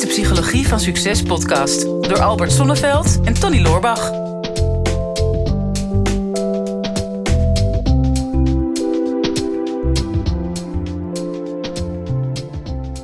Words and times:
is 0.00 0.06
de 0.06 0.22
Psychologie 0.22 0.68
van 0.68 0.80
Succes 0.80 1.22
podcast 1.22 1.82
door 1.82 2.20
Albert 2.20 2.52
Sonneveld 2.52 3.20
en 3.24 3.34
Tony 3.34 3.60
Loorbach. 3.60 4.10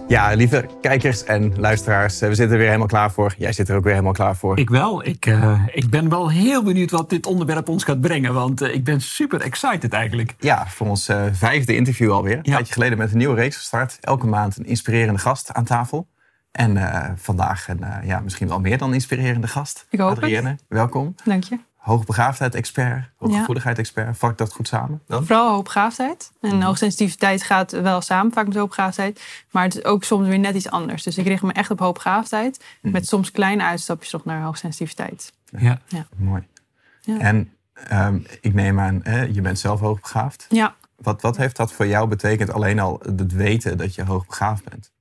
Ja, 0.09 0.35
lieve 0.35 0.69
kijkers 0.81 1.25
en 1.25 1.53
luisteraars, 1.57 2.19
we 2.19 2.27
zitten 2.27 2.51
er 2.51 2.57
weer 2.57 2.67
helemaal 2.67 2.87
klaar 2.87 3.11
voor. 3.11 3.35
Jij 3.39 3.53
zit 3.53 3.69
er 3.69 3.77
ook 3.77 3.83
weer 3.83 3.93
helemaal 3.93 4.13
klaar 4.13 4.37
voor. 4.37 4.59
Ik 4.59 4.71
wel. 4.71 5.07
Ik, 5.07 5.27
uh, 5.27 5.67
ik 5.73 5.91
ben 5.91 6.09
wel 6.09 6.31
heel 6.31 6.63
benieuwd 6.63 6.91
wat 6.91 7.11
dit 7.11 7.27
onderwerp 7.27 7.69
ons 7.69 7.85
gaat 7.85 8.01
brengen. 8.01 8.35
Want 8.35 8.63
uh, 8.63 8.75
ik 8.75 8.85
ben 8.85 9.01
super 9.01 9.41
excited 9.41 9.93
eigenlijk. 9.93 10.35
Ja, 10.39 10.67
voor 10.69 10.87
ons 10.87 11.09
uh, 11.09 11.23
vijfde 11.33 11.77
interview 11.77 12.13
alweer. 12.13 12.33
Ja. 12.33 12.39
Een 12.39 12.53
tijdje 12.53 12.73
geleden 12.73 12.99
met 12.99 13.11
een 13.11 13.19
nieuwe 13.19 13.35
reeks 13.35 13.57
gestart. 13.57 13.99
Elke 14.01 14.27
maand 14.27 14.57
een 14.57 14.67
inspirerende 14.67 15.21
gast 15.21 15.53
aan 15.53 15.65
tafel. 15.65 16.07
En 16.57 16.79
vandaag 17.19 17.69
een 17.69 17.85
ja, 18.05 18.21
misschien 18.21 18.49
wel 18.49 18.61
meer 18.61 18.79
dan 18.79 18.95
inspirerende 18.95 19.49
gast. 19.49 19.87
Ik 19.91 19.99
hoop 19.99 20.11
Adrienne, 20.11 20.49
het. 20.49 20.65
welkom. 20.69 21.15
Dank 21.25 21.45
je. 21.45 21.59
Hoogbegaafdheid-expert, 21.77 23.11
hooggevoeligheid-expert. 23.17 24.19
Vat 24.19 24.31
ik 24.31 24.39
dat 24.39 24.53
goed 24.53 24.69
samen? 24.69 25.03
Dan? 25.07 25.27
Vooral 25.27 25.51
hoogbegaafdheid. 25.53 26.33
En 26.41 26.63
hoogsensitiviteit 26.63 27.43
gaat 27.43 27.71
wel 27.71 28.01
samen 28.01 28.33
vaak 28.33 28.47
met 28.47 28.57
hoogbegaafdheid. 28.57 29.45
Maar 29.51 29.63
het 29.63 29.77
is 29.77 29.85
ook 29.85 30.05
soms 30.05 30.29
weer 30.29 30.39
net 30.39 30.55
iets 30.55 30.71
anders. 30.71 31.03
Dus 31.03 31.19
ik 31.19 31.27
richt 31.27 31.43
me 31.43 31.53
echt 31.53 31.71
op 31.71 31.79
hoogbegaafdheid. 31.79 32.65
Mm. 32.83 32.91
Met 32.91 33.09
soms 33.09 33.31
kleine 33.31 33.63
uitstapjes 33.63 34.13
nog 34.13 34.25
naar 34.25 34.43
hoogsensitiviteit. 34.43 35.33
Ja, 35.59 35.79
ja. 35.87 36.07
mooi. 36.17 36.47
Ja. 37.01 37.19
En 37.19 37.53
um, 37.93 38.27
ik 38.41 38.55
neem 38.55 38.81
aan, 38.81 39.01
hè, 39.03 39.23
je 39.23 39.41
bent 39.41 39.59
zelf 39.59 39.81
hoogbegaafd. 39.81 40.47
Ja. 40.49 40.75
Wat, 40.97 41.23
wat 41.23 41.37
heeft 41.37 41.57
dat 41.57 41.73
voor 41.73 41.87
jou 41.87 42.09
betekend, 42.09 42.53
alleen 42.53 42.79
al 42.79 43.01
het 43.17 43.33
weten 43.33 43.79
dat 43.79 43.95
je 43.95 44.05
hoogbegaafd 44.05 44.65
bent? 44.65 44.95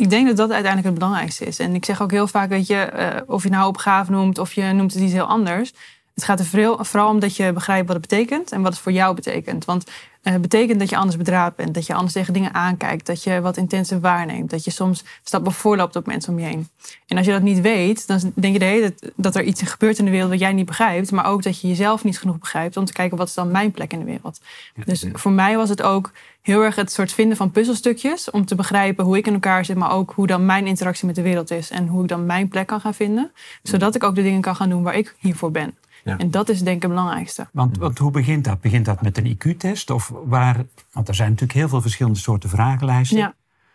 Ik 0.00 0.10
denk 0.10 0.26
dat 0.26 0.36
dat 0.36 0.50
uiteindelijk 0.50 0.90
het 0.90 0.98
belangrijkste 0.98 1.44
is. 1.44 1.58
En 1.58 1.74
ik 1.74 1.84
zeg 1.84 2.02
ook 2.02 2.10
heel 2.10 2.26
vaak, 2.26 2.48
weet 2.48 2.66
je, 2.66 2.90
uh, 2.96 3.06
of 3.26 3.42
je 3.42 3.48
nou 3.48 3.62
hoogbegaafd 3.62 4.10
noemt 4.10 4.38
of 4.38 4.52
je 4.52 4.62
noemt 4.62 4.94
het 4.94 5.02
iets 5.02 5.12
heel 5.12 5.26
anders. 5.26 5.72
Het 6.14 6.24
gaat 6.24 6.40
er 6.40 6.76
vooral 6.84 7.08
om 7.08 7.20
dat 7.20 7.36
je 7.36 7.52
begrijpt 7.52 7.86
wat 7.86 7.96
het 7.96 8.08
betekent 8.08 8.52
en 8.52 8.62
wat 8.62 8.72
het 8.72 8.80
voor 8.80 8.92
jou 8.92 9.14
betekent. 9.14 9.64
Want 9.64 9.90
uh, 10.22 10.34
betekent 10.36 10.78
dat 10.78 10.90
je 10.90 10.96
anders 10.96 11.16
bedraad 11.16 11.56
bent, 11.56 11.74
dat 11.74 11.86
je 11.86 11.94
anders 11.94 12.12
tegen 12.12 12.32
dingen 12.32 12.54
aankijkt, 12.54 13.06
dat 13.06 13.22
je 13.22 13.40
wat 13.40 13.56
intenser 13.56 14.00
waarneemt, 14.00 14.50
dat 14.50 14.64
je 14.64 14.70
soms 14.70 15.04
stappen 15.22 15.52
voorloopt 15.52 15.96
op 15.96 16.06
mensen 16.06 16.32
om 16.32 16.38
je 16.38 16.46
heen. 16.46 16.68
En 17.06 17.16
als 17.16 17.26
je 17.26 17.32
dat 17.32 17.42
niet 17.42 17.60
weet, 17.60 18.06
dan 18.06 18.32
denk 18.34 18.52
je 18.52 18.58
de 18.58 18.64
hele 18.64 18.94
tijd 18.94 19.12
dat 19.16 19.36
er 19.36 19.42
iets 19.42 19.62
gebeurt 19.62 19.98
in 19.98 20.04
de 20.04 20.10
wereld 20.10 20.30
wat 20.30 20.38
jij 20.38 20.52
niet 20.52 20.66
begrijpt, 20.66 21.10
maar 21.10 21.26
ook 21.26 21.42
dat 21.42 21.60
je 21.60 21.68
jezelf 21.68 22.04
niet 22.04 22.18
genoeg 22.18 22.38
begrijpt 22.38 22.76
om 22.76 22.84
te 22.84 22.92
kijken 22.92 23.18
wat 23.18 23.28
is 23.28 23.34
dan 23.34 23.50
mijn 23.50 23.70
plek 23.70 23.92
in 23.92 23.98
de 23.98 24.04
wereld. 24.04 24.40
Dus 24.84 25.04
voor 25.12 25.32
mij 25.32 25.56
was 25.56 25.68
het 25.68 25.82
ook 25.82 26.12
heel 26.40 26.62
erg 26.62 26.74
het 26.74 26.92
soort 26.92 27.12
vinden 27.12 27.36
van 27.36 27.50
puzzelstukjes 27.50 28.30
om 28.30 28.44
te 28.44 28.54
begrijpen 28.54 29.04
hoe 29.04 29.16
ik 29.16 29.26
in 29.26 29.32
elkaar 29.32 29.64
zit, 29.64 29.76
maar 29.76 29.92
ook 29.92 30.12
hoe 30.14 30.26
dan 30.26 30.46
mijn 30.46 30.66
interactie 30.66 31.06
met 31.06 31.14
de 31.14 31.22
wereld 31.22 31.50
is 31.50 31.70
en 31.70 31.86
hoe 31.86 32.02
ik 32.02 32.08
dan 32.08 32.26
mijn 32.26 32.48
plek 32.48 32.66
kan 32.66 32.80
gaan 32.80 32.94
vinden, 32.94 33.32
zodat 33.62 33.94
ik 33.94 34.04
ook 34.04 34.14
de 34.14 34.22
dingen 34.22 34.40
kan 34.40 34.56
gaan 34.56 34.68
doen 34.68 34.82
waar 34.82 34.96
ik 34.96 35.14
hiervoor 35.18 35.50
ben. 35.50 35.74
Ja. 36.04 36.18
En 36.18 36.30
dat 36.30 36.48
is 36.48 36.62
denk 36.62 36.76
ik 36.76 36.82
het 36.82 36.90
belangrijkste. 36.90 37.48
Want, 37.52 37.78
want 37.78 37.98
hoe 37.98 38.10
begint 38.10 38.44
dat? 38.44 38.60
Begint 38.60 38.84
dat 38.84 39.02
met 39.02 39.18
een 39.18 39.36
IQ-test? 39.38 39.90
Of 39.90 40.12
waar, 40.24 40.64
want 40.92 41.08
er 41.08 41.14
zijn 41.14 41.28
natuurlijk 41.30 41.58
heel 41.58 41.68
veel 41.68 41.80
verschillende 41.80 42.18
soorten 42.18 42.48
vragenlijsten. 42.50 43.18
Ja. 43.18 43.34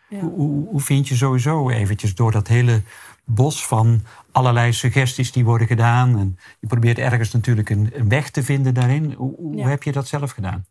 Ja. 0.10 0.20
Hoe, 0.20 0.68
hoe 0.68 0.82
vind 0.82 1.08
je 1.08 1.16
sowieso 1.16 1.70
eventjes 1.70 2.16
door 2.16 2.32
dat 2.32 2.48
hele 2.48 2.82
bos 3.24 3.66
van 3.66 4.02
allerlei 4.32 4.74
suggesties 4.74 5.32
die 5.32 5.46
worden 5.46 5.68
gedaan. 5.68 6.18
En 6.20 6.38
je 6.60 6.68
probeert 6.68 6.98
ergens 6.98 7.32
natuurlijk 7.32 7.70
een, 7.70 7.92
een 7.94 8.10
weg 8.10 8.30
te 8.30 8.44
vinden 8.44 8.74
daarin. 8.74 9.14
Hoe, 9.18 9.34
hoe 9.38 9.56
Ja. 9.56 9.68
heb 9.68 9.84
je 9.84 9.92
dat 9.92 10.08
zelf 10.08 10.32
gedaan? 10.32 10.66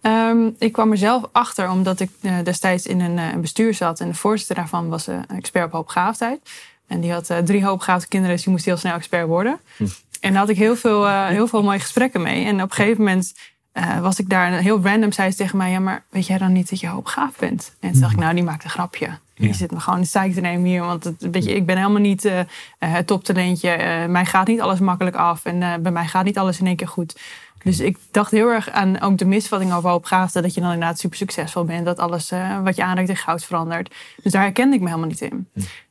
Ehm, 0.00 0.50
ik 0.58 0.72
kwam 0.72 0.90
er 0.90 0.96
zelf 0.98 1.24
achter 1.32 1.70
omdat 1.70 2.00
ik 2.00 2.10
eh, 2.20 2.38
destijds 2.44 2.86
in 2.86 3.00
een, 3.00 3.18
eh, 3.18 3.32
een 3.32 3.40
bestuur 3.40 3.74
zat. 3.74 4.00
En 4.00 4.08
de 4.08 4.14
voorzitter 4.14 4.56
daarvan 4.56 4.88
was 4.88 5.06
eh, 5.08 5.14
een 5.14 5.36
expert 5.36 5.64
op 5.66 5.72
hoogbegaafdheid. 5.72 6.40
En 6.86 7.00
die 7.00 7.12
had 7.12 7.30
eh, 7.30 7.38
drie 7.38 7.64
hoogbegaafde 7.64 8.08
kinderen, 8.08 8.34
dus 8.36 8.44
die 8.44 8.52
moest 8.52 8.64
heel 8.64 8.76
snel 8.76 8.94
expert 8.94 9.26
worden. 9.26 9.60
En 10.20 10.30
daar 10.30 10.40
had 10.40 10.48
ik 10.48 10.56
heel 10.56 10.76
veel, 10.76 11.06
eh, 11.06 11.26
heel 11.26 11.46
veel 11.46 11.62
mooie 11.62 11.78
gesprekken 11.78 12.22
mee. 12.22 12.44
En 12.44 12.54
op 12.54 12.70
een 12.70 12.76
gegeven 12.76 13.04
moment 13.04 13.34
eh, 13.72 14.00
was 14.00 14.18
ik 14.18 14.28
daar 14.28 14.52
heel 14.52 14.80
random, 14.82 15.12
zei 15.12 15.30
ze 15.30 15.36
tegen 15.36 15.56
mij: 15.56 15.70
Ja, 15.70 15.78
maar 15.78 16.04
weet 16.10 16.26
jij 16.26 16.38
dan 16.38 16.52
niet 16.52 16.70
dat 16.70 16.80
je 16.80 16.86
hoogbegaafd 16.86 17.38
bent? 17.38 17.76
En 17.80 17.92
toen 17.92 18.00
dacht 18.00 18.12
ik: 18.12 18.18
Nou, 18.18 18.34
die 18.34 18.44
maakt 18.44 18.64
een 18.64 18.70
grapje. 18.70 19.08
Die 19.34 19.54
zit 19.54 19.70
me 19.70 19.80
gewoon 19.80 19.98
in 19.98 20.04
de 20.04 20.10
zeik 20.10 20.34
te 20.34 20.40
nemen 20.40 20.64
hier. 20.64 20.82
Want 20.82 21.04
het, 21.04 21.30
weet 21.30 21.44
je, 21.44 21.54
ik 21.54 21.66
ben 21.66 21.76
helemaal 21.76 22.00
niet 22.00 22.24
eh, 22.24 22.40
het 22.78 23.06
toptalentje. 23.06 24.06
Mij 24.08 24.26
gaat 24.26 24.46
niet 24.46 24.60
alles 24.60 24.78
makkelijk 24.78 25.16
af. 25.16 25.44
En 25.44 25.82
bij 25.82 25.92
mij 25.92 26.06
gaat 26.06 26.24
niet 26.24 26.38
alles 26.38 26.60
in 26.60 26.66
één 26.66 26.76
keer 26.76 26.88
goed. 26.88 27.20
Dus 27.62 27.80
ik 27.80 27.98
dacht 28.10 28.30
heel 28.30 28.48
erg 28.48 28.70
aan 28.70 29.00
ook 29.00 29.18
de 29.18 29.24
misvatting 29.24 29.72
over 29.72 29.90
hoogbegaafden. 29.90 30.42
Dat 30.42 30.54
je 30.54 30.60
dan 30.60 30.72
inderdaad 30.72 30.98
super 30.98 31.16
succesvol 31.16 31.64
bent. 31.64 31.84
Dat 31.84 31.98
alles 31.98 32.32
wat 32.64 32.76
je 32.76 32.84
aanreikt 32.84 33.10
in 33.10 33.16
goud 33.16 33.44
verandert. 33.44 33.94
Dus 34.22 34.32
daar 34.32 34.42
herkende 34.42 34.74
ik 34.74 34.80
me 34.80 34.88
helemaal 34.88 35.08
niet 35.08 35.20
in. 35.20 35.48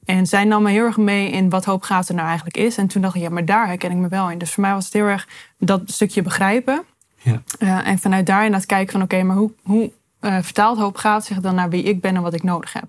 En 0.09 0.28
zij 0.28 0.44
nam 0.44 0.64
me 0.64 0.70
heel 0.70 0.86
erg 0.86 0.97
mee 0.97 1.30
in 1.30 1.50
wat 1.50 1.66
hoogbegaafde 1.66 2.14
nou 2.14 2.28
eigenlijk 2.28 2.58
is. 2.58 2.78
En 2.78 2.88
toen 2.88 3.02
dacht 3.02 3.16
ik, 3.16 3.22
ja, 3.22 3.30
maar 3.30 3.46
daar 3.46 3.68
herken 3.68 3.92
ik 3.92 3.97
me 3.97 4.08
wel 4.08 4.30
in. 4.31 4.38
Dus 4.38 4.52
voor 4.52 4.64
mij 4.64 4.74
was 4.74 4.86
het 4.86 4.94
heel 4.94 5.06
erg 5.06 5.28
dat 5.58 5.81
stukje 5.86 6.22
begrijpen. 6.22 6.84
Ja. 7.22 7.42
Eh, 7.59 7.88
en 7.88 8.00
vanuit 8.00 8.25
daar 8.25 8.44
inderdaad 8.44 8.68
kijken 8.68 8.92
van, 8.92 9.02
oké, 9.02 9.24
maar 9.24 9.36
hoe, 9.36 9.52
hoe 9.64 9.92
eh, 10.20 10.38
vertaalt 10.42 10.78
hoogbegaafd 10.78 11.25
zich 11.25 11.40
dan 11.40 11.56
naar 11.56 11.70
wie 11.70 11.84
ik 11.84 12.02
ben 12.02 12.16
en 12.16 12.22
wat 12.22 12.34
ik 12.34 12.44
nodig 12.44 12.74
heb? 12.74 12.86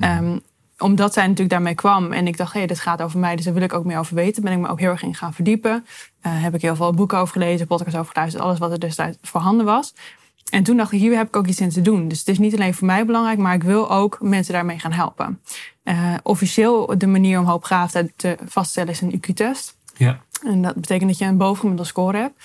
Ehm, 0.00 0.38
omdat 0.78 1.12
zij 1.12 1.22
natuurlijk 1.22 1.50
daarmee 1.50 1.74
kwam 1.74 2.12
en 2.12 2.26
ik 2.26 2.36
dacht, 2.36 2.52
hé, 2.52 2.66
dit 2.66 2.80
gaat 2.80 3.02
over 3.02 3.18
mij, 3.18 3.36
dus 3.36 3.44
daar 3.44 3.54
wil 3.54 3.62
ik 3.62 3.72
ook 3.72 3.84
meer 3.84 3.98
over 3.98 4.14
weten. 4.14 4.42
Ben 4.42 4.52
ik 4.52 4.58
me 4.58 4.68
ook 4.68 4.80
heel 4.80 4.90
erg 4.90 5.02
in 5.02 5.14
gaan 5.14 5.34
verdiepen. 5.34 5.86
Eh, 6.20 6.42
heb 6.42 6.54
ik 6.54 6.62
heel 6.62 6.76
veel 6.76 6.92
boeken 6.92 7.18
over 7.18 7.32
gelezen, 7.32 7.66
podcasts 7.66 7.98
over 7.98 8.12
geluisterd, 8.12 8.44
alles 8.44 8.58
wat 8.58 8.70
er 8.70 8.80
destijds 8.80 9.18
voorhanden 9.22 9.66
was. 9.66 9.94
En 10.50 10.62
toen 10.62 10.76
dacht 10.76 10.92
ik, 10.92 11.00
hier 11.00 11.16
heb 11.16 11.26
ik 11.26 11.36
ook 11.36 11.46
iets 11.46 11.60
in 11.60 11.68
te 11.68 11.82
doen. 11.82 12.08
Dus 12.08 12.18
het 12.18 12.28
is 12.28 12.38
niet 12.38 12.54
alleen 12.54 12.74
voor 12.74 12.86
mij 12.86 13.06
belangrijk, 13.06 13.38
maar 13.38 13.54
ik 13.54 13.62
wil 13.62 13.90
ook 13.90 14.18
mensen 14.20 14.52
daarmee 14.52 14.78
gaan 14.78 14.92
helpen. 14.92 15.40
Eh, 15.82 16.14
officieel 16.22 16.98
de 16.98 17.06
manier 17.06 17.38
om 17.38 17.44
hoogbegaafdheid 17.44 18.12
te 18.16 18.36
vaststellen 18.46 18.90
is 18.90 19.00
een 19.00 19.12
IQ-test. 19.12 19.76
Ja. 19.96 20.20
En 20.42 20.62
dat 20.62 20.74
betekent 20.74 21.08
dat 21.08 21.18
je 21.18 21.24
een 21.24 21.36
bovengemiddelde 21.36 21.90
score 21.90 22.18
hebt. 22.18 22.42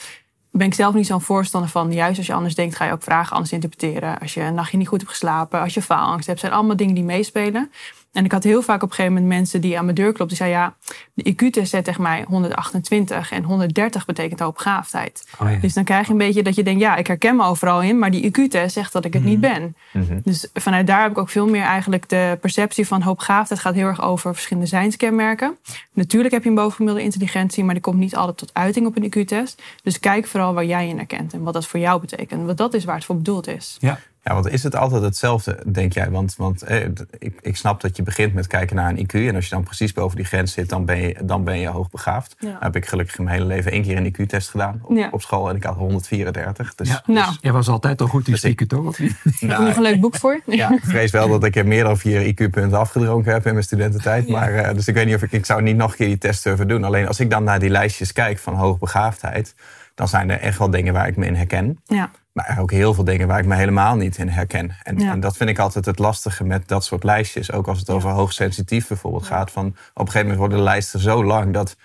Ben 0.51 0.67
ik 0.67 0.73
zelf 0.73 0.93
niet 0.93 1.05
zo'n 1.05 1.21
voorstander 1.21 1.69
van. 1.69 1.93
Juist 1.93 2.17
als 2.17 2.27
je 2.27 2.33
anders 2.33 2.55
denkt, 2.55 2.75
ga 2.75 2.85
je 2.85 2.91
ook 2.91 3.03
vragen 3.03 3.33
anders 3.33 3.51
interpreteren. 3.51 4.19
Als 4.19 4.33
je 4.33 4.41
een 4.41 4.53
nachtje 4.53 4.77
niet 4.77 4.87
goed 4.87 4.99
hebt 4.99 5.11
geslapen, 5.11 5.59
als 5.59 5.73
je 5.73 5.81
faalangst 5.81 6.27
hebt, 6.27 6.39
zijn 6.39 6.51
allemaal 6.51 6.75
dingen 6.75 6.95
die 6.95 7.03
meespelen. 7.03 7.71
En 8.11 8.25
ik 8.25 8.31
had 8.31 8.43
heel 8.43 8.61
vaak 8.61 8.83
op 8.83 8.89
een 8.89 8.95
gegeven 8.95 9.13
moment 9.13 9.33
mensen 9.33 9.61
die 9.61 9.77
aan 9.77 9.83
mijn 9.83 9.95
deur 9.95 10.13
klopten. 10.13 10.27
Die 10.27 10.37
zeiden, 10.37 10.59
ja, 10.59 10.75
de 11.13 11.33
IQ-test 11.33 11.69
zegt 11.69 11.83
tegen 11.83 12.01
mij 12.01 12.25
128 12.27 13.31
en 13.31 13.43
130 13.43 14.05
betekent 14.05 14.39
hoogbegaafdheid. 14.39 15.27
Oh 15.39 15.51
ja. 15.51 15.57
Dus 15.57 15.73
dan 15.73 15.83
krijg 15.83 16.05
je 16.05 16.11
een 16.11 16.17
beetje 16.17 16.43
dat 16.43 16.55
je 16.55 16.63
denkt, 16.63 16.81
ja, 16.81 16.95
ik 16.95 17.07
herken 17.07 17.35
me 17.35 17.43
overal 17.43 17.81
in, 17.81 17.99
maar 17.99 18.11
die 18.11 18.31
IQ-test 18.31 18.73
zegt 18.73 18.93
dat 18.93 19.05
ik 19.05 19.13
het 19.13 19.23
niet 19.23 19.39
ben. 19.39 19.75
Mhm. 19.91 20.19
Dus 20.23 20.47
vanuit 20.53 20.87
daar 20.87 21.01
heb 21.01 21.11
ik 21.11 21.17
ook 21.17 21.29
veel 21.29 21.47
meer 21.47 21.63
eigenlijk 21.63 22.09
de 22.09 22.37
perceptie 22.41 22.87
van 22.87 23.01
hoogbegaafdheid 23.01 23.61
gaat 23.61 23.73
heel 23.73 23.87
erg 23.87 24.01
over 24.01 24.33
verschillende 24.33 24.69
zijnskenmerken. 24.69 25.57
Natuurlijk 25.93 26.33
heb 26.33 26.43
je 26.43 26.49
een 26.49 26.55
bovengemiddelde 26.55 27.03
intelligentie, 27.03 27.63
maar 27.63 27.73
die 27.73 27.83
komt 27.83 27.97
niet 27.99 28.15
altijd 28.15 28.37
tot 28.37 28.53
uiting 28.53 28.85
op 28.85 28.97
een 28.97 29.03
IQ-test. 29.03 29.61
Dus 29.83 29.99
kijk 29.99 30.27
vooral 30.27 30.53
waar 30.53 30.65
jij 30.65 30.87
in 30.87 30.97
herkent 30.97 31.33
en 31.33 31.43
wat 31.43 31.53
dat 31.53 31.67
voor 31.67 31.79
jou 31.79 32.01
betekent. 32.01 32.45
Want 32.45 32.57
dat 32.57 32.73
is 32.73 32.85
waar 32.85 32.95
het 32.95 33.05
voor 33.05 33.17
bedoeld 33.17 33.47
is. 33.47 33.77
Ja. 33.79 33.99
Ja, 34.29 34.35
want 34.35 34.49
is 34.49 34.63
het 34.63 34.75
altijd 34.75 35.03
hetzelfde, 35.03 35.57
denk 35.65 35.93
jij? 35.93 36.09
Want, 36.09 36.35
want 36.37 36.61
eh, 36.61 36.85
ik, 37.19 37.39
ik 37.41 37.57
snap 37.57 37.81
dat 37.81 37.97
je 37.97 38.03
begint 38.03 38.33
met 38.33 38.47
kijken 38.47 38.75
naar 38.75 38.89
een 38.89 38.97
IQ. 38.97 39.13
En 39.13 39.35
als 39.35 39.43
je 39.43 39.49
dan 39.49 39.63
precies 39.63 39.93
boven 39.93 40.15
die 40.15 40.25
grens 40.25 40.53
zit, 40.53 40.69
dan 40.69 40.85
ben 40.85 41.01
je, 41.01 41.15
dan 41.23 41.43
ben 41.43 41.59
je 41.59 41.67
hoogbegaafd. 41.67 42.35
Ja. 42.39 42.47
Nou 42.47 42.63
heb 42.63 42.75
ik 42.75 42.85
gelukkig 42.85 43.17
mijn 43.17 43.29
hele 43.29 43.45
leven 43.45 43.71
één 43.71 43.81
keer 43.81 43.97
een 43.97 44.05
IQ-test 44.05 44.49
gedaan 44.49 44.81
op, 44.83 44.97
Ja. 44.97 45.09
op 45.11 45.21
school. 45.21 45.49
En 45.49 45.55
ik 45.55 45.63
had 45.63 45.75
134. 45.75 46.75
Dus, 46.75 46.89
Ja. 46.89 47.03
Nou, 47.05 47.35
Jij 47.41 47.51
was 47.51 47.67
altijd 47.67 48.01
al 48.01 48.07
goed 48.07 48.25
in 48.25 48.31
Dus 48.31 48.41
spieken, 48.41 48.67
toch? 48.67 48.85
Of 48.85 48.99
niet? 48.99 49.15
heb 49.23 49.33
je 49.39 49.45
nou, 49.45 49.63
nog 49.65 49.75
een 49.75 49.81
leuk 49.81 50.01
boek 50.01 50.15
voor? 50.15 50.39
ja, 50.61 50.71
ik 50.71 50.83
vrees 50.83 51.11
wel 51.11 51.29
dat 51.29 51.43
ik 51.43 51.55
er 51.55 51.67
meer 51.67 51.83
dan 51.83 51.97
vier 51.97 52.25
IQ-punten 52.25 52.79
afgedronken 52.79 53.33
heb 53.33 53.45
in 53.45 53.53
mijn 53.53 53.65
studententijd. 53.65 54.27
Maar, 54.27 54.53
eh, 54.53 54.73
dus 54.73 54.87
ik 54.87 54.93
weet 54.93 55.05
niet 55.05 55.15
of 55.15 55.23
ik, 55.23 55.31
ik 55.31 55.45
zou 55.45 55.61
niet 55.61 55.75
nog 55.77 55.91
een 55.91 55.97
keer 55.97 56.07
die 56.07 56.17
test 56.17 56.43
durven 56.43 56.67
doen. 56.67 56.83
Alleen 56.83 57.07
als 57.07 57.19
ik 57.19 57.29
dan 57.29 57.43
naar 57.43 57.59
die 57.59 57.69
lijstjes 57.69 58.13
kijk 58.13 58.37
van 58.39 58.53
hoogbegaafdheid, 58.53 59.55
dan 59.99 60.07
zijn 60.07 60.29
er 60.29 60.39
echt 60.39 60.57
wel 60.57 60.69
dingen 60.69 60.93
waar 60.93 61.07
ik 61.07 61.15
me 61.17 61.25
in 61.25 61.35
herken. 61.35 61.79
Ja, 61.85 62.11
Maar 62.31 62.57
ook 62.59 62.71
heel 62.71 62.93
veel 62.93 63.03
dingen 63.03 63.27
waar 63.27 63.39
ik 63.39 63.45
me 63.45 63.55
helemaal 63.55 63.95
niet 63.95 64.17
in 64.17 64.29
herken. 64.29 64.75
En, 64.83 64.97
Ja. 64.99 65.11
en 65.11 65.19
dat 65.19 65.37
vind 65.37 65.49
ik 65.49 65.59
altijd 65.59 65.85
het 65.85 65.99
lastige 65.99 66.43
met 66.43 66.67
dat 66.67 66.83
soort 66.83 67.03
lijstjes. 67.03 67.51
Ook 67.51 67.67
als 67.67 67.79
het 67.79 67.89
over 67.89 68.09
hoogsensitief 68.09 68.87
bijvoorbeeld 68.87 69.25
gaat. 69.25 69.51
Van, 69.51 69.65
op 69.67 69.73
een 69.93 70.05
gegeven 70.05 70.19
moment 70.21 70.37
worden 70.39 70.57
de 70.57 70.63
lijsten 70.63 70.99
zo 70.99 71.23
lang 71.25 71.53
dat 71.53 71.75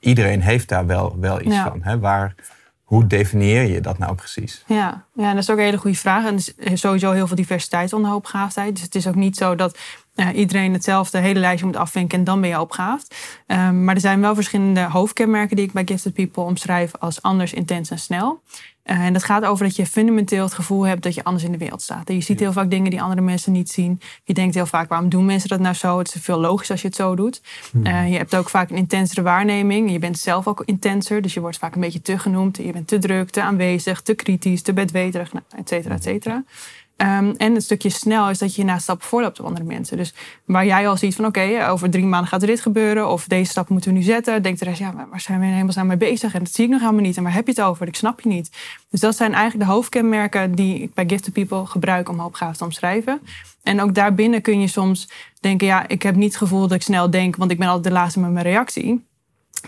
iedereen 0.00 0.42
heeft 0.42 0.68
daar 0.68 0.86
wel, 0.86 1.16
wel 1.20 1.40
iets 1.40 1.54
Ja. 1.54 1.68
van. 1.68 1.82
Hè? 1.82 1.98
Waar, 1.98 2.34
hoe 2.82 3.06
definieer 3.06 3.62
je 3.62 3.80
dat 3.80 3.98
nou 3.98 4.14
precies? 4.14 4.64
Ja, 4.66 5.04
ja, 5.14 5.32
dat 5.34 5.42
is 5.42 5.50
ook 5.50 5.56
een 5.58 5.64
hele 5.64 5.76
goede 5.76 5.96
vraag. 5.96 6.26
En 6.26 6.34
er 6.58 6.72
is 6.72 6.80
sowieso 6.80 7.12
heel 7.12 7.26
veel 7.26 7.36
diversiteit 7.36 7.92
onder 7.92 8.10
hoogbegaafdheid. 8.10 8.72
Dus 8.74 8.82
het 8.84 8.94
is 8.94 9.06
ook 9.06 9.14
niet 9.14 9.36
zo 9.36 9.54
dat 9.54 9.78
eh, 10.14 10.28
iedereen 10.34 10.72
hetzelfde 10.72 11.18
hele 11.18 11.40
lijstje 11.40 11.66
moet 11.66 11.76
afvinken 11.76 12.18
en 12.18 12.24
dan 12.24 12.40
ben 12.40 12.50
je 12.50 12.56
hoogbegaafd. 12.56 13.14
Ehm, 13.46 13.84
maar 13.84 13.94
er 13.94 14.00
zijn 14.00 14.20
wel 14.20 14.34
verschillende 14.34 14.82
hoofdkenmerken 14.82 15.56
die 15.56 15.64
ik 15.64 15.72
bij 15.72 15.82
Gifted 15.86 16.14
People 16.14 16.42
omschrijf 16.42 16.92
als 16.98 17.22
anders, 17.22 17.52
intens 17.52 17.90
en 17.90 17.98
snel. 17.98 18.42
Eh, 18.82 19.04
en 19.04 19.12
dat 19.12 19.22
gaat 19.22 19.44
over 19.44 19.64
dat 19.64 19.76
je 19.76 19.86
fundamenteel 19.86 20.42
het 20.44 20.54
gevoel 20.54 20.86
hebt 20.86 21.02
dat 21.02 21.14
je 21.14 21.24
anders 21.24 21.44
in 21.44 21.52
de 21.52 21.58
wereld 21.58 21.82
staat. 21.82 22.08
En 22.08 22.14
je 22.14 22.20
ziet 22.20 22.40
heel 22.40 22.52
vaak 22.52 22.70
dingen 22.70 22.90
die 22.90 23.02
andere 23.02 23.20
mensen 23.20 23.52
niet 23.52 23.70
zien. 23.70 24.00
Je 24.24 24.34
denkt 24.34 24.54
heel 24.54 24.66
vaak, 24.66 24.88
waarom 24.88 25.08
doen 25.08 25.24
mensen 25.24 25.48
dat 25.48 25.60
nou 25.60 25.74
zo? 25.74 25.98
Het 25.98 26.14
is 26.14 26.22
veel 26.22 26.40
logisch 26.40 26.70
als 26.70 26.80
je 26.80 26.86
het 26.86 26.96
zo 26.96 27.14
doet. 27.14 27.42
Eh, 27.82 28.10
je 28.10 28.16
hebt 28.16 28.34
ook 28.34 28.48
vaak 28.48 28.70
een 28.70 28.76
intensere 28.76 29.22
waarneming. 29.22 29.90
Je 29.90 29.98
bent 29.98 30.18
zelf 30.18 30.46
ook 30.46 30.62
intenser, 30.64 31.22
dus 31.22 31.34
je 31.34 31.40
wordt 31.40 31.58
vaak 31.58 31.74
een 31.74 31.80
beetje 31.80 32.02
te 32.02 32.18
genoemd. 32.18 32.56
Je 32.56 32.72
bent 32.72 32.88
te 32.88 32.98
druk, 32.98 33.30
te 33.30 33.42
aanwezig, 33.42 34.00
te 34.00 34.14
kritisch, 34.14 34.62
te 34.62 34.72
bedweterig, 34.72 35.32
nou, 35.32 35.44
et 35.56 35.68
cetera, 35.68 35.94
et 35.94 36.02
cetera. 36.02 36.44
Ehm, 37.02 37.32
en 37.36 37.54
het 37.54 37.62
stukje 37.62 37.90
snel 37.90 38.30
is 38.30 38.38
dat 38.38 38.54
je 38.54 38.64
na 38.64 38.78
stappen 38.78 39.06
voorloopt 39.06 39.40
op 39.40 39.46
andere 39.46 39.66
mensen. 39.66 39.96
Dus 39.96 40.14
waar 40.44 40.66
jij 40.66 40.88
al 40.88 40.96
ziet 40.96 41.14
van 41.14 41.24
oké, 41.24 41.66
over 41.68 41.90
drie 41.90 42.04
maanden 42.04 42.28
gaat 42.28 42.40
er 42.40 42.46
dit 42.46 42.60
gebeuren. 42.60 43.08
Of 43.08 43.26
deze 43.26 43.50
stap 43.50 43.68
moeten 43.68 43.92
we 43.92 43.98
nu 43.98 44.02
zetten. 44.04 44.42
Denkt 44.42 44.58
de 44.58 44.64
rest, 44.64 44.78
ja, 44.78 44.94
waar 45.10 45.20
zijn 45.20 45.40
we 45.40 45.46
helemaal 45.46 45.76
aan 45.76 45.86
mee 45.86 45.96
bezig? 45.96 46.34
En 46.34 46.38
dat 46.38 46.54
zie 46.54 46.64
ik 46.64 46.70
nog 46.70 46.80
helemaal 46.80 47.02
niet. 47.02 47.16
En 47.16 47.22
waar 47.22 47.34
heb 47.34 47.46
je 47.46 47.52
het 47.52 47.60
over? 47.60 47.86
Ik 47.86 47.94
snap 47.94 48.20
je 48.20 48.28
niet. 48.28 48.50
Dus 48.90 49.00
dat 49.00 49.16
zijn 49.16 49.34
eigenlijk 49.34 49.64
de 49.68 49.74
hoofdkenmerken 49.74 50.54
die 50.54 50.82
ik 50.82 50.94
bij 50.94 51.04
Gifted 51.06 51.32
People 51.32 51.66
gebruik 51.66 52.08
om 52.08 52.18
hoopgave 52.18 52.56
te 52.56 52.64
omschrijven. 52.64 53.20
En 53.62 53.80
ook 53.80 53.94
daarbinnen 53.94 54.42
kun 54.42 54.60
je 54.60 54.68
soms 54.68 55.08
denken, 55.40 55.66
ja, 55.66 55.88
ik 55.88 56.02
heb 56.02 56.14
niet 56.14 56.28
het 56.28 56.36
gevoel 56.36 56.60
dat 56.60 56.72
ik 56.72 56.82
snel 56.82 57.10
denk, 57.10 57.36
want 57.36 57.50
ik 57.50 57.58
ben 57.58 57.68
altijd 57.68 57.84
de 57.84 58.00
laatste 58.00 58.20
met 58.20 58.30
mijn 58.30 58.44
reactie. 58.44 59.04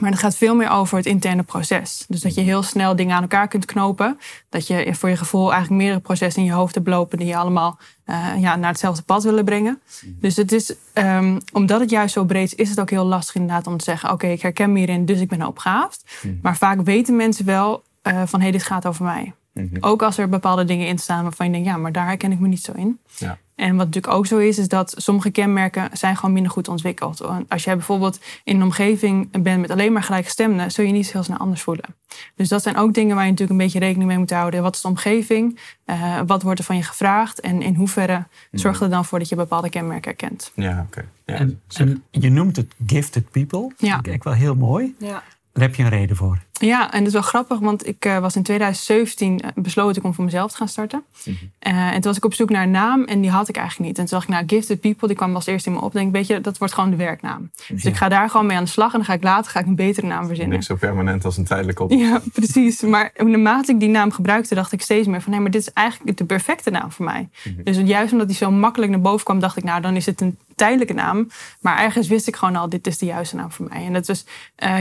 Maar 0.01 0.11
het 0.11 0.19
gaat 0.21 0.37
veel 0.37 0.55
meer 0.55 0.71
over 0.71 0.97
het 0.97 1.07
interne 1.07 1.43
proces. 1.43 2.05
Dus 2.09 2.21
dat 2.21 2.35
je 2.35 2.41
heel 2.41 2.63
snel 2.63 2.97
dingen 2.97 3.17
aan 3.17 3.23
elkaar 3.23 3.49
kunt 3.49 3.65
knopen. 3.65 4.19
Dat 4.49 4.67
je 4.67 4.95
voor 4.95 5.09
je 5.09 5.17
gevoel 5.17 5.53
eigenlijk 5.53 5.83
meerdere 5.83 6.01
processen 6.01 6.43
in 6.43 6.49
je 6.49 6.55
hoofd 6.55 6.75
hebt 6.75 6.89
lopen 6.89 7.19
die 7.19 7.27
je 7.27 7.37
allemaal 7.37 7.79
uh, 8.07 8.31
ja, 8.39 8.57
naar 8.57 8.71
hetzelfde 8.71 9.03
pad 9.03 9.23
willen 9.23 9.45
brengen. 9.45 9.81
Dus 10.05 10.37
het 10.37 10.53
is, 10.53 10.75
um, 10.95 11.39
omdat 11.53 11.81
het 11.81 11.91
juist 11.91 12.15
zo 12.15 12.25
breed 12.25 12.53
is, 12.53 12.55
is 12.55 12.69
het 12.69 12.81
ook 12.81 12.91
heel 12.91 13.05
lastig 13.05 13.35
inderdaad 13.35 13.67
om 13.67 13.77
te 13.77 13.85
zeggen: 13.85 14.11
Oké, 14.11 14.27
ik 14.27 14.43
herken 14.43 14.73
me 14.73 14.79
hierin, 14.79 15.05
dus 15.05 15.21
ik 15.21 15.29
ben 15.29 15.47
opgehaafd. 15.47 16.05
Maar 16.43 16.57
vaak 16.57 16.81
weten 16.81 17.17
mensen 17.17 17.45
wel 17.45 17.83
uh, 18.03 18.23
van 18.27 18.39
hé, 18.39 18.47
hey, 18.47 18.53
dit 18.53 18.63
gaat 18.63 18.87
over 18.87 19.05
mij. 19.05 19.33
Ook 19.81 20.03
als 20.03 20.19
er 20.19 20.29
bepaalde 20.29 20.65
dingen 20.65 20.87
in 20.87 20.99
staan 20.99 21.23
waarvan 21.23 21.47
je 21.47 21.53
denkt, 21.53 21.69
ja, 21.69 21.77
maar 21.77 21.93
daar 21.93 22.07
herken 22.07 22.33
ik 22.33 22.39
me 22.39 22.49
niet 22.49 22.63
zo 22.63 22.73
in. 22.73 22.99
Ja. 23.17 23.39
En 23.55 23.77
wat 23.77 23.87
natuurlijk 23.87 24.15
ook 24.15 24.27
zo 24.27 24.39
is, 24.39 24.59
is 24.59 24.69
dat 24.69 24.95
sommige 24.97 25.31
kenmerken 25.31 25.89
zijn 25.93 26.17
gewoon 26.17 26.33
minder 26.33 26.53
goed 26.53 26.69
ontwikkeld. 26.69 27.23
Als 27.49 27.65
jij 27.65 27.77
bijvoorbeeld 27.77 28.21
in 28.45 28.57
een 28.57 28.63
omgeving 28.63 29.43
bent 29.43 29.61
met 29.61 29.71
alleen 29.71 29.93
maar 29.93 30.03
gelijkgestemden, 30.03 30.73
zul 30.73 30.85
je 30.85 30.93
niet 30.93 31.13
heel 31.13 31.23
snel 31.23 31.39
anders 31.39 31.63
voelen. 31.63 31.95
Dus 32.35 32.49
dat 32.49 32.63
zijn 32.63 32.77
ook 32.77 32.95
dingen 32.95 33.15
waar 33.15 33.25
je 33.25 33.31
natuurlijk 33.31 33.59
een 33.59 33.65
beetje 33.65 33.79
rekening 33.79 34.09
mee 34.09 34.19
moet 34.19 34.31
houden. 34.31 34.63
Wat 34.63 34.75
is 34.75 34.81
de 34.81 34.89
omgeving? 34.89 35.59
Uh, 35.87 36.21
wat 36.27 36.43
wordt 36.43 36.59
er 36.59 36.65
van 36.65 36.77
je 36.77 36.83
gevraagd? 36.83 37.41
En 37.41 37.63
in 37.63 37.75
hoeverre 37.75 38.27
zorgt 38.51 38.81
er 38.81 38.91
dan 38.91 39.05
voor 39.05 39.19
dat 39.19 39.29
je 39.29 39.37
bepaalde 39.37 39.71
kenmerken 39.71 40.11
herkent? 40.11 40.53
Ja, 40.55 40.87
oké. 40.87 41.09
Ja, 41.25 41.35
en, 41.35 41.63
en, 41.77 42.05
je 42.11 42.31
noemt 42.31 42.57
het 42.57 42.75
gifted 42.87 43.31
people. 43.31 43.73
Ja. 43.77 43.95
Dat 43.95 44.05
vind 44.05 44.17
ik 44.17 44.23
wel 44.23 44.33
heel 44.33 44.55
mooi. 44.55 44.95
Ja. 44.99 45.23
Daar 45.55 45.65
heb 45.65 45.75
je 45.75 45.83
een 45.83 45.89
reden 45.89 46.17
voor. 46.17 46.39
Ja, 46.53 46.93
en 46.93 46.99
dat 46.99 47.07
is 47.07 47.13
wel 47.13 47.23
grappig, 47.23 47.59
want 47.59 47.87
ik 47.87 48.05
uh, 48.05 48.19
was 48.19 48.37
in 48.37 48.43
2017 48.43 49.41
uh, 49.45 49.51
besloten 49.55 50.05
om 50.05 50.15
voor 50.15 50.25
mezelf 50.25 50.51
te 50.51 50.57
gaan 50.57 50.69
starten. 50.69 51.03
Mm 51.25 51.37
-hmm. 51.39 51.73
uh, 51.73 51.87
en 51.87 51.93
toen 51.93 52.03
was 52.03 52.17
ik 52.17 52.25
op 52.25 52.35
zoek 52.35 52.51
naar 52.51 52.63
een 52.63 52.71
naam 52.71 53.05
en 53.05 53.21
die 53.21 53.31
had 53.31 53.49
ik 53.49 53.57
eigenlijk 53.57 53.89
niet. 53.89 53.99
En 53.99 54.05
toen 54.05 54.19
dacht 54.19 54.29
ik, 54.29 54.35
nou, 54.35 54.45
Gifted 54.47 54.81
People, 54.81 55.07
die 55.07 55.17
kwam 55.17 55.35
als 55.35 55.47
eerste 55.47 55.69
in 55.69 55.75
me 55.75 55.81
op. 55.83 55.93
Denk, 55.93 56.13
weet 56.13 56.27
je, 56.27 56.41
dat 56.41 56.59
wordt 56.59 56.75
gewoon 56.75 56.91
de 56.91 56.97
werknaam. 56.97 57.51
Dus 57.69 57.83
ja. 57.83 57.91
ik 57.91 57.97
ga 57.97 58.09
daar 58.09 58.31
gewoon 58.31 58.47
mee 58.47 58.57
aan 58.57 58.65
de 58.65 58.71
slag 58.71 58.93
en 58.93 58.99
dan 58.99 59.05
ga 59.05 59.13
ik 59.13 59.23
later 59.23 59.51
ga 59.51 59.61
ik 59.61 59.67
een 59.67 59.75
betere 59.75 60.07
naam 60.07 60.27
verzinnen. 60.27 60.55
Niks 60.55 60.67
zo 60.67 60.75
permanent 60.75 61.25
als 61.25 61.37
een 61.37 61.45
tijdelijke 61.45 61.83
op. 61.83 61.91
Ja, 61.91 62.21
precies. 62.33 62.81
Maar 62.81 63.13
naarmate 63.17 63.73
ik 63.73 63.81
die 63.81 63.89
naam 63.89 64.13
gebruikte, 64.13 64.55
dacht 64.55 64.73
ik 64.73 64.83
steeds 64.83 65.07
meer 65.07 65.23
van, 65.23 65.33
nee, 65.33 65.41
maar 65.41 65.51
dit 65.51 65.61
is 65.61 65.73
eigenlijk 65.73 66.17
de 66.17 66.25
perfecte 66.25 66.71
naam 66.71 66.93
voor 66.93 67.05
mij. 67.05 67.21
Mm 67.21 67.55
-hmm. 67.55 67.65
Dus 67.65 67.77
juist 67.77 68.13
omdat 68.13 68.29
die 68.29 68.37
zo 68.37 68.51
makkelijk 68.51 68.91
naar 68.91 69.01
boven 69.01 69.25
kwam, 69.25 69.41
dacht 69.41 69.57
ik, 69.57 69.65
nou, 69.65 69.81
dan 69.81 69.97
is 69.97 70.07
het 70.07 70.21
een 70.21 70.39
tijdelijke 70.55 70.95
naam. 70.95 71.29
Maar 71.61 71.79
ergens 71.79 72.09
wist 72.09 72.29
ik 72.29 72.37
gewoon 72.37 72.57
al, 72.57 72.69
dit 72.69 72.87
is 72.87 72.99
de 72.99 73.07
juiste 73.07 73.37
naam 73.37 73.53
voor 73.53 73.67
mij. 73.69 73.85
En 73.85 73.93
dat 73.93 74.07
was 74.07 74.25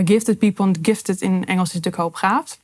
Gifted 0.05 0.37
People. 0.37 0.71
Gifted 0.81 1.21
in 1.21 1.45
Engels 1.45 1.67
is 1.67 1.73
natuurlijk 1.73 2.03
hoopgaafd. 2.03 2.59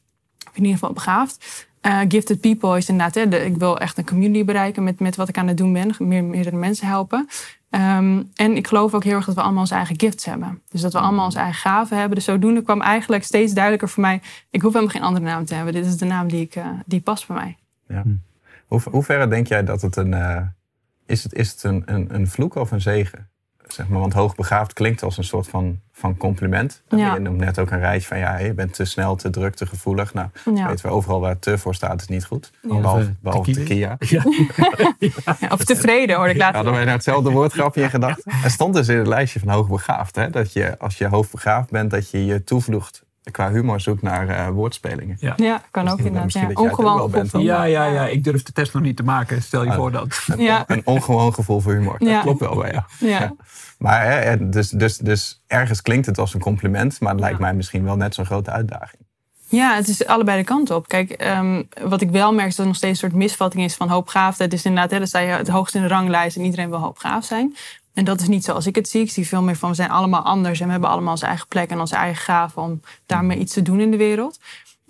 Of 0.48 0.56
in 0.56 0.64
ieder 0.64 0.80
geval 0.80 0.94
begaafd. 0.94 1.68
Uh, 1.82 2.00
gifted 2.08 2.42
people 2.42 2.78
is 2.78 2.90
inderdaad, 2.90 3.16
hè, 3.16 3.44
ik 3.46 3.58
wil 3.58 3.80
echt 3.80 3.98
een 3.98 4.06
community 4.06 4.46
bereiken 4.46 4.84
met, 4.84 5.00
met 5.00 5.16
wat 5.16 5.30
ik 5.30 5.38
aan 5.38 5.48
het 5.48 5.58
doen 5.58 5.74
ben. 5.74 5.96
Meer, 6.00 6.24
meerdere 6.24 6.56
mensen 6.56 6.88
helpen. 6.88 7.28
Um, 7.70 8.30
en 8.36 8.56
ik 8.56 8.68
geloof 8.68 8.94
ook 8.94 9.04
heel 9.04 9.16
erg 9.16 9.26
dat 9.26 9.36
we 9.36 9.42
allemaal 9.42 9.62
onze 9.62 9.76
eigen 9.76 10.00
gifts 10.00 10.26
hebben. 10.26 10.62
Dus 10.70 10.82
dat 10.82 10.94
we 10.94 11.00
allemaal 11.00 11.26
onze 11.26 11.40
eigen 11.40 11.62
gaven 11.62 11.98
hebben. 11.98 12.16
Dus 12.16 12.26
zodoende 12.26 12.62
kwam 12.62 12.82
eigenlijk 12.82 13.24
steeds 13.24 13.54
duidelijker 13.54 13.90
voor 13.90 14.02
mij... 14.02 14.22
ik 14.50 14.62
hoef 14.62 14.74
helemaal 14.74 14.94
geen 14.94 15.04
andere 15.04 15.26
naam 15.26 15.46
te 15.46 15.54
hebben. 15.56 15.74
Dit 15.74 15.86
is 15.86 15.98
de 15.98 16.06
naam 16.06 16.28
die, 16.28 16.42
ik, 16.42 16.56
uh, 16.56 16.68
die 16.86 17.02
past 17.02 17.28
bij 17.28 17.36
mij. 17.36 17.58
Ja. 17.88 18.04
Hoe, 18.68 18.82
hoe 18.92 19.04
ver 19.04 19.30
denk 19.30 19.48
jij 19.48 19.64
dat 19.64 19.82
het 19.82 19.96
een... 19.96 20.14
is 21.10 21.24
het, 21.24 21.34
is 21.34 21.52
het 21.52 21.64
een, 21.64 21.84
een, 21.86 22.08
een 22.16 22.28
vloek 22.28 22.56
of 22.56 22.72
een 22.72 22.82
zegen? 22.82 23.28
Zeg 23.68 23.88
maar, 23.88 24.00
want 24.00 24.14
hoogbegaafd 24.14 24.74
klinkt 24.74 25.04
als 25.04 25.18
een 25.18 25.24
soort 25.24 25.48
van, 25.48 25.80
van 25.92 26.18
compliment. 26.18 26.82
Ja. 26.88 27.14
Je 27.14 27.20
noemt 27.20 27.38
net 27.38 27.60
ook 27.60 27.72
een 27.72 27.80
rijtje 27.80 28.08
van 28.08 28.18
ja, 28.18 28.38
je 28.38 28.54
bent 28.54 28.74
te 28.74 28.86
snel, 28.86 29.16
te 29.16 29.30
druk, 29.30 29.56
te 29.56 29.66
gevoelig. 29.66 30.14
Nou, 30.14 30.28
ja. 30.56 30.68
weten 30.68 30.86
we 30.86 30.92
overal 30.92 31.20
waar 31.20 31.40
te 31.40 31.58
voor 31.58 31.76
staat 31.76 32.02
is 32.02 32.08
niet 32.08 32.26
goed. 32.26 32.52
Ja. 32.62 32.80
Behalve, 32.80 33.14
behalve 33.22 33.52
tequila. 33.52 33.98
Ja. 34.10 34.24
of 35.50 35.64
tevreden 35.64 36.16
hoor 36.16 36.30
ik 36.30 36.38
later. 36.38 36.56
Hadden 36.56 36.74
wij 36.74 36.84
nou 36.84 36.96
hetzelfde 36.96 37.30
woordgrapje 37.30 37.82
in 37.82 37.90
gedachten? 37.90 38.32
Er 38.44 38.52
stond 38.52 38.74
dus 38.74 38.88
in 38.88 38.98
het 38.98 39.08
lijstje 39.08 39.40
van 39.40 39.50
hoogbegaafd. 39.50 40.16
Hè, 40.16 40.30
dat 40.30 40.54
je 40.54 40.80
als 40.80 40.98
je 40.98 41.08
hoogbegaafd 41.08 41.70
bent, 41.70 41.92
dat 41.92 42.10
je 42.12 42.26
je 42.26 42.44
toevlucht 42.44 43.04
qua 43.31 43.51
humor 43.51 43.80
zoekt 43.80 44.01
naar 44.01 44.30
uh, 44.30 44.50
woordspelingen. 44.50 45.18
Ja, 45.19 45.33
ja 45.38 45.62
kan 45.71 45.83
dus 45.83 45.94
ook 45.94 46.00
inderdaad. 46.00 46.33
Ja. 46.33 46.50
Ongewoon 46.54 47.12
gevoel 47.12 47.42
Ja, 47.42 47.63
ja, 47.63 47.86
ja. 47.86 48.07
Ik 48.07 48.24
durf 48.24 48.44
de 48.44 48.51
test 48.51 48.74
nog 48.74 48.83
niet 48.83 48.98
te 48.98 49.04
maken. 49.04 49.42
Stel 49.42 49.63
je 49.63 49.69
uh, 49.69 49.75
voor 49.75 49.92
dat. 49.92 50.24
Een, 50.27 50.39
ja. 50.39 50.63
een 50.68 50.81
ongewoon 50.86 51.33
gevoel 51.33 51.60
voor 51.60 51.74
humor. 51.74 52.00
Dat 52.00 52.21
klopt 52.21 52.39
wel 52.39 52.56
bij 52.56 52.71
jou. 52.71 52.83
Ja. 53.00 53.36
Maar 53.77 54.06
hè, 54.06 54.50
dus, 54.50 54.69
dus, 54.69 54.98
dus 54.98 55.44
ergens 55.48 55.81
klinkt 55.81 56.06
het 56.06 56.18
als 56.18 56.33
een 56.33 56.39
compliment, 56.39 57.00
maar 57.00 57.12
het 57.12 57.21
lijkt 57.21 57.39
mij 57.39 57.54
misschien 57.54 57.83
wel 57.83 57.95
net 57.95 58.16
zo'n 58.16 58.25
grote 58.25 58.51
uitdaging. 58.51 59.07
Ja, 59.50 59.75
het 59.75 59.88
is 59.88 60.06
allebei 60.06 60.38
de 60.38 60.44
kant 60.44 60.71
op. 60.71 60.88
Kijk, 60.88 61.25
um, 61.38 61.68
wat 61.81 62.01
ik 62.01 62.10
wel 62.10 62.33
merk 62.33 62.48
is 62.48 62.56
dat 62.56 62.60
er 62.60 62.71
nog 62.71 62.75
steeds 62.75 63.01
een 63.01 63.10
soort 63.10 63.21
misvatting 63.21 63.63
is 63.63 63.75
van 63.75 63.89
hoopgaafde. 63.89 64.44
Het 64.44 64.54
is 64.54 64.66
inderdaad, 64.66 64.92
hè, 64.92 64.98
dan 64.98 65.07
sta 65.07 65.19
je 65.19 65.31
het 65.31 65.48
hoogst 65.48 65.75
in 65.75 65.81
de 65.81 65.88
ranglijst 65.88 66.38
en 66.38 66.44
iedereen 66.44 66.69
wil 66.69 66.80
hoopgaaf 66.80 67.25
zijn. 67.25 67.56
En 68.00 68.06
dat 68.06 68.22
is 68.22 68.28
niet 68.28 68.44
zoals 68.44 68.66
ik 68.66 68.75
het 68.75 68.90
zie. 68.90 69.01
Ik 69.01 69.12
zie 69.12 69.28
veel 69.28 69.42
meer 69.42 69.56
van 69.56 69.69
we 69.69 69.75
zijn 69.75 69.90
allemaal 69.90 70.22
anders 70.22 70.60
en 70.60 70.66
we 70.66 70.72
hebben 70.72 70.90
allemaal 70.90 71.12
onze 71.12 71.25
eigen 71.25 71.48
plek 71.48 71.69
en 71.69 71.80
onze 71.80 71.96
eigen 71.96 72.24
gaven 72.24 72.62
om 72.62 72.81
daarmee 73.06 73.38
iets 73.38 73.54
te 73.54 73.62
doen 73.62 73.80
in 73.80 73.92
de 73.92 73.98
wereld. 73.98 74.40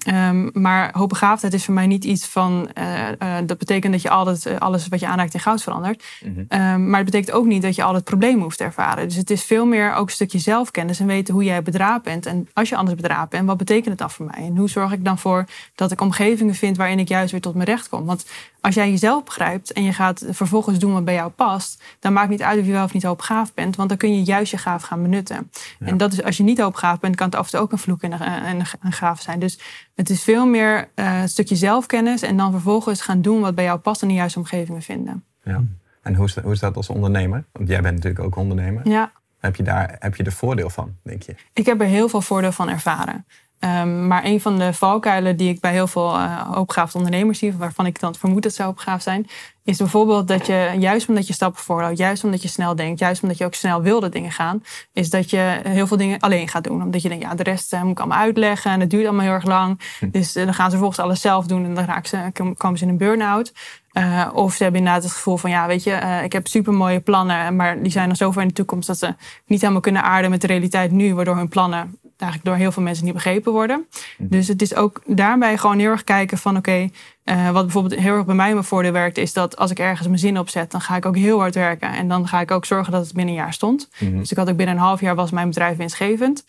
Um, 0.07 0.49
maar 0.53 0.89
hoogbegaafdheid 0.93 1.53
is 1.53 1.65
voor 1.65 1.73
mij 1.73 1.87
niet 1.87 2.03
iets 2.03 2.25
van. 2.25 2.69
Uh, 2.77 3.07
uh, 3.19 3.37
dat 3.45 3.57
betekent 3.57 3.93
dat 3.93 4.01
je 4.01 4.09
altijd 4.09 4.45
uh, 4.45 4.57
alles 4.57 4.87
wat 4.87 4.99
je 4.99 5.07
aanraakt 5.07 5.33
in 5.33 5.39
goud 5.39 5.63
verandert. 5.63 6.03
Mm 6.23 6.33
-hmm. 6.33 6.61
um, 6.61 6.89
maar 6.89 6.99
het 6.99 7.11
betekent 7.11 7.35
ook 7.35 7.45
niet 7.45 7.61
dat 7.61 7.75
je 7.75 7.83
altijd 7.83 8.03
problemen 8.03 8.41
hoeft 8.41 8.57
te 8.57 8.63
ervaren. 8.63 9.07
Dus 9.07 9.17
het 9.17 9.29
is 9.29 9.43
veel 9.43 9.65
meer 9.65 9.93
ook 9.93 10.07
een 10.07 10.13
stukje 10.13 10.39
zelfkennis 10.39 10.99
en 10.99 11.07
weten 11.07 11.33
hoe 11.33 11.43
jij 11.43 11.61
bedraad 11.61 12.03
bent. 12.03 12.25
En 12.25 12.47
als 12.53 12.69
je 12.69 12.75
anders 12.75 12.95
bedraad 12.95 13.29
bent, 13.29 13.47
wat 13.47 13.57
betekent 13.57 13.89
het 13.89 13.97
dan 13.97 14.11
voor 14.11 14.25
mij? 14.25 14.45
En 14.45 14.57
hoe 14.57 14.69
zorg 14.69 14.91
ik 14.91 15.05
dan 15.05 15.17
voor 15.17 15.45
dat 15.75 15.91
ik 15.91 16.01
omgevingen 16.01 16.55
vind 16.55 16.77
waarin 16.77 16.99
ik 16.99 17.07
juist 17.07 17.31
weer 17.31 17.41
tot 17.41 17.53
mijn 17.53 17.67
recht 17.67 17.89
kom? 17.89 18.05
Want 18.05 18.25
als 18.61 18.75
jij 18.75 18.89
jezelf 18.89 19.23
begrijpt 19.23 19.73
en 19.73 19.83
je 19.83 19.93
gaat 19.93 20.25
vervolgens 20.29 20.79
doen 20.79 20.93
wat 20.93 21.05
bij 21.05 21.13
jou 21.13 21.29
past, 21.31 21.83
dan 21.99 22.13
maakt 22.13 22.29
niet 22.29 22.41
uit 22.41 22.59
of 22.59 22.65
je 22.65 22.71
wel 22.71 22.83
of 22.83 22.93
niet 22.93 23.03
hoopgaaf 23.03 23.53
bent, 23.53 23.75
want 23.75 23.89
dan 23.89 23.97
kun 23.97 24.15
je 24.15 24.23
juist 24.23 24.51
je 24.51 24.57
gaaf 24.57 24.83
gaan 24.83 25.01
benutten. 25.01 25.51
Ja. 25.79 25.85
En 25.85 25.97
dat 25.97 26.13
is, 26.13 26.23
als 26.23 26.37
je 26.37 26.43
niet 26.43 26.59
hoopgaaf 26.59 26.99
bent, 26.99 27.15
kan 27.15 27.25
het 27.25 27.35
af 27.35 27.45
en 27.45 27.51
toe 27.51 27.59
ook 27.59 27.71
een 27.71 27.77
vloek 27.77 28.01
en 28.01 28.11
een, 28.11 28.65
een 28.81 28.91
gaaf 28.91 29.21
zijn. 29.21 29.39
Dus 29.39 29.59
het 29.95 30.09
is 30.09 30.23
veel 30.23 30.45
meer 30.45 30.89
uh, 30.95 31.21
een 31.21 31.29
stukje 31.29 31.55
zelfkennis 31.55 32.21
en 32.21 32.37
dan 32.37 32.51
vervolgens 32.51 33.01
gaan 33.01 33.21
doen 33.21 33.41
wat 33.41 33.55
bij 33.55 33.63
jou 33.63 33.79
past 33.79 34.01
en 34.01 34.07
de 34.07 34.13
juiste 34.13 34.39
omgevingen 34.39 34.81
vinden. 34.81 35.23
Ja. 35.43 35.63
En 36.01 36.15
hoe 36.15 36.25
is, 36.25 36.33
dat, 36.33 36.43
hoe 36.43 36.53
is 36.53 36.59
dat 36.59 36.75
als 36.75 36.89
ondernemer? 36.89 37.43
Want 37.51 37.69
jij 37.69 37.81
bent 37.81 37.95
natuurlijk 37.95 38.23
ook 38.23 38.35
ondernemer. 38.35 38.89
Ja. 38.89 39.11
Heb 39.39 39.55
je 39.55 39.63
daar 39.63 39.95
heb 39.99 40.15
je 40.15 40.23
er 40.23 40.31
voordeel 40.31 40.69
van, 40.69 40.95
denk 41.03 41.21
je? 41.23 41.35
Ik 41.53 41.65
heb 41.65 41.81
er 41.81 41.87
heel 41.87 42.09
veel 42.09 42.21
voordeel 42.21 42.51
van 42.51 42.69
ervaren. 42.69 43.25
Um, 43.59 44.07
maar 44.07 44.25
een 44.25 44.41
van 44.41 44.59
de 44.59 44.73
valkuilen 44.73 45.37
die 45.37 45.49
ik 45.49 45.59
bij 45.59 45.71
heel 45.71 45.87
veel 45.87 46.15
uh, 46.15 46.41
hoopgaafde 46.41 46.97
ondernemers 46.97 47.39
zie, 47.39 47.53
waarvan 47.53 47.85
ik 47.85 47.99
dan 47.99 48.15
vermoed 48.15 48.43
dat 48.43 48.53
ze 48.53 48.63
hoopgaaf 48.63 49.01
zijn, 49.01 49.27
is 49.63 49.77
bijvoorbeeld 49.77 50.27
dat 50.27 50.45
je, 50.45 50.75
juist 50.79 51.09
omdat 51.09 51.27
je 51.27 51.33
stappen 51.33 51.63
voorhoudt, 51.63 51.97
juist 51.97 52.23
omdat 52.23 52.41
je 52.41 52.47
snel 52.47 52.75
denkt, 52.75 52.99
juist 52.99 53.21
omdat 53.21 53.37
je 53.37 53.45
ook 53.45 53.53
snel 53.53 53.81
wilde 53.81 54.09
dingen 54.09 54.31
gaan, 54.31 54.63
is 54.93 55.09
dat 55.09 55.29
je 55.29 55.59
heel 55.63 55.87
veel 55.87 55.97
dingen 55.97 56.19
alleen 56.19 56.47
gaat 56.47 56.63
doen. 56.63 56.83
Omdat 56.83 57.01
je 57.01 57.09
denkt, 57.09 57.23
ja, 57.23 57.35
de 57.35 57.43
rest 57.43 57.73
uh, 57.73 57.81
moet 57.81 57.91
ik 57.91 57.99
allemaal 57.99 58.17
uitleggen 58.17 58.71
en 58.71 58.79
het 58.79 58.89
duurt 58.89 59.05
allemaal 59.05 59.25
heel 59.25 59.33
erg 59.33 59.45
lang. 59.45 59.79
Hm. 59.99 60.09
Dus 60.09 60.35
uh, 60.35 60.45
dan 60.45 60.53
gaan 60.53 60.71
ze 60.71 60.77
volgens 60.77 60.99
alles 60.99 61.21
zelf 61.21 61.45
doen 61.45 61.65
en 61.65 61.73
dan 61.73 61.85
raken 61.85 62.09
ze, 62.09 62.31
komen 62.57 62.77
ze 62.77 62.83
in 62.83 62.89
een 62.89 62.97
burn-out. 62.97 63.53
Uh, 63.93 64.29
of 64.33 64.53
ze 64.53 64.63
hebben 64.63 64.79
inderdaad 64.79 65.03
het 65.03 65.13
gevoel 65.13 65.37
van, 65.37 65.49
ja, 65.49 65.67
weet 65.67 65.83
je, 65.83 65.91
uh, 65.91 66.23
ik 66.23 66.33
heb 66.33 66.47
super 66.47 66.73
mooie 66.73 66.99
plannen, 66.99 67.55
maar 67.55 67.81
die 67.81 67.91
zijn 67.91 68.07
dan 68.07 68.15
zo 68.15 68.31
ver 68.31 68.41
in 68.41 68.47
de 68.47 68.53
toekomst 68.53 68.87
dat 68.87 68.97
ze 68.97 69.15
niet 69.45 69.61
helemaal 69.61 69.81
kunnen 69.81 70.03
aarden 70.03 70.29
met 70.29 70.41
de 70.41 70.47
realiteit 70.47 70.91
nu, 70.91 71.15
waardoor 71.15 71.35
hun 71.35 71.49
plannen 71.49 71.99
eigenlijk 72.21 72.51
door 72.51 72.61
heel 72.61 72.71
veel 72.71 72.83
mensen 72.83 73.05
niet 73.05 73.13
begrepen 73.13 73.51
worden. 73.51 73.87
Dus 74.17 74.47
het 74.47 74.61
is 74.61 74.75
ook 74.75 75.01
daarbij 75.05 75.57
gewoon 75.57 75.79
heel 75.79 75.89
erg 75.89 76.03
kijken 76.03 76.37
van, 76.37 76.57
oké, 76.57 76.69
okay, 76.69 76.91
uh, 77.25 77.51
wat 77.51 77.63
bijvoorbeeld 77.63 78.01
heel 78.01 78.15
erg 78.15 78.25
bij 78.25 78.35
mij 78.35 78.51
mijn 78.51 78.63
voordeel 78.63 78.91
werkt, 78.91 79.17
is 79.17 79.33
dat 79.33 79.57
als 79.57 79.71
ik 79.71 79.79
ergens 79.79 80.07
mijn 80.07 80.19
zin 80.19 80.39
opzet, 80.39 80.71
dan 80.71 80.81
ga 80.81 80.95
ik 80.95 81.05
ook 81.05 81.15
heel 81.15 81.39
hard 81.39 81.55
werken. 81.55 81.89
En 81.93 82.07
dan 82.07 82.27
ga 82.27 82.41
ik 82.41 82.51
ook 82.51 82.65
zorgen 82.65 82.91
dat 82.91 83.05
het 83.05 83.13
binnen 83.13 83.33
een 83.33 83.39
jaar 83.39 83.53
stond. 83.53 83.89
Mm 83.99 84.07
-hmm. 84.07 84.19
Dus 84.19 84.31
ik 84.31 84.37
had 84.37 84.49
ook 84.49 84.57
binnen 84.57 84.75
een 84.75 84.81
half 84.81 85.01
jaar 85.01 85.15
was 85.15 85.31
mijn 85.31 85.47
bedrijf 85.47 85.77
winstgevend. 85.77 86.45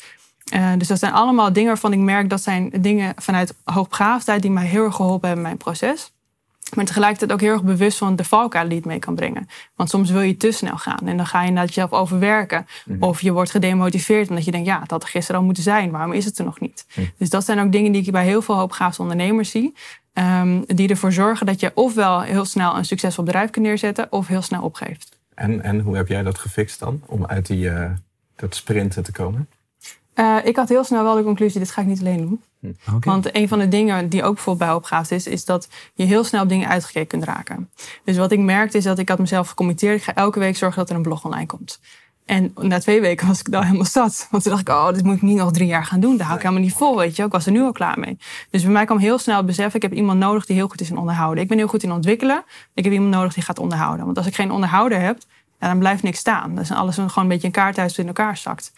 Uh, 0.55 0.73
dus 0.79 0.89
dat 0.89 0.99
zijn 0.99 1.13
allemaal 1.13 1.53
dingen 1.53 1.69
waarvan 1.69 1.93
ik 1.93 1.99
merk 1.99 2.29
dat 2.29 2.43
zijn 2.43 2.71
dingen 2.81 3.15
vanuit 3.17 3.55
hoogbegaafdheid 3.65 4.43
die 4.43 4.51
mij 4.51 4.67
heel 4.67 4.85
erg 4.85 4.95
geholpen 4.95 5.29
hebben 5.29 5.45
in 5.45 5.51
mijn 5.51 5.57
proces. 5.57 6.13
Maar 6.75 6.85
tegelijkertijd 6.85 7.33
ook 7.33 7.41
heel 7.41 7.53
erg 7.53 7.63
bewust 7.63 7.99
van 7.99 8.17
de 8.17 8.25
valkuilen 8.25 8.71
die 8.71 8.79
het 8.79 8.89
mee 8.89 8.99
kan 8.99 9.15
brengen. 9.15 9.49
Want 9.75 9.91
soms 9.91 10.11
wil 10.11 10.21
je 10.21 10.37
te 10.37 10.51
snel 10.51 10.77
gaan 10.77 11.09
en 11.09 11.17
dan 11.17 11.27
ga 11.27 11.41
je 11.41 11.49
inderdaad 11.49 11.75
jezelf 11.75 11.93
overwerken. 11.93 12.67
Mm 12.85 12.95
-hmm. 12.95 13.03
Of 13.03 13.21
je 13.21 13.33
wordt 13.33 13.51
gedemotiveerd 13.51 14.29
omdat 14.29 14.45
je 14.45 14.51
denkt, 14.51 14.67
ja, 14.67 14.81
het 14.81 14.91
had 14.91 15.03
er 15.03 15.09
gisteren 15.09 15.41
al 15.41 15.47
moeten 15.47 15.63
zijn. 15.63 15.91
Waarom 15.91 16.13
is 16.13 16.25
het 16.25 16.39
er 16.39 16.45
nog 16.45 16.61
niet? 16.61 16.85
Mm 16.89 17.05
-hmm. 17.05 17.13
Dus 17.19 17.31
dat 17.31 17.45
zijn 17.45 17.61
ook 17.61 17.73
dingen 17.73 17.93
die 17.93 18.03
ik 18.03 18.13
bij 18.13 18.25
heel 18.25 18.43
veel 18.43 18.55
hoopbegaafde 18.55 19.03
ondernemers 19.03 19.51
zie. 19.51 19.75
Um, 20.15 20.65
die 20.67 20.89
ervoor 20.89 21.13
zorgen 21.13 21.47
dat 21.47 21.61
je 21.61 21.71
ofwel 21.75 22.21
heel 22.21 22.45
snel 22.45 22.77
een 22.77 22.85
succesvol 22.85 23.25
bedrijf 23.25 23.51
kunt 23.51 23.65
neerzetten 23.65 24.13
of 24.13 24.27
heel 24.27 24.43
snel 24.43 24.63
opgeeft. 24.63 25.19
En, 25.35 25.63
en 25.63 25.81
hoe 25.81 25.97
heb 25.97 26.09
jij 26.09 26.23
dat 26.23 26.39
gefixt 26.39 26.79
dan 26.79 27.03
om 27.07 27.27
uit 27.27 27.47
die, 27.47 27.65
uh, 27.65 27.91
dat 28.37 28.55
sprinten 28.55 29.03
te 29.03 29.13
komen? 29.13 29.49
Uh, 30.21 30.37
ik 30.45 30.57
had 30.57 30.69
heel 30.69 30.85
snel 30.85 31.03
wel 31.03 31.15
de 31.15 31.23
conclusie, 31.23 31.61
dit 31.61 31.71
ga 31.71 31.81
ik 31.81 31.87
niet 31.87 32.01
alleen 32.01 32.17
doen. 32.17 32.43
Oké. 32.95 33.09
Want 33.11 33.37
een 33.37 33.49
van 33.49 33.59
de 33.59 33.69
dingen 33.69 34.09
die 34.09 34.23
ook 34.23 34.35
bijvoorbeeld 34.35 34.69
bij 34.69 34.79
opgaat 34.79 35.11
is, 35.11 35.27
is 35.27 35.45
dat 35.45 35.69
je 35.95 36.05
heel 36.05 36.25
snel 36.25 36.43
op 36.43 36.49
dingen 36.49 36.69
uitgekeken 36.69 37.09
kunt 37.09 37.25
raken. 37.25 37.71
Dus 38.05 38.17
wat 38.17 38.33
ik 38.33 38.39
merkte 38.39 38.77
is 38.77 38.85
dat 38.85 38.99
ik 38.99 39.09
had 39.09 39.19
mezelf 39.19 39.49
gecommitteerd. 39.49 39.97
Ik 39.97 40.03
ga 40.03 40.15
elke 40.15 40.39
week 40.39 40.57
zorgen 40.57 40.79
dat 40.79 40.91
er 40.91 40.97
een 40.97 41.03
blog 41.03 41.25
online 41.25 41.47
komt. 41.47 41.81
En 42.25 42.53
na 42.61 42.79
twee 42.79 43.01
weken 43.01 43.27
was 43.27 43.41
ik 43.41 43.51
daar 43.51 43.65
helemaal 43.65 43.85
zat. 43.85 44.29
Want 44.31 44.43
toen 44.43 44.53
dacht 44.53 44.69
ik, 44.69 44.75
oh, 44.75 44.93
dit 44.93 45.05
moet 45.05 45.17
ik 45.17 45.23
niet 45.23 45.37
nog 45.37 45.53
drie 45.53 45.67
jaar 45.67 45.85
gaan 45.85 46.01
doen. 46.01 46.17
Daar 46.17 46.27
hou 46.27 46.39
ik 46.39 46.45
helemaal 46.45 46.65
niet 46.65 46.75
vol, 46.75 46.97
weet 46.97 47.17
je. 47.17 47.25
Ik 47.25 47.33
was 47.33 47.47
er 47.47 47.53
nu 47.53 47.63
al 47.63 47.73
klaar 47.73 47.99
mee. 47.99 48.19
Dus 48.51 48.63
bij 48.63 48.73
mij 48.73 48.85
kwam 48.85 48.99
heel 48.99 49.19
snel 49.19 49.37
het 49.37 49.47
besef, 49.47 49.75
ik 49.75 49.83
heb 49.83 49.93
iemand 49.93 50.19
nodig 50.19 50.47
die 50.47 50.57
heel 50.57 50.69
goed 50.69 50.81
is 50.81 50.91
in 50.91 50.97
onderhouden. 50.97 51.43
Ik 51.43 51.49
ben 51.49 51.59
heel 51.59 51.67
goed 51.67 51.83
in 51.83 51.93
ontwikkelen. 51.93 52.45
Ik 52.75 52.85
heb 52.85 52.93
iemand 52.93 53.11
nodig 53.11 53.35
die 53.35 53.43
gaat 53.43 53.59
onderhouden. 53.59 54.05
Want 54.05 54.17
als 54.17 54.27
ik 54.27 54.35
geen 54.35 54.51
onderhouder 54.51 55.01
heb, 55.01 55.19
ja, 55.61 55.69
dan 55.69 55.79
blijft 55.79 56.03
niks 56.03 56.19
staan. 56.19 56.59
Is 56.59 56.71
alles 56.71 56.95
gewoon 56.95 57.13
een 57.15 57.29
beetje 57.29 57.47
een 57.47 57.53
kaarthuis 57.53 57.91
dat 57.91 57.99
in 57.99 58.07
elkaar 58.07 58.37
zakt. 58.37 58.73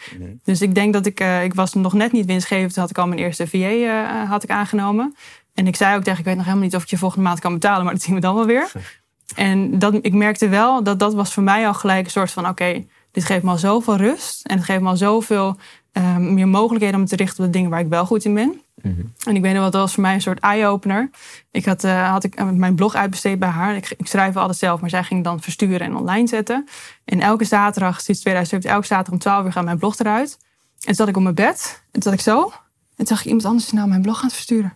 Dus 0.45 0.63
ik 0.63 0.75
denk 0.75 0.93
dat 0.93 1.07
ik, 1.07 1.21
uh, 1.21 1.45
ik 1.45 1.55
was 1.55 1.75
nog 1.75 1.93
net 1.93 2.13
niet 2.13 2.27
winstgevend. 2.27 2.73
Toen 2.73 2.83
had 2.83 2.91
ik 2.91 2.99
al 2.99 3.07
mijn 3.07 3.21
eerste 3.21 3.47
VA 3.47 3.57
uh, 3.57 4.31
had 4.31 4.43
ik 4.43 4.51
aangenomen. 4.51 5.15
En 5.55 5.67
ik 5.67 5.77
zei 5.77 5.97
ook 5.97 6.03
tegen, 6.03 6.19
ik 6.19 6.25
weet 6.25 6.35
nog 6.37 6.45
helemaal 6.45 6.65
niet 6.65 6.77
of 6.77 6.83
ik 6.83 6.89
je 6.89 6.99
volgende 6.99 7.25
maand 7.25 7.41
kan 7.41 7.53
betalen. 7.53 7.85
Maar 7.85 7.93
dat 7.93 8.03
zien 8.03 8.15
we 8.15 8.21
dan 8.21 8.35
wel 8.35 8.47
weer. 8.47 8.73
En 9.35 9.79
dat, 9.79 9.95
ik 10.01 10.13
merkte 10.13 10.49
wel 10.49 10.83
dat 10.83 10.99
dat 10.99 11.15
was 11.15 11.33
voor 11.33 11.43
mij 11.43 11.67
al 11.67 11.75
gelijk 11.75 12.05
een 12.05 12.11
soort 12.11 12.31
van, 12.31 12.43
oké, 12.43 12.51
okay, 12.51 12.89
dit 13.11 13.25
geeft 13.25 13.43
me 13.43 13.51
al 13.51 13.59
zoveel 13.59 13.97
rust. 13.97 14.47
En 14.47 14.57
het 14.57 14.65
geeft 14.65 14.81
me 14.81 14.89
al 14.89 14.97
zoveel 14.97 15.57
uh, 15.93 16.17
meer 16.17 16.49
mogelijkheden 16.49 17.01
om 17.01 17.07
te 17.07 17.17
richten 17.17 17.39
op 17.39 17.45
de 17.45 17.57
dingen 17.57 17.71
waar 17.71 17.81
ik 17.81 17.89
wel 17.89 18.07
goed 18.07 18.25
in 18.25 18.35
ben. 18.35 18.61
Mm 18.83 18.95
-hmm. 18.95 19.13
En 19.25 19.37
ik 19.37 19.43
weet 19.43 19.53
nog 19.53 19.63
wat, 19.63 19.73
dat 19.73 19.81
was 19.81 19.93
voor 19.93 20.03
mij 20.03 20.15
een 20.15 20.21
soort 20.21 20.41
eye-opener. 20.41 21.11
Ik 21.51 21.65
had, 21.65 21.85
uh, 21.85 22.11
had 22.11 22.25
ik 22.25 22.53
mijn 22.55 22.75
blog 22.75 22.95
uitbesteed 22.95 23.39
bij 23.39 23.49
haar. 23.49 23.77
Ik, 23.77 23.95
ik 23.97 24.07
schrijf 24.07 24.37
altijd 24.37 24.59
zelf, 24.59 24.81
maar 24.81 24.91
zij 24.91 25.05
ging 25.05 25.25
dan 25.25 25.41
versturen 25.41 25.81
en 25.81 25.97
online 25.97 26.29
zetten. 26.29 26.69
En 27.05 27.21
elke 27.21 27.45
zaterdag, 27.45 28.01
sinds 28.01 28.21
2017, 28.21 28.71
elke 28.71 28.87
zaterdag 28.87 29.13
om 29.13 29.19
12 29.19 29.45
uur 29.45 29.53
gaat 29.53 29.65
mijn 29.65 29.79
blog 29.79 29.99
eruit. 29.99 30.39
En 30.41 30.87
toen 30.87 30.95
zat 30.95 31.09
ik 31.09 31.17
op 31.17 31.23
mijn 31.23 31.35
bed. 31.35 31.83
En 31.85 32.01
toen 32.01 32.03
zat 32.03 32.13
ik 32.13 32.21
zo. 32.21 32.43
En 32.43 32.97
toen 32.97 33.07
zag 33.07 33.21
ik 33.21 33.27
iemand 33.27 33.45
anders 33.45 33.73
nou 33.73 33.89
mijn 33.89 34.03
blog 34.03 34.17
aan 34.17 34.27
het 34.27 34.35
versturen. 34.35 34.73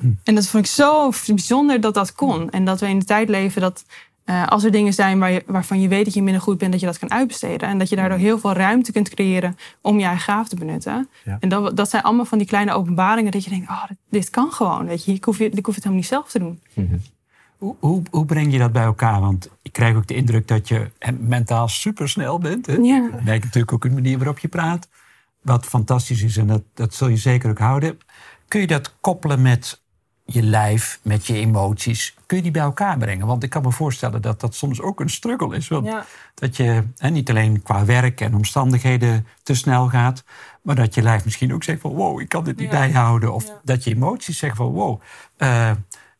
Hm. 0.00 0.12
En 0.24 0.34
dat 0.34 0.46
vond 0.46 0.64
ik 0.64 0.70
zo 0.70 1.12
bijzonder 1.26 1.80
dat 1.80 1.94
dat 1.94 2.12
kon. 2.12 2.50
En 2.50 2.64
dat 2.64 2.80
we 2.80 2.88
in 2.88 2.98
de 2.98 3.04
tijd 3.04 3.28
leven 3.28 3.60
dat 3.60 3.84
uh, 4.26 4.46
als 4.46 4.64
er 4.64 4.70
dingen 4.70 4.92
zijn 4.92 5.18
waar 5.18 5.30
je, 5.30 5.42
waarvan 5.46 5.80
je 5.80 5.88
weet 5.88 6.04
dat 6.04 6.14
je 6.14 6.22
minder 6.22 6.42
goed 6.42 6.58
bent, 6.58 6.72
dat 6.72 6.80
je 6.80 6.86
dat 6.86 6.98
kan 6.98 7.10
uitbesteden. 7.10 7.68
En 7.68 7.78
dat 7.78 7.88
je 7.88 7.96
daardoor 7.96 8.18
heel 8.18 8.38
veel 8.38 8.52
ruimte 8.52 8.92
kunt 8.92 9.08
creëren 9.08 9.56
om 9.80 9.98
je 9.98 10.04
eigen 10.04 10.22
gaaf 10.22 10.48
te 10.48 10.56
benutten. 10.56 11.08
Ja. 11.24 11.36
En 11.40 11.48
dat, 11.48 11.76
dat 11.76 11.90
zijn 11.90 12.02
allemaal 12.02 12.24
van 12.24 12.38
die 12.38 12.46
kleine 12.46 12.72
openbaringen 12.72 13.32
dat 13.32 13.44
je 13.44 13.50
denkt, 13.50 13.68
oh, 13.68 13.86
dit, 13.88 13.96
dit 14.10 14.30
kan 14.30 14.52
gewoon. 14.52 14.86
Weet 14.86 15.04
je, 15.04 15.12
ik 15.12 15.24
hoef, 15.24 15.38
ik 15.38 15.66
hoef 15.66 15.74
het 15.74 15.84
helemaal 15.84 15.96
niet 15.96 16.06
zelf 16.06 16.30
te 16.30 16.38
doen. 16.38 16.60
Mm 16.74 16.88
-hmm. 16.88 17.00
hoe, 17.58 17.76
hoe, 17.78 18.02
hoe, 18.10 18.24
breng 18.24 18.52
je 18.52 18.58
dat 18.58 18.72
bij 18.72 18.84
elkaar? 18.84 19.20
Want 19.20 19.48
ik 19.62 19.72
krijg 19.72 19.96
ook 19.96 20.06
de 20.06 20.14
indruk 20.14 20.48
dat 20.48 20.68
je 20.68 20.90
mentaal 21.18 21.68
supersnel 21.68 22.38
bent. 22.38 22.66
Hè? 22.66 22.74
Ja. 22.74 23.08
Dat 23.10 23.24
lijkt 23.24 23.44
natuurlijk 23.44 23.72
ook 23.72 23.84
een 23.84 23.94
manier 23.94 24.18
waarop 24.18 24.38
je 24.38 24.48
praat. 24.48 24.88
Wat 25.40 25.66
fantastisch 25.66 26.22
is 26.22 26.36
en 26.36 26.46
dat, 26.46 26.62
dat 26.74 26.94
zul 26.94 27.08
je 27.08 27.16
zeker 27.16 27.50
ook 27.50 27.58
houden. 27.58 27.98
Kun 28.48 28.60
je 28.60 28.66
dat 28.66 28.94
koppelen 29.00 29.42
met 29.42 29.81
je 30.24 30.42
lijf, 30.42 30.98
met 31.02 31.26
je 31.26 31.34
emoties, 31.34 32.14
kun 32.26 32.36
je 32.36 32.42
die 32.42 32.52
bij 32.52 32.62
elkaar 32.62 32.98
brengen? 32.98 33.26
Want 33.26 33.42
ik 33.42 33.50
kan 33.50 33.62
me 33.62 33.70
voorstellen 33.72 34.22
dat 34.22 34.40
dat 34.40 34.54
soms 34.54 34.80
ook 34.80 35.00
een 35.00 35.10
struggle 35.10 35.56
is. 35.56 35.68
Want 35.68 35.86
Ja. 35.86 36.04
dat 36.34 36.56
je 36.56 36.82
hè, 36.96 37.10
niet 37.10 37.30
alleen 37.30 37.62
qua 37.62 37.84
werk 37.84 38.20
en 38.20 38.34
omstandigheden 38.34 39.26
te 39.42 39.54
snel 39.54 39.88
gaat, 39.88 40.24
maar 40.62 40.74
dat 40.74 40.94
je 40.94 41.02
lijf 41.02 41.24
misschien 41.24 41.54
ook 41.54 41.64
zegt 41.64 41.80
van 41.80 41.90
wow, 41.90 42.20
ik 42.20 42.28
kan 42.28 42.44
dit 42.44 42.56
niet 42.56 42.70
Ja. 42.70 42.78
bijhouden. 42.78 43.32
Of 43.32 43.46
Ja. 43.46 43.60
dat 43.64 43.84
je 43.84 43.90
emoties 43.94 44.38
zeggen 44.38 44.58
van 44.58 44.72
wow, 44.72 45.00
eh, 45.36 45.70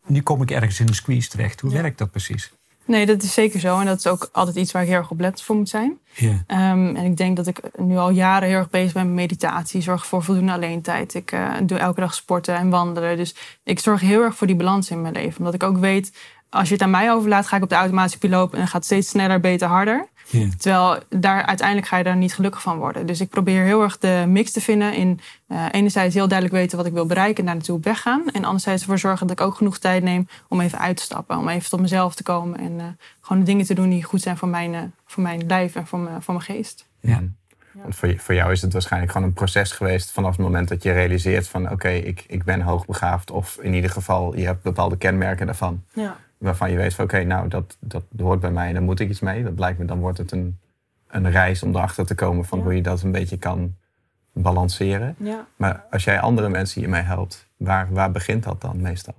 nu 0.06 0.22
kom 0.22 0.42
ik 0.42 0.50
ergens 0.50 0.80
in 0.80 0.86
de 0.86 0.94
squeeze 0.94 1.28
terecht. 1.28 1.60
Hoe 1.60 1.72
werkt 1.72 1.98
dat 1.98 2.10
precies? 2.10 2.52
Nee, 2.84 3.06
dat 3.06 3.22
is 3.22 3.32
zeker 3.32 3.60
zo. 3.60 3.78
En 3.78 3.86
dat 3.86 3.98
is 3.98 4.06
ook 4.06 4.28
altijd 4.32 4.56
iets 4.56 4.72
waar 4.72 4.82
ik 4.82 4.88
heel 4.88 4.98
erg 4.98 5.10
op 5.10 5.20
let 5.20 5.42
voor 5.42 5.56
moet 5.56 5.68
zijn. 5.68 5.98
Ja. 6.14 6.44
Ehm, 6.46 6.96
en 6.96 7.04
ik 7.04 7.16
denk 7.16 7.36
dat 7.36 7.46
ik 7.46 7.60
nu 7.76 7.96
al 7.96 8.10
jaren 8.10 8.48
heel 8.48 8.58
erg 8.58 8.70
bezig 8.70 8.92
ben 8.92 9.06
met 9.06 9.14
meditatie. 9.14 9.80
Zorg 9.80 10.06
voor 10.06 10.22
voldoende 10.22 10.52
alleentijd. 10.52 11.14
Ik 11.14 11.32
eh, 11.32 11.50
doe 11.62 11.78
elke 11.78 12.00
dag 12.00 12.14
sporten 12.14 12.56
en 12.56 12.70
wandelen. 12.70 13.16
Dus 13.16 13.34
ik 13.64 13.78
zorg 13.78 14.00
heel 14.00 14.22
erg 14.22 14.34
voor 14.34 14.46
die 14.46 14.56
balans 14.56 14.90
in 14.90 15.02
mijn 15.02 15.14
leven. 15.14 15.38
Omdat 15.38 15.54
ik 15.54 15.62
ook 15.62 15.78
weet, 15.78 16.12
als 16.50 16.68
je 16.68 16.74
het 16.74 16.82
aan 16.82 16.90
mij 16.90 17.12
overlaat, 17.12 17.46
ga 17.46 17.56
ik 17.56 17.62
op 17.62 17.68
de 17.68 17.74
automatische 17.74 18.18
piloot 18.18 18.52
en 18.52 18.58
dan 18.58 18.68
gaat 18.68 18.84
steeds 18.84 19.08
sneller, 19.08 19.40
beter, 19.40 19.68
harder. 19.68 20.08
Ja. 20.26 20.48
Terwijl 20.58 20.98
daar, 21.08 21.42
uiteindelijk 21.46 21.88
ga 21.88 21.96
je 21.98 22.04
daar 22.04 22.16
niet 22.16 22.34
gelukkig 22.34 22.62
van 22.62 22.78
worden. 22.78 23.06
Dus 23.06 23.20
ik 23.20 23.28
probeer 23.28 23.62
heel 23.64 23.82
erg 23.82 23.98
de 23.98 24.24
mix 24.28 24.50
te 24.52 24.60
vinden 24.60 24.94
in 24.94 25.20
eh, 25.46 25.64
enerzijds 25.70 26.14
heel 26.14 26.28
duidelijk 26.28 26.58
weten 26.58 26.76
wat 26.76 26.86
ik 26.86 26.92
wil 26.92 27.06
bereiken 27.06 27.38
en 27.38 27.44
daar 27.44 27.54
naartoe 27.54 27.76
op 27.76 27.84
weg 27.84 28.00
gaan. 28.00 28.22
En 28.32 28.44
anderzijds 28.44 28.82
ervoor 28.82 28.98
zorgen 28.98 29.26
dat 29.26 29.40
ik 29.40 29.46
ook 29.46 29.54
genoeg 29.54 29.78
tijd 29.78 30.02
neem 30.02 30.28
om 30.48 30.60
even 30.60 30.78
uit 30.78 30.96
te 30.96 31.02
stappen. 31.02 31.38
Om 31.38 31.48
even 31.48 31.70
tot 31.70 31.80
mezelf 31.80 32.14
te 32.14 32.22
komen 32.22 32.58
en 32.58 32.80
eh, 32.80 32.86
gewoon 33.20 33.38
de 33.38 33.48
dingen 33.48 33.64
te 33.66 33.74
doen 33.74 33.90
die 33.90 34.02
goed 34.02 34.22
zijn 34.22 34.36
voor 34.36 34.48
mijn, 34.48 34.74
eh, 34.74 34.80
voor 35.06 35.22
mijn 35.22 35.46
lijf 35.46 35.74
en 35.74 35.86
voor 35.86 35.98
mijn, 35.98 36.22
voor 36.22 36.34
mijn 36.34 36.46
geest. 36.46 36.88
Ja. 37.00 37.22
Want 37.72 37.94
voor, 37.96 38.08
je- 38.08 38.18
voor 38.18 38.34
jou 38.34 38.52
is 38.52 38.62
het 38.62 38.72
waarschijnlijk 38.72 39.12
gewoon 39.12 39.26
een 39.26 39.32
proces 39.34 39.72
geweest 39.72 40.10
vanaf 40.10 40.30
het 40.30 40.40
moment 40.40 40.68
dat 40.68 40.82
je 40.82 40.92
realiseert 40.92 41.48
van 41.48 41.70
oké, 41.70 41.88
ik, 41.88 42.24
ik 42.26 42.44
ben 42.44 42.60
hoogbegaafd. 42.60 43.30
Of 43.30 43.58
in 43.60 43.74
ieder 43.74 43.90
geval, 43.90 44.36
je 44.36 44.44
hebt 44.44 44.62
bepaalde 44.62 44.96
kenmerken 44.96 45.46
daarvan. 45.46 45.82
Ja. 45.92 46.16
Waarvan 46.42 46.70
je 46.70 46.76
weet 46.76 46.94
van 46.94 47.04
oké, 47.04 47.24
nou 47.24 47.48
dat, 47.48 47.76
dat 47.80 48.04
hoort 48.18 48.40
bij 48.40 48.50
mij 48.50 48.68
en 48.68 48.74
daar 48.74 48.82
moet 48.82 49.00
ik 49.00 49.08
iets 49.10 49.20
mee. 49.20 49.42
Dat 49.42 49.58
lijkt 49.58 49.78
me, 49.78 49.84
dan 49.84 49.98
wordt 49.98 50.18
het 50.18 50.32
een, 50.32 50.58
een 51.08 51.30
reis 51.30 51.62
om 51.62 51.74
erachter 51.76 52.06
te 52.06 52.14
komen 52.14 52.44
van 52.44 52.58
Ja. 52.58 52.64
hoe 52.64 52.74
je 52.74 52.82
dat 52.82 53.02
een 53.02 53.12
beetje 53.12 53.38
kan 53.38 53.74
balanceren. 54.32 55.14
Ja. 55.18 55.46
Maar 55.56 55.84
als 55.90 56.04
jij 56.04 56.20
andere 56.20 56.48
mensen 56.48 56.80
hiermee 56.80 57.02
helpt, 57.02 57.46
waar, 57.56 57.88
waar 57.90 58.10
begint 58.10 58.42
dat 58.42 58.60
dan 58.60 58.80
meestal? 58.80 59.14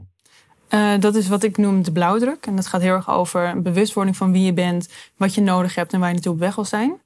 Eh, 0.68 1.00
dat 1.00 1.16
is 1.16 1.28
wat 1.28 1.44
ik 1.44 1.58
noem 1.58 1.84
de 1.84 1.92
blauwdruk. 1.92 2.46
En 2.46 2.56
dat 2.56 2.68
gaat 2.68 2.82
heel 2.82 2.94
erg 2.96 3.10
over 3.10 3.62
bewustwording 3.62 4.18
van 4.18 4.32
wie 4.32 4.44
je 4.46 4.54
bent, 4.54 4.90
wat 5.18 5.36
je 5.36 5.42
nodig 5.42 5.76
hebt 5.76 5.94
en 5.94 6.00
waar 6.00 6.08
je 6.08 6.14
naartoe 6.14 6.34
op 6.34 6.40
weg 6.40 6.56
wil 6.56 6.66
zijn. 6.66 7.02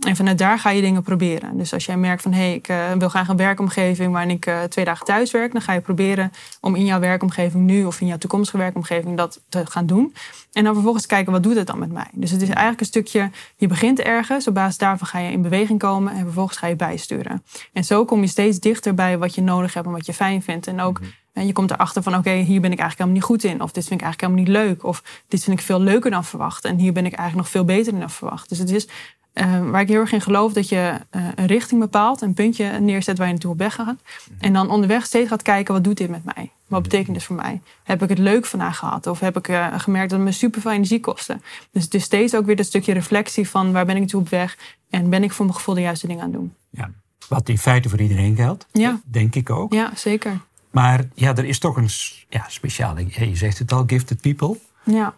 En 0.00 0.16
vanuit 0.16 0.38
daar 0.38 0.58
ga 0.58 0.70
je 0.70 0.80
dingen 0.80 1.02
proberen. 1.02 1.58
Dus 1.58 1.72
als 1.72 1.86
jij 1.86 1.96
merkt 1.96 2.22
van 2.22 2.32
hé, 2.32 2.40
hey, 2.40 2.54
ik 2.54 2.68
eh, 2.68 2.92
wil 2.92 3.08
graag 3.08 3.28
een 3.28 3.36
werkomgeving 3.36 4.12
waarin 4.12 4.30
ik 4.30 4.46
eh, 4.46 4.62
twee 4.62 4.84
dagen 4.84 5.06
thuis 5.06 5.30
werk, 5.30 5.52
dan 5.52 5.62
ga 5.62 5.72
je 5.72 5.80
proberen 5.80 6.32
om 6.60 6.74
in 6.74 6.84
jouw 6.84 7.00
werkomgeving 7.00 7.64
nu 7.64 7.84
of 7.84 8.00
in 8.00 8.06
jouw 8.06 8.18
toekomstige 8.18 8.58
werkomgeving 8.58 9.16
dat 9.16 9.40
te 9.48 9.66
gaan 9.66 9.86
doen. 9.86 10.14
En 10.52 10.64
dan 10.64 10.74
vervolgens 10.74 11.06
kijken 11.06 11.32
wat 11.32 11.42
doet 11.42 11.56
het 11.56 11.66
dan 11.66 11.78
met 11.78 11.92
mij. 11.92 12.08
Dus 12.12 12.30
het 12.30 12.42
is 12.42 12.48
eigenlijk 12.48 12.80
een 12.80 12.86
stukje, 12.86 13.30
je 13.56 13.66
begint 13.66 14.00
ergens, 14.00 14.48
op 14.48 14.54
basis 14.54 14.78
daarvan 14.78 15.06
ga 15.06 15.18
je 15.18 15.32
in 15.32 15.42
beweging 15.42 15.78
komen 15.78 16.12
en 16.12 16.22
vervolgens 16.22 16.58
ga 16.58 16.66
je 16.66 16.76
bijsturen. 16.76 17.42
En 17.72 17.84
zo 17.84 18.04
kom 18.04 18.20
je 18.20 18.26
steeds 18.26 18.60
dichter 18.60 18.94
bij 18.94 19.18
wat 19.18 19.34
je 19.34 19.42
nodig 19.42 19.74
hebt 19.74 19.86
en 19.86 19.92
wat 19.92 20.06
je 20.06 20.14
fijn 20.14 20.42
vindt. 20.42 20.66
En 20.66 20.80
ook 20.80 21.00
en 21.32 21.46
je 21.46 21.52
komt 21.52 21.70
erachter 21.70 22.02
van, 22.02 22.16
oké, 22.16 22.30
hier 22.30 22.60
ben 22.60 22.72
ik 22.72 22.78
eigenlijk 22.78 22.98
helemaal 22.98 23.14
niet 23.14 23.42
goed 23.42 23.44
in. 23.44 23.62
Of 23.62 23.72
dit 23.72 23.86
vind 23.86 24.00
ik 24.00 24.06
eigenlijk 24.06 24.20
helemaal 24.20 24.62
niet 24.62 24.68
leuk. 24.68 24.84
Of 24.84 25.02
dit 25.28 25.44
vind 25.44 25.58
ik 25.58 25.64
veel 25.64 25.80
leuker 25.80 26.10
dan 26.10 26.24
verwacht. 26.24 26.64
En 26.64 26.78
hier 26.78 26.92
ben 26.92 27.06
ik 27.06 27.12
eigenlijk 27.12 27.36
nog 27.36 27.48
veel 27.48 27.64
beter 27.64 27.92
in 27.92 27.98
dan 27.98 28.10
verwacht. 28.10 28.48
Dus 28.48 28.58
het 28.58 28.70
is 28.70 28.88
eh, 29.32 29.70
waar 29.70 29.80
ik 29.80 29.88
heel 29.88 30.00
erg 30.00 30.12
in 30.12 30.20
geloof 30.20 30.52
dat 30.52 30.68
je 30.68 30.98
eh, 31.10 31.24
een 31.34 31.46
richting 31.46 31.80
bepaalt. 31.80 32.20
Een 32.20 32.34
puntje 32.34 32.78
neerzet 32.80 33.18
waar 33.18 33.26
je 33.26 33.32
naartoe 33.32 33.52
op 33.52 33.58
weg 33.58 33.74
gaat. 33.74 34.00
En 34.38 34.52
dan 34.52 34.70
onderweg 34.70 35.04
steeds 35.04 35.28
gaat 35.28 35.42
kijken, 35.42 35.74
wat 35.74 35.84
doet 35.84 35.96
dit 35.96 36.10
met 36.10 36.24
mij? 36.24 36.50
Wat 36.66 36.82
betekent 36.82 37.14
dit 37.14 37.24
voor 37.24 37.36
mij? 37.36 37.60
Heb 37.82 38.02
ik 38.02 38.08
het 38.08 38.18
leuk 38.18 38.46
vandaag 38.46 38.78
gehad? 38.78 39.06
Of 39.06 39.20
heb 39.20 39.36
ik 39.36 39.48
eh, 39.48 39.66
gemerkt 39.76 40.10
dat 40.10 40.18
het 40.18 40.28
me 40.28 40.34
super 40.34 40.60
veel 40.60 40.70
energie 40.70 41.00
kostte? 41.00 41.40
Dus 41.70 41.84
het 41.84 41.94
is 41.94 42.02
steeds 42.02 42.34
ook 42.34 42.46
weer 42.46 42.56
dat 42.56 42.66
stukje 42.66 42.92
reflectie 42.92 43.48
van, 43.48 43.72
waar 43.72 43.84
ben 43.84 43.94
ik 43.94 44.00
naartoe 44.00 44.20
op 44.20 44.28
weg? 44.28 44.56
En 44.90 45.10
ben 45.10 45.22
ik 45.22 45.32
voor 45.32 45.44
mijn 45.44 45.56
gevoel 45.56 45.74
de 45.74 45.80
juiste 45.80 46.06
dingen 46.06 46.22
aan 46.22 46.30
het 46.30 46.38
doen? 46.38 46.54
Ja. 46.70 46.90
Wat 47.28 47.48
in 47.48 47.58
feite 47.58 47.88
voor 47.88 48.00
iedereen 48.00 48.36
geldt, 48.36 48.66
Ja, 48.72 49.00
denk 49.04 49.34
ik 49.34 49.50
ook. 49.50 49.72
ja 49.72 49.90
zeker. 49.94 50.40
Maar 50.70 51.04
ja, 51.14 51.36
er 51.36 51.44
is 51.44 51.58
toch 51.58 51.76
een 51.76 51.88
ja, 52.28 52.44
speciale, 52.48 53.04
ja, 53.08 53.24
je 53.24 53.36
zegt 53.36 53.58
het 53.58 53.72
al, 53.72 53.84
gifted 53.86 54.20
people. 54.20 54.58
Ja. 54.84 55.14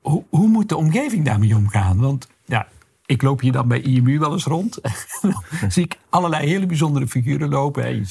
Hoe, 0.00 0.24
hoe 0.28 0.48
moet 0.48 0.68
de 0.68 0.76
omgeving 0.76 1.24
daarmee 1.24 1.56
omgaan? 1.56 1.98
Want 2.00 2.28
ja, 2.44 2.68
ik 3.06 3.22
loop 3.22 3.40
hier 3.40 3.52
dan 3.52 3.68
bij 3.68 3.80
IMU 3.80 4.18
wel 4.18 4.32
eens 4.32 4.44
rond. 4.44 4.78
dan 5.22 5.70
zie 5.72 5.84
ik 5.84 5.98
allerlei 6.08 6.46
hele 6.48 6.66
bijzondere 6.66 7.06
figuren 7.06 7.48
lopen. 7.48 7.82
hè. 7.82 8.00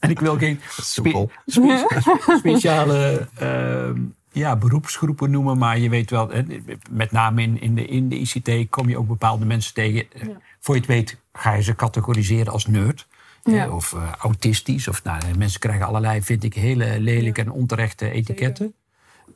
En 0.00 0.10
ik 0.10 0.20
wil 0.20 0.36
geen 0.38 0.60
spe- 0.68 0.82
Soepel. 0.82 1.30
spe- 1.46 2.36
speciale 2.38 3.28
ehm, 3.34 4.00
ja, 4.32 4.56
beroepsgroepen 4.56 5.30
noemen. 5.30 5.58
Maar 5.58 5.78
je 5.78 5.88
weet 5.88 6.10
wel, 6.10 6.30
met 6.90 7.12
name 7.12 7.42
in, 7.42 7.60
in, 7.60 7.74
de, 7.74 7.86
in 7.86 8.08
de 8.08 8.16
ICT 8.18 8.70
kom 8.70 8.88
je 8.88 8.98
ook 8.98 9.06
bepaalde 9.06 9.44
mensen 9.44 9.74
tegen. 9.74 10.06
Ja. 10.14 10.40
Voor 10.60 10.74
je 10.74 10.80
het 10.80 10.90
weet 10.90 11.16
ga 11.32 11.54
je 11.54 11.62
ze 11.62 11.74
categoriseren 11.74 12.52
als 12.52 12.66
nerd. 12.66 13.06
Ja. 13.44 13.70
Of 13.70 13.92
eh, 13.92 14.12
autistisch. 14.18 14.88
Of, 14.88 15.04
nou, 15.04 15.22
mensen 15.38 15.60
krijgen 15.60 15.86
allerlei, 15.86 16.22
vind 16.22 16.44
ik, 16.44 16.54
hele 16.54 17.00
lelijke 17.00 17.40
en 17.40 17.50
onterechte 17.50 18.10
etiketten. 18.10 18.74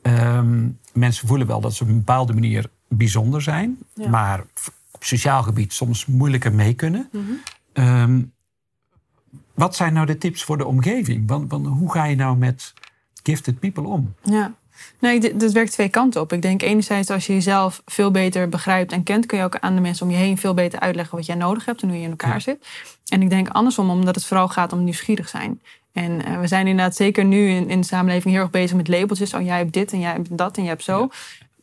Ehm, 0.01 0.67
mensen 0.93 1.27
voelen 1.27 1.47
wel 1.47 1.61
dat 1.61 1.73
ze 1.73 1.83
op 1.83 1.89
een 1.89 1.97
bepaalde 1.97 2.33
manier 2.33 2.69
bijzonder 2.89 3.41
zijn, 3.41 3.77
Ja. 3.93 4.09
maar 4.09 4.43
op 4.91 5.03
sociaal 5.03 5.43
gebied 5.43 5.73
soms 5.73 6.05
moeilijker 6.05 6.53
mee 6.53 6.73
kunnen. 6.73 7.09
Mhm. 7.11 7.23
Ehm, 7.73 8.21
wat 9.53 9.75
zijn 9.75 9.93
nou 9.93 10.05
de 10.05 10.17
tips 10.17 10.43
voor 10.43 10.57
de 10.57 10.65
omgeving? 10.65 11.27
Want, 11.27 11.51
want 11.51 11.67
hoe 11.67 11.91
ga 11.91 12.03
je 12.05 12.15
nou 12.15 12.37
met 12.37 12.73
gifted 13.23 13.59
people 13.59 13.83
om? 13.87 14.13
Ja. 14.23 14.53
Nee, 14.99 15.19
dit 15.19 15.51
werkt 15.51 15.71
twee 15.71 15.89
kanten 15.89 16.21
op. 16.21 16.33
Ik 16.33 16.41
denk 16.41 16.61
enerzijds 16.61 17.09
als 17.09 17.27
je 17.27 17.33
jezelf 17.33 17.81
veel 17.85 18.11
beter 18.11 18.49
begrijpt 18.49 18.91
en 18.91 19.03
kent, 19.03 19.25
kun 19.25 19.37
je 19.37 19.43
ook 19.43 19.59
aan 19.59 19.75
de 19.75 19.81
mensen 19.81 20.05
om 20.05 20.11
je 20.11 20.17
heen 20.17 20.37
veel 20.37 20.53
beter 20.53 20.79
uitleggen 20.79 21.17
wat 21.17 21.25
jij 21.25 21.35
nodig 21.35 21.65
hebt 21.65 21.81
en 21.81 21.87
hoe 21.87 21.97
je 21.97 22.03
in 22.03 22.09
elkaar 22.09 22.33
Ja. 22.33 22.39
zit. 22.39 22.67
En 23.07 23.21
ik 23.21 23.29
denk 23.29 23.47
andersom, 23.49 23.89
omdat 23.89 24.15
het 24.15 24.25
vooral 24.25 24.47
gaat 24.47 24.73
om 24.73 24.83
nieuwsgierig 24.83 25.29
zijn. 25.29 25.61
En 25.91 26.25
eh, 26.25 26.39
we 26.39 26.47
zijn 26.47 26.67
inderdaad 26.67 26.95
zeker 26.95 27.25
nu 27.25 27.49
in, 27.49 27.69
in 27.69 27.81
de 27.81 27.87
samenleving 27.87 28.33
heel 28.33 28.43
erg 28.43 28.51
bezig 28.51 28.77
met 28.77 28.87
labeltjes. 28.87 29.33
Oh, 29.33 29.41
jij 29.41 29.57
hebt 29.57 29.73
dit 29.73 29.91
en 29.93 29.99
jij 29.99 30.11
hebt 30.11 30.37
dat 30.37 30.57
en 30.57 30.61
jij 30.63 30.71
hebt 30.71 30.83
zo. 30.83 31.09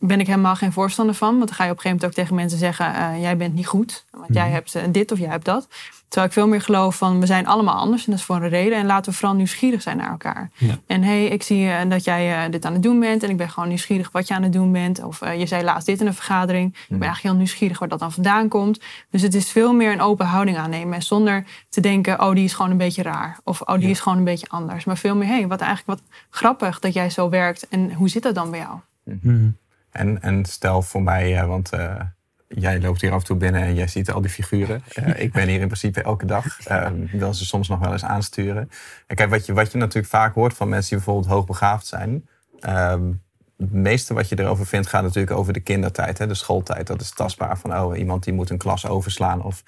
Ben 0.06 0.20
ik 0.20 0.26
helemaal 0.26 0.56
geen 0.56 0.72
voorstander 0.72 1.14
van. 1.14 1.34
Want 1.36 1.46
dan 1.46 1.56
ga 1.56 1.64
je 1.64 1.70
op 1.70 1.76
een 1.76 1.82
gegeven 1.82 1.90
moment 1.90 2.04
ook 2.04 2.12
tegen 2.24 2.34
mensen 2.34 2.58
zeggen: 2.58 2.94
eh, 2.94 3.20
Jij 3.20 3.36
bent 3.36 3.54
niet 3.54 3.66
goed. 3.66 4.04
Want 4.10 4.34
jij 4.34 4.44
Mhm. 4.44 4.52
hebt 4.52 4.74
eh, 4.74 4.82
dit 4.90 5.12
of 5.12 5.18
jij 5.18 5.28
hebt 5.28 5.44
dat. 5.44 5.68
Terwijl 6.08 6.26
ik 6.26 6.32
veel 6.32 6.48
meer 6.48 6.60
geloof 6.60 6.96
van 6.96 7.20
we 7.20 7.26
zijn 7.26 7.46
allemaal 7.46 7.74
anders 7.74 8.04
en 8.04 8.10
dat 8.10 8.20
is 8.20 8.26
voor 8.26 8.36
een 8.36 8.48
reden. 8.48 8.78
En 8.78 8.86
laten 8.86 9.12
we 9.12 9.18
vooral 9.18 9.36
nieuwsgierig 9.36 9.82
zijn 9.82 9.96
naar 9.96 10.10
elkaar. 10.10 10.50
Ja. 10.56 10.78
En 10.86 11.02
hé, 11.02 11.08
hey, 11.08 11.26
ik 11.26 11.42
zie 11.42 11.68
eh, 11.70 11.90
dat 11.90 12.04
jij 12.04 12.50
dit 12.50 12.64
aan 12.64 12.72
het 12.72 12.82
doen 12.82 13.00
bent. 13.00 13.22
En 13.22 13.30
ik 13.30 13.36
ben 13.36 13.50
gewoon 13.50 13.68
nieuwsgierig 13.68 14.10
wat 14.12 14.28
je 14.28 14.34
aan 14.34 14.42
het 14.42 14.52
doen 14.52 14.72
bent. 14.72 15.02
Of 15.04 15.20
je 15.36 15.46
zei 15.46 15.64
laatst 15.64 15.86
dit 15.86 16.00
in 16.00 16.06
een 16.06 16.14
vergadering. 16.14 16.68
Ik 16.72 16.78
ben 16.88 17.00
eigenlijk 17.00 17.22
heel 17.22 17.34
nieuwsgierig 17.34 17.78
waar 17.78 17.88
dat 17.88 17.98
dan 17.98 18.12
vandaan 18.12 18.48
komt. 18.48 18.80
Dus 19.10 19.22
het 19.22 19.34
is 19.34 19.50
veel 19.50 19.72
meer 19.72 19.92
een 19.92 20.00
open 20.00 20.26
houding 20.26 20.56
aannemen. 20.56 20.94
En 20.94 21.02
zonder 21.02 21.44
te 21.68 21.80
denken, 21.80 22.20
oh 22.22 22.34
die 22.34 22.44
is 22.44 22.54
gewoon 22.54 22.70
een 22.70 22.76
beetje 22.76 23.02
raar. 23.02 23.38
Of 23.44 23.60
oh 23.60 23.74
die 23.74 23.84
Ja. 23.84 23.88
is 23.88 24.00
gewoon 24.00 24.18
een 24.18 24.24
beetje 24.24 24.48
anders. 24.48 24.84
Maar 24.84 24.96
veel 24.96 25.16
meer, 25.16 25.28
hé, 25.28 25.34
hey, 25.38 25.46
wat 25.46 25.60
eigenlijk 25.60 26.00
wat 26.00 26.08
grappig 26.30 26.78
dat 26.78 26.92
jij 26.92 27.10
zo 27.10 27.28
werkt. 27.28 27.68
En 27.68 27.92
hoe 27.92 28.08
zit 28.08 28.22
dat 28.22 28.34
dan 28.34 28.50
bij 28.50 28.58
jou? 28.60 28.78
Mhm. 29.22 29.48
En, 29.96 30.22
en 30.22 30.44
stel 30.44 30.82
voor 30.82 31.02
mij, 31.02 31.38
eh, 31.38 31.46
want 31.46 31.70
eh, 31.70 32.00
jij 32.48 32.80
loopt 32.80 33.00
hier 33.00 33.12
af 33.12 33.20
en 33.20 33.26
toe 33.26 33.36
binnen 33.36 33.62
en 33.62 33.74
jij 33.74 33.86
ziet 33.86 34.10
al 34.10 34.20
die 34.20 34.30
figuren. 34.30 34.82
Eh, 34.94 35.22
ik 35.22 35.32
ben 35.32 35.48
hier 35.48 35.60
in 35.60 35.66
principe 35.66 36.02
elke 36.02 36.26
dag. 36.26 36.60
Eh, 36.66 36.90
wil 37.12 37.34
ze 37.34 37.44
soms 37.44 37.68
nog 37.68 37.78
wel 37.78 37.92
eens 37.92 38.04
aansturen. 38.04 38.70
En 39.06 39.16
kijk, 39.16 39.30
wat 39.30 39.46
je, 39.46 39.52
wat 39.52 39.72
je 39.72 39.78
natuurlijk 39.78 40.12
vaak 40.12 40.34
hoort 40.34 40.54
van 40.54 40.68
mensen 40.68 40.88
die 40.88 41.04
bijvoorbeeld 41.04 41.32
hoogbegaafd 41.34 41.86
zijn. 41.86 42.28
ehm, 42.60 43.12
het 43.56 43.72
meeste 43.72 44.14
wat 44.14 44.28
je 44.28 44.38
erover 44.38 44.66
vindt 44.66 44.86
gaat 44.86 45.02
natuurlijk 45.02 45.36
over 45.36 45.52
de 45.52 45.60
kindertijd, 45.60 46.18
hè, 46.18 46.26
de 46.26 46.34
schooltijd. 46.34 46.86
Dat 46.86 47.00
is 47.00 47.10
tastbaar 47.10 47.58
van, 47.58 47.78
oh, 47.78 47.98
iemand 47.98 48.24
die 48.24 48.32
moet 48.32 48.50
een 48.50 48.58
klas 48.58 48.86
overslaan. 48.86 49.42
Of 49.42 49.62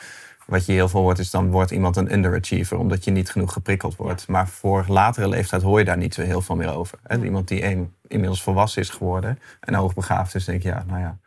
wat 0.49 0.67
je 0.67 0.73
heel 0.73 0.88
veel 0.88 1.00
hoort 1.00 1.19
is, 1.19 1.31
dan 1.31 1.50
wordt 1.50 1.71
iemand 1.71 1.97
een 1.97 2.12
underachiever, 2.12 2.78
omdat 2.78 3.05
je 3.05 3.11
niet 3.11 3.31
genoeg 3.31 3.52
geprikkeld 3.52 3.97
wordt. 3.97 4.28
Maar 4.28 4.49
voor 4.49 4.85
latere 4.88 5.28
leeftijd 5.28 5.62
hoor 5.62 5.78
je 5.78 5.85
daar 5.85 5.97
niet 5.97 6.14
zo 6.14 6.23
heel 6.23 6.40
veel 6.40 6.57
meer 6.57 6.75
over. 6.75 6.99
Hè. 7.02 7.25
Iemand 7.25 7.49
die 7.49 7.64
een, 7.64 7.93
inmiddels 8.07 8.43
volwassen 8.43 8.83
is 8.83 8.90
geworden 8.90 9.38
en 9.61 9.75
hoogbegaafd 9.75 10.35
is, 10.35 10.45
denk 10.45 10.62
je, 10.62 10.69
ja, 10.69 10.85
nou 10.87 11.00
ja, 11.00 11.19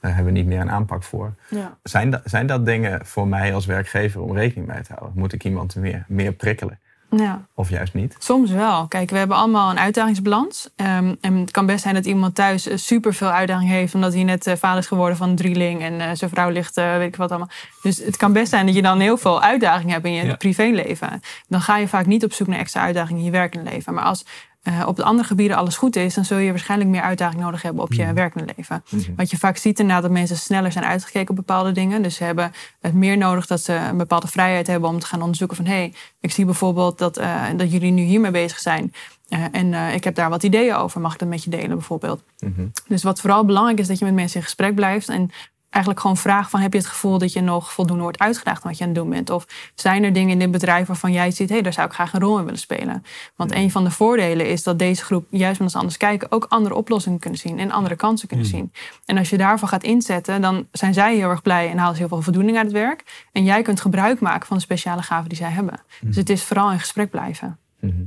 daar 0.00 0.14
hebben 0.14 0.32
we 0.32 0.38
niet 0.38 0.48
meer 0.48 0.60
een 0.60 0.70
aanpak 0.70 1.02
voor. 1.02 1.34
Ja. 1.50 1.78
Zijn, 1.82 2.10
dat, 2.10 2.20
zijn 2.24 2.46
dat 2.46 2.66
dingen 2.66 3.06
voor 3.06 3.28
mij 3.28 3.54
als 3.54 3.66
werkgever 3.66 4.20
om 4.20 4.36
rekening 4.36 4.66
mee 4.66 4.82
te 4.82 4.92
houden? 4.92 5.18
Moet 5.18 5.32
ik 5.32 5.44
iemand 5.44 5.76
meer, 5.76 6.04
meer 6.08 6.32
prikkelen? 6.32 6.78
Ja. 7.18 7.46
Of 7.54 7.68
juist 7.70 7.94
niet? 7.94 8.16
Soms 8.18 8.50
wel. 8.50 8.86
Kijk, 8.88 9.10
we 9.10 9.18
hebben 9.18 9.36
allemaal 9.36 9.70
een 9.70 9.78
uitdagingsbalans. 9.78 10.70
Ehm, 10.76 11.14
en 11.20 11.36
het 11.36 11.50
kan 11.50 11.66
best 11.66 11.82
zijn 11.82 11.94
dat 11.94 12.06
iemand 12.06 12.34
thuis 12.34 12.68
eh, 12.68 12.76
super 12.76 13.14
veel 13.14 13.28
uitdaging 13.30 13.70
heeft, 13.70 13.94
omdat 13.94 14.14
hij 14.14 14.22
net 14.24 14.46
eh, 14.46 14.56
vader 14.56 14.78
is 14.78 14.86
geworden 14.86 15.16
van 15.16 15.28
een 15.28 15.36
drieling 15.36 15.82
en 15.82 16.00
eh, 16.00 16.10
zijn 16.12 16.30
vrouw 16.30 16.50
ligt, 16.50 16.74
weet 16.74 17.08
ik 17.08 17.16
wat 17.16 17.30
allemaal. 17.30 17.50
Dus 17.82 17.96
het 17.98 18.16
kan 18.16 18.32
best 18.32 18.50
zijn 18.50 18.66
dat 18.66 18.74
je 18.74 18.82
dan 18.82 19.00
heel 19.00 19.16
veel 19.16 19.42
uitdaging 19.42 19.90
hebt 19.90 20.04
in 20.06 20.12
je 20.12 20.24
Ja. 20.24 20.34
privéleven. 20.34 21.20
Dan 21.48 21.60
ga 21.60 21.76
je 21.76 21.88
vaak 21.88 22.06
niet 22.06 22.24
op 22.24 22.32
zoek 22.32 22.46
naar 22.46 22.58
extra 22.58 22.82
uitdagingen 22.82 23.18
in 23.18 23.24
je 23.24 23.30
werkende 23.30 23.70
leven. 23.70 23.94
Maar 23.94 24.04
als 24.04 24.24
eh, 24.64 24.82
op 24.86 24.96
de 24.96 25.04
andere 25.04 25.28
gebieden 25.28 25.56
alles 25.56 25.76
goed 25.76 25.96
is, 25.96 26.14
dan 26.14 26.24
zul 26.24 26.38
je 26.38 26.50
waarschijnlijk 26.50 26.90
meer 26.90 27.02
uitdaging 27.02 27.42
nodig 27.42 27.62
hebben 27.62 27.82
op 27.82 27.92
je 27.92 28.12
werkende 28.12 28.52
leven. 28.56 28.84
Wat 29.16 29.30
je 29.30 29.38
vaak 29.38 29.56
ziet 29.56 29.78
inderdaad 29.78 30.02
dat 30.02 30.12
mensen 30.12 30.36
sneller 30.36 30.72
zijn 30.72 30.84
uitgekeken 30.84 31.30
op 31.30 31.36
bepaalde 31.36 31.72
dingen. 31.72 32.02
Dus 32.02 32.14
ze 32.14 32.24
hebben 32.24 32.52
het 32.80 32.94
meer 32.94 33.16
nodig 33.16 33.46
dat 33.46 33.60
ze 33.60 33.72
een 33.74 33.96
bepaalde 33.96 34.26
vrijheid 34.26 34.66
hebben 34.66 34.88
om 34.88 34.98
te 34.98 35.06
gaan 35.06 35.20
onderzoeken 35.20 35.56
van 35.56 35.66
hé, 35.66 35.72
hey, 35.72 35.94
ik 36.20 36.32
zie 36.32 36.44
bijvoorbeeld 36.44 36.98
dat, 36.98 37.16
eh, 37.16 37.42
dat 37.56 37.72
jullie 37.72 37.90
nu 37.90 38.02
hiermee 38.02 38.30
bezig 38.30 38.58
zijn. 38.58 38.92
Eh, 39.28 39.44
en 39.52 39.94
ik 39.94 40.04
heb 40.04 40.14
daar 40.14 40.30
wat 40.30 40.42
ideeën 40.42 40.74
over. 40.74 41.00
Mag 41.00 41.12
ik 41.12 41.18
dat 41.18 41.28
met 41.28 41.44
je 41.44 41.50
delen 41.50 41.76
bijvoorbeeld? 41.76 42.22
Mhm. 42.38 42.66
Dus 42.88 43.02
wat 43.02 43.20
vooral 43.20 43.44
belangrijk 43.44 43.78
is 43.78 43.86
dat 43.86 43.98
je 43.98 44.04
met 44.04 44.14
mensen 44.14 44.36
in 44.36 44.44
gesprek 44.44 44.74
blijft. 44.74 45.08
En 45.08 45.30
eigenlijk 45.74 46.00
gewoon 46.00 46.16
vraagt 46.16 46.50
van 46.50 46.60
heb 46.60 46.72
je 46.72 46.78
het 46.78 46.86
gevoel 46.86 47.18
dat 47.18 47.32
je 47.32 47.40
nog 47.40 47.72
voldoende 47.72 48.02
wordt 48.02 48.18
uitgedaagd 48.18 48.62
wat 48.62 48.78
je 48.78 48.84
aan 48.84 48.90
het 48.90 48.98
doen 48.98 49.10
bent? 49.10 49.30
Of 49.30 49.46
zijn 49.74 50.04
er 50.04 50.12
dingen 50.12 50.30
in 50.30 50.38
dit 50.38 50.50
bedrijf 50.50 50.86
waarvan 50.86 51.12
jij 51.12 51.30
ziet, 51.30 51.48
hé, 51.48 51.54
hey, 51.54 51.62
daar 51.62 51.72
zou 51.72 51.86
ik 51.86 51.92
graag 51.92 52.12
een 52.12 52.20
rol 52.20 52.38
in 52.38 52.44
willen 52.44 52.58
spelen? 52.58 53.04
Want 53.36 53.52
een 53.52 53.70
van 53.70 53.84
de 53.84 53.90
voordelen 53.90 54.48
is 54.48 54.62
dat 54.62 54.78
deze 54.78 55.04
groep, 55.04 55.26
juist 55.30 55.58
met 55.58 55.68
ons 55.68 55.76
anders 55.76 55.96
kijken, 55.96 56.32
ook 56.32 56.46
andere 56.48 56.74
oplossingen 56.74 57.18
kunnen 57.18 57.38
zien 57.38 57.58
en 57.58 57.70
andere 57.70 57.96
kansen 57.96 58.28
kunnen 58.28 58.46
zien. 58.46 58.72
En 59.04 59.18
als 59.18 59.30
je 59.30 59.36
daarvan 59.36 59.68
gaat 59.68 59.82
inzetten, 59.82 60.40
dan 60.40 60.66
zijn 60.72 60.94
zij 60.94 61.16
heel 61.16 61.30
erg 61.30 61.42
blij 61.42 61.70
en 61.70 61.78
halen 61.78 61.94
ze 61.94 62.00
heel 62.00 62.08
veel 62.08 62.22
voldoening 62.22 62.56
uit 62.56 62.66
het 62.66 62.74
werk. 62.74 63.26
En 63.32 63.44
jij 63.44 63.62
kunt 63.62 63.80
gebruik 63.80 64.20
maken 64.20 64.46
van 64.46 64.56
de 64.56 64.62
speciale 64.62 65.02
gaven 65.02 65.28
die 65.28 65.38
zij 65.38 65.50
hebben. 65.50 65.80
Dus 66.00 66.16
het 66.16 66.30
is 66.30 66.44
vooral 66.44 66.72
in 66.72 66.80
gesprek 66.80 67.10
blijven. 67.10 67.58
Mhm. 67.80 68.02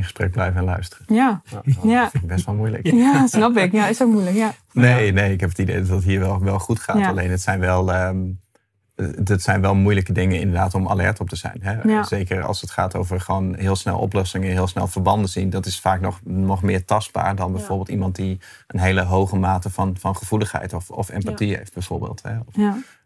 In 0.00 0.06
gesprek 0.06 0.30
blijven 0.30 0.56
en 0.60 0.64
luisteren. 0.64 1.04
Ja, 1.14 1.42
Nou, 1.50 1.62
dat 1.64 1.90
Ja. 1.90 2.10
vind 2.10 2.22
ik 2.22 2.28
best 2.28 2.46
wel 2.46 2.54
moeilijk. 2.54 2.86
ja 2.86 3.26
snap 3.26 3.56
ik. 3.56 3.72
Ja, 3.72 3.86
is 3.88 4.02
ook 4.02 4.10
moeilijk. 4.10 4.36
Ja. 4.36 4.52
Nee, 4.72 5.12
nee, 5.12 5.32
ik 5.32 5.40
heb 5.40 5.48
het 5.48 5.58
idee 5.58 5.78
dat 5.80 5.88
het 5.88 6.04
hier 6.04 6.20
wel, 6.20 6.38
wel 6.40 6.58
goed 6.58 6.80
gaat. 6.80 6.98
Ja. 6.98 7.08
Alleen 7.08 7.30
het 7.30 7.40
zijn 7.40 7.60
wel, 7.60 7.92
ehm, 7.92 8.18
het 9.24 9.42
zijn 9.42 9.60
wel 9.60 9.74
moeilijke 9.74 10.12
dingen 10.12 10.40
inderdaad 10.40 10.74
om 10.74 10.88
alert 10.88 11.20
op 11.20 11.28
te 11.28 11.36
zijn. 11.36 11.58
Hè? 11.60 11.82
Ja. 11.82 12.02
Zeker 12.02 12.42
als 12.42 12.60
het 12.60 12.70
gaat 12.70 12.94
over 12.94 13.20
gewoon 13.20 13.54
heel 13.54 13.76
snel 13.76 13.98
oplossingen, 13.98 14.50
heel 14.50 14.66
snel 14.66 14.86
verbanden 14.86 15.28
zien. 15.28 15.50
Dat 15.50 15.66
is 15.66 15.80
vaak 15.80 16.00
nog, 16.00 16.20
nog 16.24 16.62
meer 16.62 16.84
tastbaar 16.84 17.36
dan 17.36 17.52
bijvoorbeeld 17.52 17.88
iemand 17.88 18.16
die 18.16 18.38
een 18.66 18.80
hele 18.80 19.02
hoge 19.02 19.36
mate 19.36 19.70
van, 19.70 19.96
van 19.98 20.16
gevoeligheid 20.16 20.72
of, 20.72 20.90
of 20.90 21.08
empathie 21.10 21.56
heeft 21.56 21.72
bijvoorbeeld. 21.74 22.22
Hè? 22.22 22.36
Of, 22.46 22.54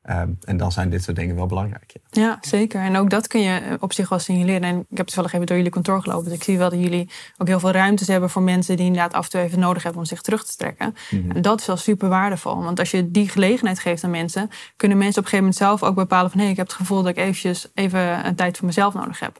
Ehm, 0.05 0.29
en 0.45 0.57
dan 0.57 0.73
zijn 0.73 0.90
dit 0.90 1.03
soort 1.03 1.17
dingen 1.17 1.37
wel 1.37 1.47
belangrijk. 1.47 1.93
Ja. 2.11 2.23
Ja, 2.23 2.38
zeker. 2.40 2.81
En 2.81 2.97
ook 2.97 3.11
dat 3.11 3.27
kun 3.27 3.40
je 3.40 3.77
op 3.81 3.93
zich 3.93 4.09
wel 4.09 4.19
signaleren. 4.19 4.62
En 4.62 4.87
ik 4.90 4.97
heb 4.97 5.07
toevallig 5.07 5.33
even 5.33 5.47
door 5.47 5.57
jullie 5.57 5.73
kantoor 5.73 6.03
gelopen. 6.03 6.25
Dus 6.25 6.35
ik 6.35 6.43
zie 6.43 6.59
wel 6.59 6.71
dat 6.71 6.81
jullie 6.81 7.11
ook 7.38 7.47
heel 7.47 7.61
veel 7.61 7.71
ruimtes 7.71 8.07
hebben 8.07 8.31
voor 8.31 8.43
mensen 8.43 8.77
die 8.77 8.87
inderdaad 8.87 9.12
af 9.12 9.25
en 9.25 9.31
toe 9.31 9.40
even 9.40 9.59
nodig 9.59 9.83
hebben 9.83 10.01
om 10.01 10.07
zich 10.07 10.21
terug 10.21 10.45
te 10.45 10.57
trekken. 10.57 10.95
En 11.11 11.43
dat 11.43 11.61
is 11.61 11.67
wel 11.67 11.77
super 11.77 12.09
waardevol. 12.09 12.62
Want 12.62 12.79
als 12.79 12.90
je 12.90 13.11
die 13.11 13.29
gelegenheid 13.29 13.79
geeft 13.79 14.05
aan 14.05 14.11
mensen, 14.11 14.51
kunnen 14.77 14.99
mensen 14.99 15.19
op 15.19 15.25
een 15.25 15.31
gegeven 15.31 15.53
moment 15.61 15.79
zelf 15.79 15.90
ook 15.90 15.95
bepalen 15.95 16.31
van 16.31 16.40
hé, 16.40 16.47
ik 16.47 16.57
heb 16.57 16.67
het 16.67 16.77
gevoel 16.77 17.03
dat 17.03 17.11
ik 17.11 17.17
eventjes 17.17 17.69
even 17.75 18.27
een 18.27 18.35
tijd 18.35 18.57
voor 18.57 18.67
mezelf 18.67 18.95
nodig 18.95 19.21
heb. 19.21 19.38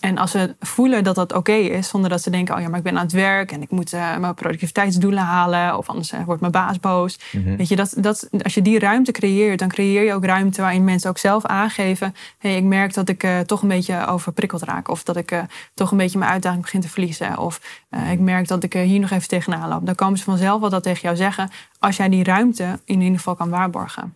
En 0.00 0.18
als 0.18 0.30
ze 0.30 0.56
voelen 0.58 1.04
dat 1.04 1.14
dat 1.14 1.32
oké 1.32 1.52
is, 1.52 1.88
zonder 1.88 2.10
dat 2.10 2.22
ze 2.22 2.30
denken, 2.30 2.54
oh 2.54 2.60
ja, 2.60 2.68
maar 2.68 2.78
ik 2.78 2.84
ben 2.84 2.96
aan 2.96 3.04
het 3.04 3.12
werk 3.12 3.52
en 3.52 3.62
ik 3.62 3.70
moet 3.70 3.92
eh, 3.92 4.16
mijn 4.16 4.34
productiviteitsdoelen 4.34 5.22
halen, 5.22 5.78
of 5.78 5.88
anders 5.88 6.12
eh, 6.12 6.24
wordt 6.24 6.40
mijn 6.40 6.52
baas 6.52 6.80
boos. 6.80 7.18
Weet 7.56 7.68
je, 7.68 7.76
dat, 7.76 7.94
dat, 7.96 8.28
als 8.42 8.54
je 8.54 8.62
die 8.62 8.78
ruimte 8.78 9.12
creëert, 9.12 9.58
dan 9.58 9.68
creëer 9.68 9.99
je 10.04 10.14
ook 10.14 10.24
ruimte 10.24 10.60
waarin 10.60 10.84
mensen 10.84 11.10
ook 11.10 11.18
zelf 11.18 11.44
aangeven, 11.44 12.14
hé, 12.38 12.48
ik 12.48 12.64
merk 12.64 12.94
dat 12.94 13.08
ik 13.08 13.22
eh, 13.22 13.40
toch 13.40 13.62
een 13.62 13.68
beetje 13.68 14.06
overprikkeld 14.06 14.62
raak, 14.62 14.88
of 14.88 15.02
dat 15.02 15.16
ik 15.16 15.30
eh, 15.30 15.42
toch 15.74 15.90
een 15.90 15.96
beetje 15.96 16.18
mijn 16.18 16.30
uitdaging 16.30 16.62
begin 16.62 16.80
te 16.80 16.88
verliezen, 16.88 17.38
of 17.38 17.84
eh, 17.88 18.10
ik 18.10 18.18
merk 18.18 18.48
dat 18.48 18.62
ik 18.62 18.72
hier 18.72 19.00
nog 19.00 19.10
even 19.10 19.28
tegenaan 19.28 19.68
loop. 19.68 19.86
Dan 19.86 19.94
komen 19.94 20.18
ze 20.18 20.24
vanzelf 20.24 20.60
wel 20.60 20.70
dat 20.70 20.82
tegen 20.82 21.02
jou 21.02 21.16
zeggen, 21.16 21.50
als 21.78 21.96
jij 21.96 22.08
die 22.08 22.24
ruimte 22.24 22.80
in 22.84 23.00
ieder 23.00 23.16
geval 23.16 23.34
kan 23.34 23.50
waarborgen. 23.50 24.14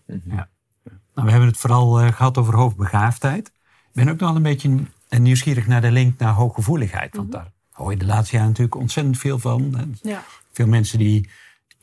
Nou, 1.14 1.26
we 1.26 1.30
hebben 1.30 1.48
het 1.48 1.58
vooral 1.58 2.00
eh, 2.00 2.12
gehad 2.12 2.38
over 2.38 2.54
hoogbegaafdheid. 2.54 3.46
Ik 3.46 3.92
ben 3.92 4.08
ook 4.08 4.18
nog 4.18 4.28
wel 4.28 4.36
een 4.36 4.42
beetje 4.42 4.78
nieuwsgierig 5.08 5.66
naar 5.66 5.80
de 5.80 5.90
link 5.90 6.18
naar 6.18 6.32
hooggevoeligheid. 6.32 7.16
Want 7.16 7.32
daar 7.32 7.52
hoor 7.70 7.90
je 7.90 7.96
de 7.96 8.06
laatste 8.06 8.34
jaren 8.34 8.50
natuurlijk 8.50 8.76
ontzettend 8.76 9.18
veel 9.18 9.38
van. 9.38 9.76
En 9.78 9.98
Ja. 10.02 10.22
Veel 10.52 10.66
mensen 10.66 10.98
die, 10.98 11.30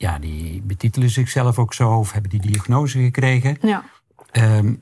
ja, 0.02 0.18
die 0.18 0.62
betitelen 0.62 1.10
zichzelf 1.10 1.58
ook 1.58 1.74
zo 1.74 1.90
of 1.98 2.12
hebben 2.12 2.30
die 2.30 2.40
diagnose 2.40 2.98
gekregen. 2.98 3.58
Ja. 3.60 3.84
Ehm, 4.30 4.74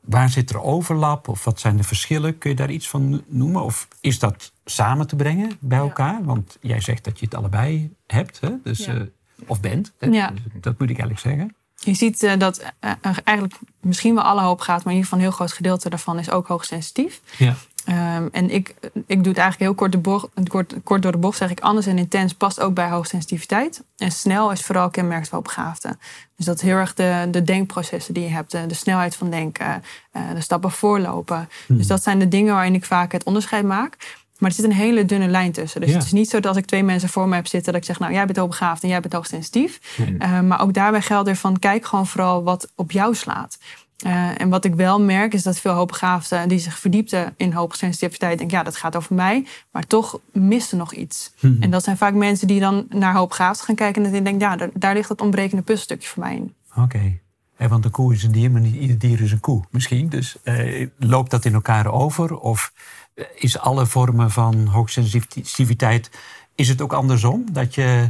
waar 0.00 0.28
zit 0.30 0.50
er 0.50 0.60
overlap 0.62 1.28
of 1.28 1.44
wat 1.44 1.60
zijn 1.60 1.76
de 1.76 1.82
verschillen? 1.82 2.38
Kun 2.38 2.50
je 2.50 2.56
daar 2.56 2.70
iets 2.70 2.88
van 2.88 3.22
noemen? 3.26 3.62
Of 3.62 3.88
is 4.00 4.18
dat 4.18 4.52
samen 4.64 5.06
te 5.06 5.16
brengen 5.16 5.50
bij 5.60 5.78
Ja. 5.78 5.84
elkaar? 5.84 6.24
Want 6.24 6.58
jij 6.60 6.80
zegt 6.80 7.04
dat 7.04 7.18
je 7.18 7.24
het 7.24 7.34
allebei 7.34 7.94
hebt, 8.06 8.40
hè? 8.40 8.50
Dus, 8.62 8.84
Ja. 8.84 8.94
eh, 8.94 9.00
of 9.46 9.60
bent. 9.60 9.92
Hè? 9.98 10.06
Ja. 10.06 10.30
Dus 10.30 10.40
dat 10.60 10.78
moet 10.78 10.90
ik 10.90 10.98
eigenlijk 10.98 11.20
zeggen. 11.20 11.54
Je 11.76 11.94
ziet 11.94 12.22
eh, 12.22 12.38
dat 12.38 12.72
eh, 12.80 12.92
eigenlijk 13.24 13.58
misschien 13.80 14.14
wel 14.14 14.24
alle 14.24 14.40
hoop 14.42 14.60
gaat, 14.60 14.84
maar 14.84 14.92
in 14.92 14.98
ieder 14.98 15.04
geval 15.04 15.18
een 15.18 15.24
heel 15.24 15.34
groot 15.36 15.52
gedeelte 15.52 15.88
daarvan 15.88 16.18
is 16.18 16.30
ook 16.30 16.46
hoogsensitief. 16.46 17.20
Ja. 17.38 17.54
Ehm, 17.84 18.28
en 18.32 18.50
ik, 18.50 18.74
ik 18.92 19.24
doe 19.24 19.32
het 19.32 19.38
eigenlijk 19.38 19.58
heel 19.58 19.74
kort, 19.74 19.92
de 19.92 19.98
bocht, 19.98 20.28
kort, 20.48 20.74
kort 20.84 21.02
door 21.02 21.12
de 21.12 21.18
bocht, 21.18 21.36
zeg 21.38 21.50
ik. 21.50 21.60
Anders 21.60 21.86
en 21.86 21.98
intens 21.98 22.34
past 22.34 22.60
ook 22.60 22.74
bij 22.74 22.88
hoogsensitiviteit. 22.88 23.82
En 23.96 24.10
snel 24.12 24.50
is 24.52 24.60
vooral 24.62 24.90
kenmerkt 24.90 25.28
van 25.28 25.38
opgaafde. 25.38 25.96
Dus 26.36 26.46
dat 26.46 26.56
is 26.56 26.62
heel 26.62 26.76
erg 26.76 26.94
de, 26.94 27.28
de 27.30 27.42
denkprocessen 27.42 28.14
die 28.14 28.22
je 28.22 28.28
hebt. 28.28 28.50
De, 28.50 28.66
de 28.66 28.74
snelheid 28.74 29.16
van 29.16 29.30
denken, 29.30 29.82
eh, 30.12 30.22
de 30.34 30.40
stappen 30.40 30.70
voorlopen. 30.70 31.48
Dus 31.68 31.86
dat 31.86 32.02
zijn 32.02 32.18
de 32.18 32.28
dingen 32.28 32.54
waarin 32.54 32.74
ik 32.74 32.84
vaak 32.84 33.12
het 33.12 33.24
onderscheid 33.24 33.64
maak. 33.64 33.96
Maar 34.38 34.50
er 34.50 34.56
zit 34.56 34.64
een 34.64 34.72
hele 34.72 35.04
dunne 35.04 35.28
lijn 35.28 35.52
tussen. 35.52 35.80
Dus 35.80 35.90
Ja. 35.90 35.96
het 35.96 36.04
is 36.04 36.12
niet 36.12 36.28
zo 36.30 36.36
dat 36.40 36.46
als 36.46 36.56
ik 36.56 36.66
twee 36.66 36.82
mensen 36.82 37.08
voor 37.08 37.28
me 37.28 37.34
heb 37.34 37.46
zitten... 37.46 37.72
dat 37.72 37.80
ik 37.80 37.86
zeg, 37.86 37.98
nou, 37.98 38.12
jij 38.12 38.24
bent 38.26 38.38
hoogbegaafd 38.38 38.82
en 38.82 38.88
jij 38.88 39.00
bent 39.00 39.12
hoogsensitief. 39.12 39.80
Eh, 40.18 40.40
maar 40.40 40.60
ook 40.60 40.72
daarbij 40.74 41.02
geldt 41.02 41.28
er 41.28 41.36
van, 41.36 41.58
kijk 41.58 41.84
gewoon 41.84 42.06
vooral 42.06 42.42
wat 42.42 42.72
op 42.74 42.90
jou 42.90 43.14
slaat. 43.14 43.58
Eh, 44.02 44.40
en 44.40 44.48
wat 44.48 44.64
ik 44.64 44.74
wel 44.74 45.00
merk 45.00 45.34
is 45.34 45.42
dat 45.42 45.58
veel 45.58 45.72
hoogbegaafden 45.72 46.48
die 46.48 46.58
zich 46.58 46.78
verdiepten 46.78 47.34
in 47.36 47.52
hoogsensitiviteit 47.52 48.38
denken, 48.38 48.56
ja, 48.56 48.62
dat 48.62 48.76
gaat 48.76 48.96
over 48.96 49.14
mij, 49.14 49.46
maar 49.70 49.86
toch 49.86 50.18
mist 50.32 50.70
er 50.70 50.78
nog 50.78 50.94
iets. 50.94 51.32
En 51.60 51.70
dat 51.70 51.84
zijn 51.84 51.96
vaak 51.96 52.14
mensen 52.14 52.46
die 52.46 52.60
dan 52.60 52.86
naar 52.88 53.14
hoogbegaafd 53.14 53.60
gaan 53.60 53.74
kijken 53.74 54.04
en 54.04 54.12
dan 54.12 54.22
denken, 54.24 54.48
ja, 54.48 54.56
daar, 54.56 54.70
daar 54.74 54.94
ligt 54.94 55.08
het 55.08 55.20
ontbrekende 55.20 55.62
puzzelstukje 55.62 56.08
voor 56.08 56.22
mij 56.22 56.34
in. 56.36 56.54
Oké. 56.76 57.20
Want 57.68 57.84
een 57.84 57.90
koe 57.90 58.14
is 58.14 58.22
een 58.22 58.32
dier, 58.32 58.50
maar 58.50 58.60
niet 58.60 58.74
ieder 58.74 58.98
dier 58.98 59.20
is 59.20 59.32
een 59.32 59.40
koe 59.40 59.64
misschien. 59.70 60.08
Dus 60.08 60.36
eh, 60.42 60.88
loopt 60.98 61.30
dat 61.30 61.44
in 61.44 61.54
elkaar 61.54 61.86
over? 61.86 62.38
Of 62.38 62.72
eh, 63.14 63.24
is 63.34 63.58
alle 63.58 63.86
vormen 63.86 64.30
van 64.30 64.66
hoogsensitiviteit... 64.66 66.10
is 66.54 66.68
het 66.68 66.80
ook 66.80 66.92
andersom? 66.92 67.44
Dat 67.52 67.74
je, 67.74 68.06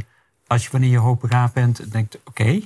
als 0.47 0.63
je 0.63 0.69
wanneer 0.71 0.89
je 0.89 0.97
hoogbegaafd 0.97 1.53
bent, 1.53 1.91
denkt... 1.91 2.19
oké, 2.25 2.59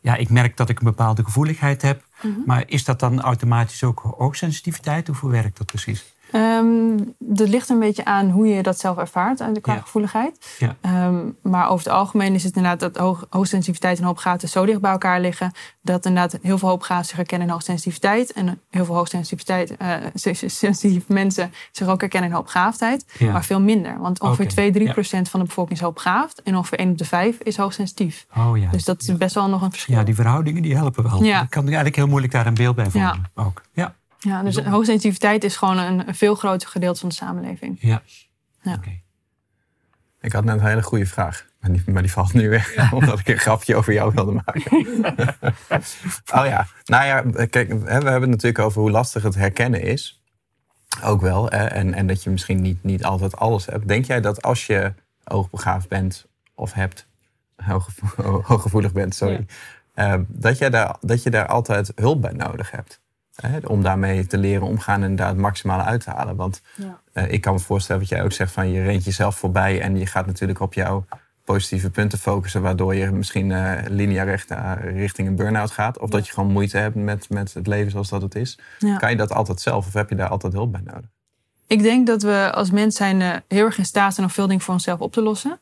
ja, 0.00 0.16
ik 0.16 0.30
merk 0.30 0.56
dat 0.56 0.68
ik 0.68 0.78
een 0.78 0.84
bepaalde 0.84 1.24
gevoeligheid 1.24 1.82
heb... 1.82 2.04
maar 2.46 2.64
is 2.66 2.84
dat 2.84 3.00
dan 3.00 3.20
automatisch 3.20 3.84
ook 3.84 4.14
hoogsensitiviteit? 4.16 5.08
Of 5.08 5.20
hoe 5.20 5.30
werkt 5.30 5.58
dat 5.58 5.66
precies? 5.66 6.13
Ehm, 6.34 6.98
dat 7.18 7.48
ligt 7.48 7.68
een 7.68 7.78
beetje 7.78 8.04
aan 8.04 8.30
hoe 8.30 8.46
je 8.46 8.62
dat 8.62 8.80
zelf 8.80 8.98
ervaart, 8.98 9.40
aan 9.40 9.52
de 9.52 9.60
qua 9.60 9.72
Ja. 9.74 9.80
gevoeligheid. 9.80 10.54
Ja. 10.58 10.76
Ehm, 10.80 11.16
maar 11.42 11.68
over 11.68 11.84
het 11.84 11.94
algemeen 11.94 12.34
is 12.34 12.44
het 12.44 12.56
inderdaad 12.56 12.80
dat 12.80 12.96
hoog, 12.96 13.26
hoogsensitiviteit 13.30 13.98
en 13.98 14.04
hooggaten 14.04 14.48
zo 14.48 14.66
dicht 14.66 14.80
bij 14.80 14.90
elkaar 14.90 15.20
liggen. 15.20 15.52
Dat 15.82 16.06
inderdaad 16.06 16.38
heel 16.42 16.58
veel 16.58 16.68
hooggaten 16.68 17.04
zich 17.06 17.16
herkennen 17.16 17.46
in 17.46 17.52
hoogsensitiviteit. 17.52 18.32
En 18.32 18.60
heel 18.70 18.84
veel 18.84 18.94
hoogsensitiviteit, 18.94 19.76
eh, 19.76 19.94
sensitieve 20.46 21.12
mensen 21.12 21.52
zich 21.72 21.88
ook 21.88 22.00
herkennen 22.00 22.30
in 22.30 22.36
hooggaafdheid. 22.36 23.04
Ja. 23.18 23.32
Maar 23.32 23.44
veel 23.44 23.60
minder. 23.60 23.98
Want 23.98 24.20
ongeveer 24.20 24.44
Oké, 24.44 24.54
2, 24.54 24.72
3 24.72 24.86
ja. 24.86 24.92
procent 24.92 25.28
van 25.28 25.40
de 25.40 25.46
bevolking 25.46 25.78
is 25.78 25.84
hoogbegaafd. 25.84 26.42
En 26.42 26.56
ongeveer 26.56 26.78
1 26.80 26.90
op 26.90 26.98
de 26.98 27.04
5 27.04 27.38
is 27.38 27.56
hoogsensitief. 27.56 28.26
Oh 28.36 28.58
ja. 28.58 28.70
Dus 28.70 28.84
dat 28.84 29.02
is 29.02 29.16
best 29.16 29.34
wel 29.34 29.48
nog 29.48 29.62
een 29.62 29.70
verschil. 29.70 29.94
Ja, 29.96 30.02
die 30.02 30.14
verhoudingen 30.14 30.62
die 30.62 30.76
helpen 30.76 31.02
wel. 31.02 31.22
Ja. 31.24 31.42
Ik 31.42 31.50
kan 31.50 31.64
eigenlijk 31.64 31.96
heel 31.96 32.06
moeilijk 32.06 32.32
daar 32.32 32.46
een 32.46 32.54
beeld 32.54 32.76
bij 32.76 32.90
vormen. 32.90 33.30
Ook. 33.34 33.62
Ja. 33.72 33.94
Ja, 34.24 34.34
dus 34.34 34.42
Bijzonder. 34.42 34.72
hoogsensitiviteit 34.72 35.44
is 35.44 35.56
gewoon 35.56 35.78
een, 35.78 36.08
een 36.08 36.14
veel 36.14 36.34
groter 36.34 36.68
gedeelte 36.68 37.00
van 37.00 37.08
de 37.08 37.14
samenleving. 37.14 37.76
Ja. 37.80 38.02
Ja. 38.62 38.74
Oké. 38.74 39.00
Ik 40.20 40.32
had 40.32 40.44
net 40.44 40.60
een 40.60 40.66
hele 40.66 40.82
goede 40.82 41.06
vraag. 41.06 41.46
Maar 41.60 41.72
die, 41.72 41.82
maar 41.86 42.02
die 42.02 42.12
valt 42.12 42.32
nu 42.32 42.48
weg, 42.48 42.74
omdat 42.92 43.18
ik 43.18 43.28
een 43.28 43.38
grapje 43.38 43.76
over 43.76 43.92
jou 43.92 44.12
wilde 44.14 44.32
maken. 44.32 44.76
oh 46.38 46.46
ja, 46.46 46.66
nou 46.84 47.04
ja, 47.06 47.46
kijk, 47.46 47.68
hè, 47.68 47.76
we 47.76 47.84
hebben 47.90 48.20
het 48.20 48.30
natuurlijk 48.30 48.58
over 48.58 48.80
hoe 48.80 48.90
lastig 48.90 49.22
het 49.22 49.34
herkennen 49.34 49.82
is. 49.82 50.22
Ook 51.02 51.20
wel. 51.20 51.48
Hè, 51.48 51.64
en, 51.64 51.94
en 51.94 52.06
dat 52.06 52.22
je 52.22 52.30
misschien 52.30 52.60
niet, 52.62 52.82
niet 52.82 53.04
altijd 53.04 53.36
alles 53.36 53.66
hebt. 53.66 53.88
Denk 53.88 54.04
jij 54.04 54.20
dat 54.20 54.42
als 54.42 54.66
je 54.66 54.94
hoogbegaafd 55.24 55.88
bent 55.88 56.26
of 56.54 56.72
hebt, 56.72 57.06
hooggevo- 57.56 58.42
hooggevoelig 58.46 58.92
bent, 58.92 59.14
sorry, 59.14 59.46
eh, 59.94 60.14
dat, 60.28 60.58
jij 60.58 60.70
daar, 60.70 60.96
dat 61.00 61.22
je 61.22 61.30
daar 61.30 61.46
altijd 61.46 61.92
hulp 61.94 62.20
bij 62.20 62.32
nodig 62.32 62.70
hebt? 62.70 63.00
Hè, 63.34 63.58
om 63.66 63.82
daarmee 63.82 64.26
te 64.26 64.38
leren 64.38 64.66
omgaan 64.66 65.02
en 65.02 65.16
daar 65.16 65.28
het 65.28 65.36
maximale 65.36 65.82
uit 65.82 66.00
te 66.04 66.10
halen. 66.10 66.36
Want 66.36 66.62
Ja. 66.76 67.00
eh, 67.12 67.32
ik 67.32 67.40
kan 67.40 67.52
me 67.54 67.60
voorstellen 67.60 68.00
wat 68.00 68.10
jij 68.10 68.22
ook 68.22 68.32
zegt 68.32 68.52
van 68.52 68.70
je 68.70 68.82
rent 68.82 69.04
jezelf 69.04 69.36
voorbij 69.36 69.80
en 69.80 69.96
je 69.98 70.06
gaat 70.06 70.26
natuurlijk 70.26 70.60
op 70.60 70.74
jouw 70.74 71.04
positieve 71.44 71.90
punten 71.90 72.18
focussen, 72.18 72.62
waardoor 72.62 72.94
je 72.94 73.10
misschien 73.10 73.52
eh 73.52 73.72
lineair 73.88 74.24
recht, 74.26 74.50
eh, 74.50 74.72
richting 74.82 75.28
een 75.28 75.36
burn-out 75.36 75.70
gaat. 75.70 75.98
Of 75.98 76.10
dat 76.10 76.26
je 76.26 76.32
gewoon 76.32 76.52
moeite 76.52 76.76
hebt 76.78 76.94
met, 76.94 77.28
met 77.30 77.54
het 77.54 77.66
leven 77.66 77.90
zoals 77.90 78.08
dat 78.08 78.22
het 78.22 78.34
is. 78.34 78.58
Ja. 78.78 78.96
Kan 78.96 79.10
je 79.10 79.16
dat 79.16 79.32
altijd 79.32 79.60
zelf 79.60 79.86
of 79.86 79.92
heb 79.92 80.08
je 80.08 80.14
daar 80.14 80.28
altijd 80.28 80.52
hulp 80.52 80.72
bij 80.72 80.80
nodig? 80.84 81.10
Ik 81.66 81.82
denk 81.82 82.06
dat 82.06 82.22
we 82.22 82.50
als 82.54 82.70
mens 82.70 82.96
zijn 82.96 83.42
heel 83.48 83.64
erg 83.64 83.78
in 83.78 83.84
staat 83.84 84.14
zijn 84.14 84.26
om 84.26 84.32
veel 84.32 84.46
dingen 84.46 84.62
voor 84.62 84.74
onszelf 84.74 85.00
op 85.00 85.12
te 85.12 85.22
lossen. 85.22 85.60